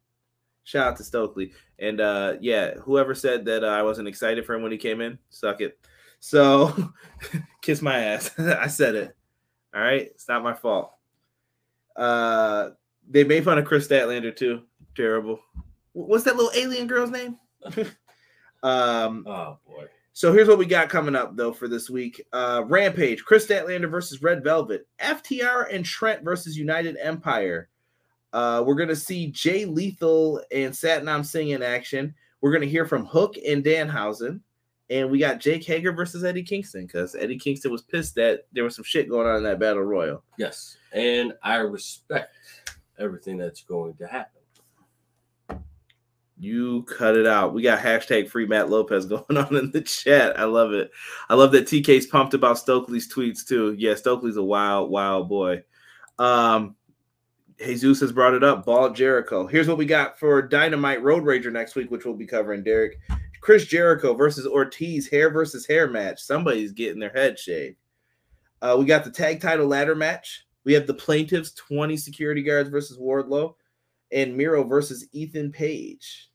Shout 0.65 0.87
out 0.89 0.97
to 0.97 1.05
Stokely. 1.05 1.53
And 1.79 2.01
uh 2.01 2.35
yeah, 2.41 2.75
whoever 2.75 3.15
said 3.15 3.45
that 3.45 3.63
uh, 3.63 3.69
I 3.69 3.83
wasn't 3.83 4.09
excited 4.09 4.45
for 4.45 4.55
him 4.55 4.63
when 4.63 4.73
he 4.73 4.79
came 4.79 5.01
in, 5.01 5.19
suck 5.31 5.61
it. 5.61 5.79
So 6.21 6.93
kiss 7.63 7.83
my 7.83 7.99
ass. 7.99 8.31
I 8.39 8.67
said 8.67 8.95
it. 8.95 9.17
All 9.75 9.83
right. 9.83 10.03
It's 10.03 10.29
not 10.29 10.43
my 10.43 10.55
fault. 10.55 10.93
Uh 11.97 12.71
they 13.09 13.23
made 13.25 13.45
fun 13.45 13.59
of 13.59 13.67
Kris 13.67 13.87
Statlander 13.87 14.35
too. 14.35 14.63
Terrible. 14.97 15.39
What's 15.93 16.25
that 16.25 16.37
little 16.37 16.53
alien 16.57 16.87
girl's 16.87 17.11
name? 17.11 17.39
um 18.63 19.25
Oh 19.27 19.59
boy. 19.67 19.85
so 20.15 20.33
here's 20.33 20.49
what 20.49 20.59
we 20.59 20.65
got 20.65 20.89
coming 20.89 21.15
up 21.15 21.37
though 21.37 21.53
for 21.53 21.69
this 21.69 21.91
week. 21.91 22.25
Uh 22.33 22.63
Rampage, 22.67 23.23
Kris 23.23 23.47
Statlander 23.47 23.91
versus 23.91 24.23
Red 24.23 24.43
Velvet, 24.43 24.87
FTR 24.99 25.75
and 25.75 25.85
Trent 25.85 26.25
versus 26.25 26.57
United 26.57 26.97
Empire. 27.03 27.69
Uh 28.35 28.63
we're 28.67 28.75
gonna 28.75 28.95
see 28.95 29.29
Jay 29.29 29.65
Lethal 29.65 30.43
and 30.53 30.75
Satnam 30.75 31.25
Singh 31.25 31.51
in 31.51 31.63
action. 31.63 32.15
We're 32.43 32.53
gonna 32.53 32.67
hear 32.67 32.85
from 32.85 33.07
Hook 33.07 33.37
and 33.47 33.65
Danhausen. 33.65 34.41
And 34.91 35.11
we 35.11 35.19
got 35.19 35.41
Jake 35.41 35.65
Hager 35.65 35.93
versus 35.93 36.25
Eddie 36.25 36.43
Kingston 36.43 36.85
because 36.85 37.15
Eddie 37.15 37.39
Kingston 37.39 37.73
was 37.73 37.81
pissed 37.81 38.15
that 38.17 38.47
there 38.53 38.65
was 38.65 38.77
some 38.77 38.85
shit 38.85 39.09
going 39.09 39.27
on 39.27 39.37
in 39.37 39.43
that 39.45 39.59
battle 39.59 39.83
royal. 39.83 40.23
Yes. 40.37 40.77
And 40.93 41.33
I 41.43 41.57
respect 41.57 42.37
everything 42.99 43.39
that's 43.39 43.63
going 43.63 43.95
to 43.95 44.07
happen. 44.07 44.43
You 46.37 46.83
cut 46.83 47.17
it 47.17 47.27
out. 47.27 47.55
We 47.55 47.63
got 47.63 47.79
hashtag 47.79 48.29
free 48.29 48.47
Matt 48.47 48.69
Lopez 48.69 49.07
going 49.07 49.37
on 49.37 49.57
in 49.57 49.71
the 49.71 49.81
chat. 49.81 50.39
I 50.39 50.45
love 50.45 50.73
it. 50.73 50.91
I 51.31 51.35
love 51.35 51.53
that 51.53 51.67
TK's 51.67 52.07
pumped 52.07 52.35
about 52.35 52.59
Stokely's 52.59 53.13
tweets 53.13 53.47
too. 53.47 53.75
Yeah, 53.79 53.95
Stokely's 53.95 54.37
a 54.37 54.43
wild, 54.43 54.91
wild 54.91 55.29
boy. 55.29 55.63
Um, 56.19 56.77
Jesus 57.59 58.01
has 58.01 58.13
brought 58.13 58.35
it 58.35 58.45
up. 58.45 58.65
Ball 58.65 58.91
Jericho. 58.91 59.47
Here's 59.47 59.69
what 59.69 59.79
we 59.79 59.87
got 59.87 60.19
for 60.19 60.43
Dynamite 60.43 61.03
Road 61.03 61.25
Rager 61.25 61.53
next 61.53 61.75
week, 61.75 61.91
which 61.91 62.05
we'll 62.05 62.15
be 62.15 62.27
covering. 62.27 62.63
Derek, 62.63 62.99
Chris 63.41 63.67
Jericho 63.67 64.15
versus 64.15 64.47
Ortiz, 64.47 65.09
hair 65.09 65.31
versus 65.31 65.67
hair 65.67 65.89
match. 65.89 66.21
Somebody's 66.21 66.73
getting 66.73 66.99
their 66.99 67.13
head 67.13 67.39
shaved. 67.39 67.77
Uh, 68.63 68.77
we 68.79 68.87
got 68.87 69.05
the 69.05 69.11
tag 69.11 69.41
title 69.41 69.67
ladder 69.67 69.95
match. 69.95 70.47
We 70.65 70.73
have 70.73 70.87
the 70.87 70.95
plaintiffs, 70.95 71.53
20 71.53 71.97
security 71.97 72.43
guards 72.43 72.71
versus 72.71 72.99
Wardlow 72.99 73.55
and 74.11 74.37
Miro 74.37 74.65
versus 74.65 75.07
Ethan 75.13 75.53
Page. 75.53 76.31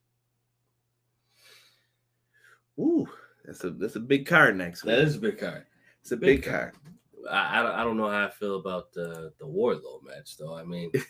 Ooh, 2.78 3.08
that's 3.44 3.64
a 3.64 3.70
that's 3.70 3.96
a 3.96 4.00
big 4.00 4.26
card 4.26 4.56
next 4.56 4.84
week. 4.84 4.94
That 4.94 5.00
is 5.00 5.16
a 5.16 5.20
big 5.20 5.38
card. 5.38 5.66
it's 6.00 6.12
a 6.12 6.16
big 6.16 6.42
big 6.42 6.50
card. 6.50 6.72
I, 6.74 6.90
I, 7.32 7.62
don't- 7.62 7.74
I 7.74 7.84
don't 7.84 7.96
know 7.96 8.08
how 8.10 8.26
I 8.26 8.30
feel 8.30 8.56
about 8.56 8.92
the 8.92 9.32
the 9.38 9.46
Wardlow 9.46 10.02
match 10.06 10.36
though. 10.38 10.54
I 10.56 10.64
mean, 10.64 10.90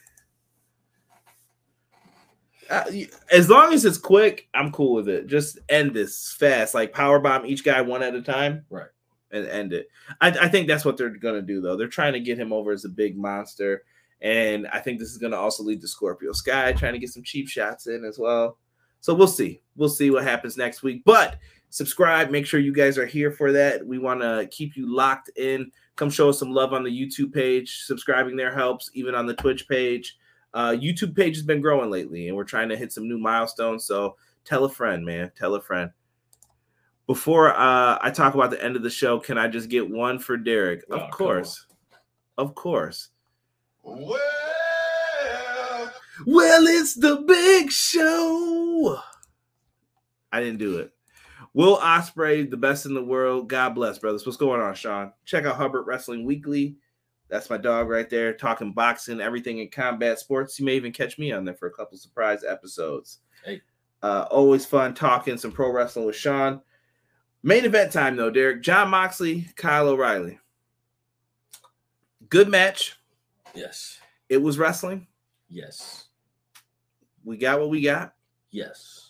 Uh, 2.69 2.85
as 3.33 3.51
long 3.51 3.73
as 3.73 3.85
it's 3.85 3.99
quick, 3.99 4.49
I'm 4.55 4.71
cool 4.71 4.95
with 4.95 5.09
it. 5.09 5.27
Just 5.27 5.59
end 5.69 5.93
this 5.93 6.37
fast, 6.39 6.73
like 6.73 6.93
power 6.93 7.19
bomb 7.19 7.45
each 7.45 7.65
guy 7.65 7.81
one 7.81 8.01
at 8.01 8.15
a 8.15 8.23
time, 8.23 8.65
Right. 8.71 8.87
and 9.33 9.45
end 9.49 9.73
it. 9.73 9.89
I, 10.21 10.29
I 10.29 10.49
think 10.49 10.69
that's 10.69 10.85
what 10.85 10.97
they're 10.97 11.09
gonna 11.11 11.43
do, 11.43 11.61
though. 11.61 11.77
They're 11.77 11.89
trying 11.89 12.13
to 12.13 12.21
get 12.21 12.39
him 12.39 12.53
over 12.53 12.71
as 12.71 12.85
a 12.85 12.89
big 12.89 13.17
monster, 13.19 13.83
and 14.21 14.69
I 14.69 14.79
think 14.79 15.01
this 15.01 15.11
is 15.11 15.19
gonna 15.19 15.35
also 15.37 15.65
lead 15.65 15.81
to 15.81 15.89
Scorpio 15.89 16.31
Sky 16.31 16.73
trying 16.73 16.93
to 16.93 17.01
get 17.01 17.11
some 17.11 17.25
cheap 17.25 17.49
shots 17.49 17.89
in 17.89 18.05
as 18.05 18.21
well. 18.21 18.57
So 19.01 19.15
we'll 19.15 19.27
see. 19.27 19.63
We'll 19.75 19.89
see 19.89 20.13
what 20.13 20.23
happens 20.23 20.57
next 20.57 20.85
week. 20.85 21.03
But 21.05 21.39
subscribe. 21.71 22.31
Make 22.31 22.47
sure 22.47 22.61
you 22.61 22.73
guys 22.73 22.99
are 22.99 23.07
here 23.07 23.31
for 23.31 23.53
that. 23.53 23.85
We 23.87 23.99
want 23.99 24.21
to 24.21 24.49
keep 24.51 24.77
you 24.77 24.95
locked 24.95 25.31
in. 25.37 25.71
Come 25.97 26.11
show 26.11 26.29
us 26.29 26.39
some 26.39 26.53
love 26.53 26.73
on 26.73 26.85
the 26.85 26.91
YouTube 26.91 27.33
page. 27.33 27.83
Subscribing 27.85 28.37
there 28.37 28.53
helps, 28.53 28.91
even 28.95 29.15
on 29.15 29.27
the 29.27 29.35
Twitch 29.35 29.69
page. 29.69 30.17
Uh, 30.53 30.71
YouTube 30.71 31.15
page 31.17 31.37
has 31.37 31.45
been 31.45 31.61
growing 31.61 31.91
lately, 31.91 32.29
and 32.29 32.37
we're 32.37 32.45
trying 32.45 32.69
to 32.69 32.77
hit 32.77 32.93
some 32.93 33.09
new 33.09 33.19
milestones. 33.19 33.85
So 33.85 34.17
tell 34.45 34.65
a 34.65 34.69
friend, 34.69 35.05
man. 35.05 35.31
Tell 35.37 35.55
a 35.55 35.61
friend. 35.61 35.91
Before 37.07 37.51
uh, 37.51 37.99
I 38.01 38.11
talk 38.11 38.35
about 38.35 38.51
the 38.51 38.63
end 38.63 38.77
of 38.77 38.83
the 38.83 38.91
show, 38.91 39.19
can 39.19 39.39
I 39.39 39.49
just 39.49 39.69
get 39.69 39.89
one 39.89 40.19
for 40.19 40.37
Derek? 40.37 40.85
Oh, 40.91 40.99
of 40.99 41.11
course. 41.11 41.67
Of 42.39 42.55
course. 42.55 43.09
Well, 43.83 44.19
Well, 46.27 46.67
it's 46.67 46.95
the 46.95 47.17
big 47.27 47.71
show. 47.71 49.01
I 50.33 50.41
didn't 50.41 50.59
do 50.59 50.79
it. 50.79 50.93
Will 51.53 51.79
Ospreay, 51.79 52.49
the 52.49 52.57
best 52.57 52.87
in 52.87 52.95
the 52.95 53.03
world. 53.03 53.49
God 53.49 53.71
bless, 53.71 53.99
brothers. 53.99 54.25
What's 54.25 54.39
going 54.39 54.61
on, 54.61 54.75
Sean? 54.75 55.13
Check 55.25 55.45
out 55.45 55.57
Hubbard 55.57 55.87
Wrestling 55.87 56.25
Weekly. 56.25 56.77
That's 57.29 57.51
my 57.51 57.57
dog 57.57 57.89
right 57.89 58.09
there, 58.11 58.33
talking 58.33 58.73
boxing, 58.73 59.21
everything 59.21 59.59
in 59.59 59.69
combat 59.69 60.19
sports. 60.19 60.59
You 60.59 60.67
may 60.67 60.75
even 60.75 60.93
catch 60.93 61.19
me 61.19 61.33
on 61.33 61.45
there 61.45 61.55
for 61.55 61.69
a 61.69 61.73
couple 61.73 61.97
surprise 61.97 62.45
episodes. 62.45 63.19
Hey. 63.45 63.63
Uh, 64.03 64.27
always 64.31 64.65
fun 64.65 64.95
talking 64.95 65.39
some 65.39 65.53
pro 65.53 65.71
wrestling 65.71 66.07
with 66.07 66.17
Sean. 66.17 66.61
Main 67.43 67.65
event 67.65 67.93
time, 67.93 68.17
though, 68.17 68.31
Derek. 68.31 68.63
Jon 68.63 68.91
Moxley, 68.91 69.47
Kyle 69.57 69.89
O'Reilly. 69.89 70.39
Good 72.29 72.49
match. 72.49 72.97
Yes. 73.55 73.99
It 74.29 74.39
was 74.39 74.59
wrestling. 74.59 75.07
Yes. 75.49 76.09
We 77.25 77.37
got 77.37 77.61
what 77.61 77.71
we 77.71 77.83
got. 77.83 78.15
Yes. 78.51 79.10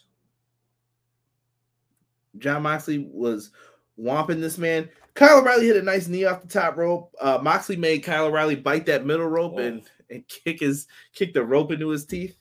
Jon 2.38 2.62
Moxley 2.62 2.98
was 3.12 3.50
whomping 3.98 4.40
this 4.40 4.58
man. 4.58 4.88
Kyle 5.14 5.38
O'Reilly 5.40 5.66
hit 5.66 5.76
a 5.76 5.82
nice 5.82 6.06
knee 6.08 6.24
off 6.24 6.42
the 6.42 6.48
top 6.48 6.76
rope. 6.76 7.14
Uh, 7.20 7.38
Moxley 7.42 7.76
made 7.76 8.04
Kyle 8.04 8.26
O'Reilly 8.26 8.54
bite 8.56 8.86
that 8.86 9.04
middle 9.04 9.26
rope 9.26 9.54
Oh. 9.56 9.58
and, 9.58 9.82
and 10.08 10.26
kick 10.28 10.60
his 10.60 10.86
kick 11.14 11.34
the 11.34 11.44
rope 11.44 11.72
into 11.72 11.88
his 11.88 12.06
teeth. 12.06 12.36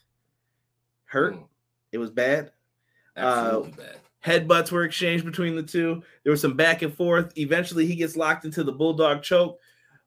Hurt. 1.06 1.36
Mm, 1.36 1.48
It 1.92 1.98
was 1.98 2.12
bad. 2.12 2.52
Absolutely 3.18 3.72
bad. 3.72 3.96
Headbutts 4.26 4.72
were 4.72 4.84
exchanged 4.84 5.26
between 5.26 5.56
the 5.56 5.64
two. 5.64 6.04
There 6.24 6.32
was 6.32 6.42
some 6.42 6.56
back 6.56 6.82
and 6.82 6.94
forth. 6.94 7.32
Eventually, 7.38 7.86
he 7.86 7.96
gets 7.96 8.16
locked 8.16 8.46
into 8.46 8.64
the 8.64 8.72
bulldog 8.72 9.24
choke. 9.24 9.60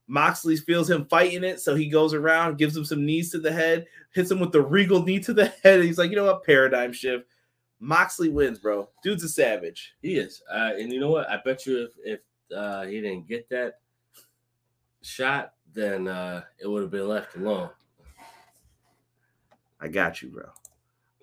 Moxley 0.07 0.57
feels 0.57 0.91
him 0.91 1.07
fighting 1.07 1.45
it, 1.45 1.61
so 1.61 1.75
he 1.75 1.89
goes 1.89 2.13
around, 2.13 2.59
gives 2.59 2.77
him 2.77 2.85
some 2.85 3.07
knees 3.07 3.31
to 3.31 3.39
the 3.39 3.53
head, 3.53 3.87
hits 4.13 4.31
him 4.31 4.39
with 4.41 4.53
the 4.53 4.61
regal 4.61 5.03
knee 5.03 5.19
to 5.21 5.33
the 5.33 5.47
head. 5.63 5.81
And 5.81 5.85
he's 5.85 5.97
like, 5.99 6.11
you 6.11 6.17
know 6.17 6.27
what? 6.27 6.45
Paradigm 6.45 6.93
shift. 6.93 7.32
Moxley 7.83 8.29
wins, 8.29 8.61
bro. 8.61 8.89
Dude's 9.03 9.25
a 9.25 9.29
savage. 9.29 9.95
He 10.03 10.15
is. 10.15 10.41
Uh, 10.51 10.71
and 10.79 10.93
you 10.93 11.01
know 11.01 11.11
what? 11.11 11.29
I 11.29 11.41
bet 11.45 11.67
you 11.67 11.83
if 11.83 11.91
if 12.05 12.21
uh, 12.57 12.85
he 12.85 13.01
didn't 13.01 13.27
get 13.27 13.49
that 13.51 13.81
shot, 15.03 15.55
then 15.75 16.07
uh, 16.07 16.43
it 16.63 16.69
would 16.69 16.83
have 16.83 16.93
been 16.93 17.09
left 17.09 17.35
alone. 17.35 17.71
I 19.81 19.89
got 19.89 20.23
you, 20.23 20.29
bro. 20.29 20.45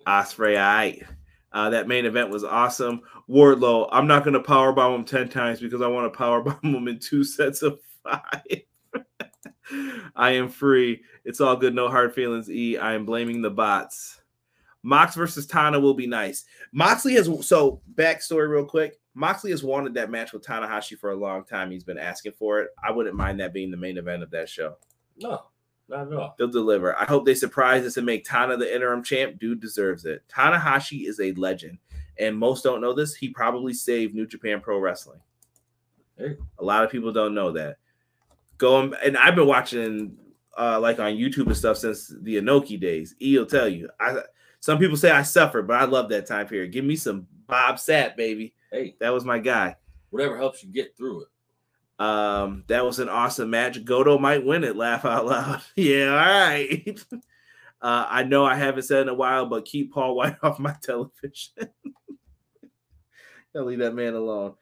Ospreay, 0.06 0.60
all 0.60 0.76
right. 0.76 1.02
Uh, 1.52 1.70
that 1.70 1.88
main 1.88 2.04
event 2.04 2.28
was 2.28 2.44
awesome. 2.44 3.00
Wardlow, 3.28 3.88
I'm 3.90 4.06
not 4.06 4.22
going 4.22 4.34
to 4.34 4.40
powerbomb 4.40 4.96
him 4.96 5.04
10 5.04 5.30
times 5.30 5.60
because 5.60 5.80
I 5.80 5.88
want 5.88 6.12
to 6.12 6.18
powerbomb 6.18 6.62
him 6.62 6.88
in 6.88 6.98
two 6.98 7.24
sets 7.24 7.62
of 7.62 7.80
five. 8.04 8.62
I 10.14 10.32
am 10.32 10.48
free. 10.48 11.00
It's 11.24 11.40
all 11.40 11.56
good. 11.56 11.74
No 11.74 11.88
hard 11.88 12.14
feelings, 12.14 12.50
E. 12.50 12.76
I 12.76 12.92
am 12.92 13.06
blaming 13.06 13.40
the 13.40 13.50
bots. 13.50 14.19
Mox 14.82 15.14
versus 15.14 15.46
Tana 15.46 15.78
will 15.78 15.94
be 15.94 16.06
nice. 16.06 16.44
Moxley 16.72 17.14
has, 17.14 17.28
so 17.46 17.80
backstory 17.94 18.48
real 18.48 18.64
quick. 18.64 18.98
Moxley 19.14 19.50
has 19.50 19.62
wanted 19.62 19.94
that 19.94 20.10
match 20.10 20.32
with 20.32 20.44
Tanahashi 20.44 20.96
for 20.98 21.10
a 21.10 21.16
long 21.16 21.44
time. 21.44 21.70
He's 21.70 21.84
been 21.84 21.98
asking 21.98 22.32
for 22.32 22.60
it. 22.60 22.70
I 22.82 22.90
wouldn't 22.90 23.16
mind 23.16 23.40
that 23.40 23.52
being 23.52 23.70
the 23.70 23.76
main 23.76 23.98
event 23.98 24.22
of 24.22 24.30
that 24.30 24.48
show. 24.48 24.76
No, 25.18 25.42
not 25.88 26.06
at 26.06 26.12
all. 26.12 26.34
They'll 26.38 26.48
deliver. 26.48 26.96
I 26.96 27.04
hope 27.04 27.26
they 27.26 27.34
surprise 27.34 27.84
us 27.84 27.96
and 27.96 28.06
make 28.06 28.24
Tana 28.24 28.56
the 28.56 28.72
interim 28.72 29.02
champ. 29.02 29.38
Dude 29.38 29.60
deserves 29.60 30.04
it. 30.04 30.22
Tanahashi 30.28 31.06
is 31.06 31.20
a 31.20 31.32
legend. 31.32 31.78
And 32.18 32.38
most 32.38 32.62
don't 32.62 32.80
know 32.80 32.92
this. 32.92 33.14
He 33.14 33.30
probably 33.30 33.74
saved 33.74 34.14
New 34.14 34.26
Japan 34.26 34.60
Pro 34.60 34.78
Wrestling. 34.78 35.20
Hey. 36.16 36.36
A 36.58 36.64
lot 36.64 36.84
of 36.84 36.90
people 36.90 37.12
don't 37.12 37.34
know 37.34 37.52
that. 37.52 37.78
Going 38.58 38.92
and 39.02 39.16
I've 39.16 39.34
been 39.34 39.46
watching 39.46 40.16
uh 40.58 40.78
like 40.78 40.98
on 40.98 41.12
YouTube 41.12 41.46
and 41.46 41.56
stuff 41.56 41.78
since 41.78 42.14
the 42.20 42.36
Inoki 42.36 42.78
days. 42.78 43.14
E 43.20 43.38
will 43.38 43.46
tell 43.46 43.68
you. 43.68 43.88
I 43.98 44.20
some 44.60 44.78
people 44.78 44.96
say 44.96 45.10
I 45.10 45.22
suffer, 45.22 45.62
but 45.62 45.80
I 45.80 45.84
love 45.84 46.08
that 46.10 46.26
time 46.26 46.46
period. 46.46 46.72
Give 46.72 46.84
me 46.84 46.96
some 46.96 47.26
Bob 47.46 47.76
Sapp, 47.76 48.16
baby. 48.16 48.54
Hey, 48.70 48.94
That 49.00 49.10
was 49.10 49.24
my 49.24 49.38
guy. 49.38 49.76
whatever 50.10 50.36
helps 50.38 50.62
you 50.62 50.70
get 50.70 50.96
through 50.96 51.22
it. 51.22 51.28
Um, 52.04 52.64
that 52.68 52.84
was 52.84 52.98
an 52.98 53.08
awesome 53.10 53.50
match. 53.50 53.84
Goto 53.84 54.16
might 54.18 54.44
win 54.46 54.64
it. 54.64 54.76
Laugh 54.76 55.04
out 55.04 55.26
loud. 55.26 55.60
yeah, 55.76 56.06
all 56.10 56.48
right. 56.48 57.00
Uh, 57.82 58.06
I 58.10 58.24
know 58.24 58.44
I 58.44 58.56
haven't 58.56 58.82
said 58.82 59.00
in 59.00 59.08
a 59.08 59.14
while, 59.14 59.46
but 59.46 59.64
keep 59.64 59.90
Paul 59.94 60.14
White 60.14 60.36
off 60.42 60.58
my 60.58 60.76
television. 60.82 61.54
Gotta 63.54 63.64
leave 63.66 63.78
that 63.78 63.94
man 63.94 64.12
alone. 64.12 64.52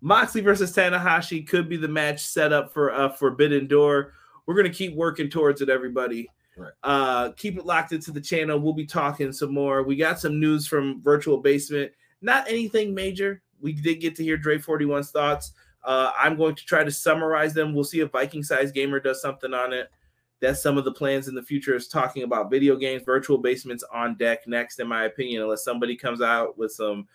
Moxley 0.00 0.40
versus 0.40 0.72
Tanahashi 0.72 1.44
could 1.46 1.68
be 1.68 1.76
the 1.76 1.88
match 1.88 2.20
set 2.20 2.52
up 2.52 2.72
for 2.72 2.92
uh, 2.94 3.08
Forbidden 3.08 3.66
Door. 3.66 4.12
We're 4.46 4.54
gonna 4.54 4.70
keep 4.70 4.94
working 4.94 5.28
towards 5.28 5.60
it, 5.62 5.68
everybody. 5.68 6.28
Right. 6.60 6.72
Uh, 6.82 7.32
keep 7.32 7.56
it 7.56 7.64
locked 7.64 7.92
into 7.92 8.12
the 8.12 8.20
channel. 8.20 8.58
We'll 8.58 8.74
be 8.74 8.84
talking 8.84 9.32
some 9.32 9.54
more. 9.54 9.82
We 9.82 9.96
got 9.96 10.20
some 10.20 10.38
news 10.38 10.66
from 10.66 11.00
Virtual 11.02 11.38
Basement. 11.38 11.92
Not 12.20 12.48
anything 12.48 12.94
major. 12.94 13.42
We 13.60 13.72
did 13.72 14.00
get 14.00 14.14
to 14.16 14.22
hear 14.22 14.36
Dre 14.36 14.58
41's 14.58 15.10
thoughts. 15.10 15.52
Uh, 15.82 16.12
I'm 16.18 16.36
going 16.36 16.54
to 16.54 16.64
try 16.64 16.84
to 16.84 16.90
summarize 16.90 17.54
them. 17.54 17.74
We'll 17.74 17.84
see 17.84 18.00
if 18.00 18.10
Viking 18.10 18.42
Size 18.42 18.72
Gamer 18.72 19.00
does 19.00 19.22
something 19.22 19.54
on 19.54 19.72
it. 19.72 19.90
That's 20.40 20.62
some 20.62 20.76
of 20.76 20.84
the 20.84 20.92
plans 20.92 21.28
in 21.28 21.34
the 21.34 21.42
future 21.42 21.74
is 21.74 21.88
talking 21.88 22.24
about 22.24 22.50
video 22.50 22.76
games. 22.76 23.02
Virtual 23.04 23.38
Basements 23.38 23.84
on 23.92 24.16
deck 24.16 24.46
next, 24.46 24.80
in 24.80 24.88
my 24.88 25.04
opinion, 25.04 25.42
unless 25.42 25.64
somebody 25.64 25.96
comes 25.96 26.20
out 26.20 26.58
with 26.58 26.72
some 26.72 27.08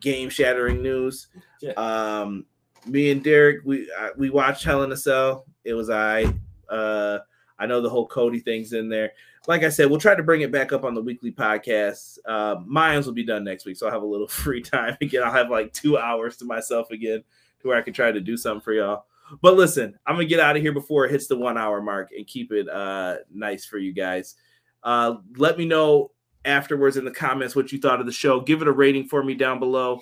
game 0.00 0.30
shattering 0.30 0.82
news. 0.82 1.28
Yeah. 1.60 1.72
Um, 1.72 2.46
me 2.86 3.10
and 3.10 3.22
Derek, 3.22 3.60
we 3.64 3.90
uh, 3.98 4.10
we 4.16 4.30
watched 4.30 4.64
Hell 4.64 4.82
in 4.82 4.92
a 4.92 4.96
Cell. 4.96 5.44
It 5.64 5.74
was 5.74 5.90
I. 5.90 6.32
Uh, 6.68 7.18
I 7.60 7.66
know 7.66 7.80
the 7.80 7.90
whole 7.90 8.06
Cody 8.06 8.40
thing's 8.40 8.72
in 8.72 8.88
there. 8.88 9.12
Like 9.46 9.62
I 9.62 9.68
said, 9.68 9.88
we'll 9.88 10.00
try 10.00 10.14
to 10.14 10.22
bring 10.22 10.40
it 10.40 10.50
back 10.50 10.72
up 10.72 10.84
on 10.84 10.94
the 10.94 11.02
weekly 11.02 11.30
podcast. 11.30 12.18
Uh, 12.26 12.56
Mayans 12.56 13.06
will 13.06 13.12
be 13.12 13.24
done 13.24 13.44
next 13.44 13.66
week, 13.66 13.76
so 13.76 13.86
I'll 13.86 13.92
have 13.92 14.02
a 14.02 14.06
little 14.06 14.28
free 14.42 14.62
time 14.62 14.96
again. 15.00 15.22
I'll 15.22 15.32
have 15.32 15.50
like 15.50 15.72
two 15.72 15.98
hours 15.98 16.36
to 16.38 16.44
myself 16.44 16.90
again, 16.90 17.22
to 17.60 17.68
where 17.68 17.76
I 17.76 17.82
can 17.82 17.92
try 17.92 18.10
to 18.10 18.20
do 18.20 18.36
something 18.36 18.62
for 18.62 18.72
y'all. 18.72 19.04
But 19.42 19.54
listen, 19.54 19.96
I'm 20.06 20.16
gonna 20.16 20.24
get 20.24 20.40
out 20.40 20.56
of 20.56 20.62
here 20.62 20.72
before 20.72 21.04
it 21.04 21.12
hits 21.12 21.28
the 21.28 21.36
one 21.36 21.56
hour 21.56 21.80
mark 21.80 22.10
and 22.16 22.26
keep 22.26 22.50
it 22.50 22.68
uh, 22.68 23.18
nice 23.32 23.64
for 23.64 23.78
you 23.78 23.92
guys. 23.92 24.34
Uh, 24.82 25.16
let 25.36 25.58
me 25.58 25.66
know 25.66 26.10
afterwards 26.44 26.96
in 26.96 27.04
the 27.04 27.10
comments 27.10 27.54
what 27.54 27.70
you 27.70 27.78
thought 27.78 28.00
of 28.00 28.06
the 28.06 28.12
show. 28.12 28.40
Give 28.40 28.62
it 28.62 28.68
a 28.68 28.72
rating 28.72 29.06
for 29.06 29.22
me 29.22 29.34
down 29.34 29.60
below. 29.60 30.00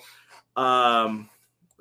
Um, 0.55 1.29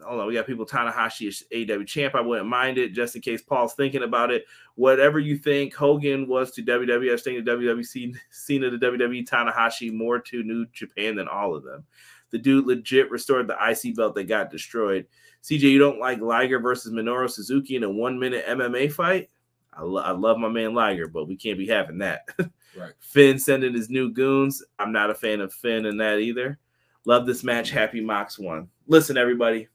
hold 0.04 0.20
on, 0.20 0.26
we 0.26 0.34
got 0.34 0.46
people 0.46 0.66
Tanahashi 0.66 1.28
is 1.28 1.44
AW 1.52 1.84
champ. 1.84 2.14
I 2.14 2.20
wouldn't 2.20 2.48
mind 2.48 2.78
it 2.78 2.92
just 2.92 3.16
in 3.16 3.22
case 3.22 3.42
Paul's 3.42 3.74
thinking 3.74 4.02
about 4.02 4.30
it. 4.30 4.44
Whatever 4.78 5.18
you 5.18 5.36
think, 5.36 5.74
Hogan 5.74 6.28
was 6.28 6.52
to 6.52 6.62
WWF, 6.62 7.18
Sting 7.18 7.44
to 7.44 7.50
WWC, 7.50 8.14
Cena 8.30 8.70
to 8.70 8.78
WWE, 8.78 9.28
Tanahashi 9.28 9.92
more 9.92 10.20
to 10.20 10.44
New 10.44 10.66
Japan 10.66 11.16
than 11.16 11.26
all 11.26 11.56
of 11.56 11.64
them. 11.64 11.84
The 12.30 12.38
dude 12.38 12.64
legit 12.64 13.10
restored 13.10 13.48
the 13.48 13.56
IC 13.60 13.96
belt 13.96 14.14
that 14.14 14.28
got 14.28 14.52
destroyed. 14.52 15.08
CJ, 15.42 15.62
you 15.62 15.80
don't 15.80 15.98
like 15.98 16.20
Liger 16.20 16.60
versus 16.60 16.92
Minoru 16.92 17.28
Suzuki 17.28 17.74
in 17.74 17.82
a 17.82 17.90
one 17.90 18.20
minute 18.20 18.46
MMA 18.46 18.92
fight? 18.92 19.30
I, 19.72 19.82
lo- 19.82 20.00
I 20.00 20.12
love 20.12 20.38
my 20.38 20.48
man 20.48 20.74
Liger, 20.74 21.08
but 21.08 21.26
we 21.26 21.34
can't 21.34 21.58
be 21.58 21.66
having 21.66 21.98
that. 21.98 22.28
Right. 22.76 22.92
Finn 23.00 23.38
sending 23.40 23.74
his 23.74 23.90
new 23.90 24.10
goons. 24.10 24.62
I'm 24.78 24.92
not 24.92 25.10
a 25.10 25.14
fan 25.14 25.40
of 25.40 25.52
Finn 25.52 25.86
and 25.86 25.98
that 26.00 26.18
either. 26.18 26.58
Love 27.06 27.26
this 27.26 27.42
match. 27.42 27.70
Mm-hmm. 27.70 27.78
Happy 27.78 28.00
Mox 28.02 28.38
won. 28.38 28.68
Listen, 28.86 29.16
everybody, 29.16 29.68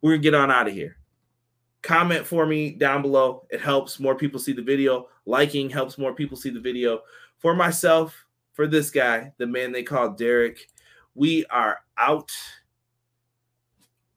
we're 0.00 0.12
gonna 0.12 0.22
get 0.22 0.34
on 0.34 0.50
out 0.50 0.68
of 0.68 0.72
here. 0.72 0.96
Comment 1.84 2.26
for 2.26 2.46
me 2.46 2.70
down 2.70 3.02
below. 3.02 3.46
It 3.50 3.60
helps 3.60 4.00
more 4.00 4.14
people 4.14 4.40
see 4.40 4.52
the 4.52 4.62
video. 4.62 5.08
Liking 5.26 5.68
helps 5.68 5.98
more 5.98 6.14
people 6.14 6.34
see 6.34 6.48
the 6.48 6.58
video. 6.58 7.00
For 7.36 7.54
myself, 7.54 8.24
for 8.54 8.66
this 8.66 8.90
guy, 8.90 9.34
the 9.36 9.46
man 9.46 9.70
they 9.70 9.82
call 9.82 10.10
Derek, 10.10 10.70
we 11.14 11.44
are 11.46 11.80
out. 11.98 12.30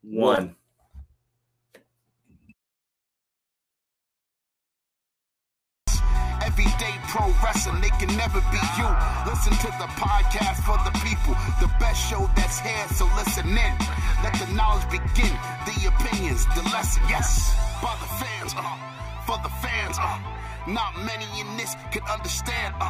One. 0.02 0.50
If 0.50 0.67
Everyday 6.58 6.98
pro 7.10 7.30
wrestling, 7.44 7.82
they 7.82 7.94
can 8.02 8.10
never 8.18 8.42
be 8.50 8.58
you. 8.82 8.90
Listen 9.30 9.54
to 9.62 9.70
the 9.78 9.86
podcast 9.94 10.58
for 10.66 10.74
the 10.82 10.92
people, 11.06 11.38
the 11.62 11.70
best 11.78 12.10
show 12.10 12.28
that's 12.36 12.60
here, 12.60 12.88
so 12.96 13.06
listen 13.16 13.46
in. 13.50 13.74
Let 14.24 14.34
the 14.42 14.52
knowledge 14.56 14.90
begin, 14.90 15.30
the 15.70 15.78
opinions, 15.86 16.48
the 16.58 16.64
lesson, 16.74 17.04
yes. 17.08 17.54
By 17.80 17.94
the 18.02 18.10
fans, 18.18 18.56
uh, 18.58 18.74
for 19.28 19.38
the 19.44 19.54
fans, 19.62 19.98
uh. 20.02 20.18
Not 20.66 20.98
many 21.06 21.28
in 21.40 21.46
this 21.58 21.76
can 21.92 22.02
understand, 22.10 22.74
uh. 22.82 22.90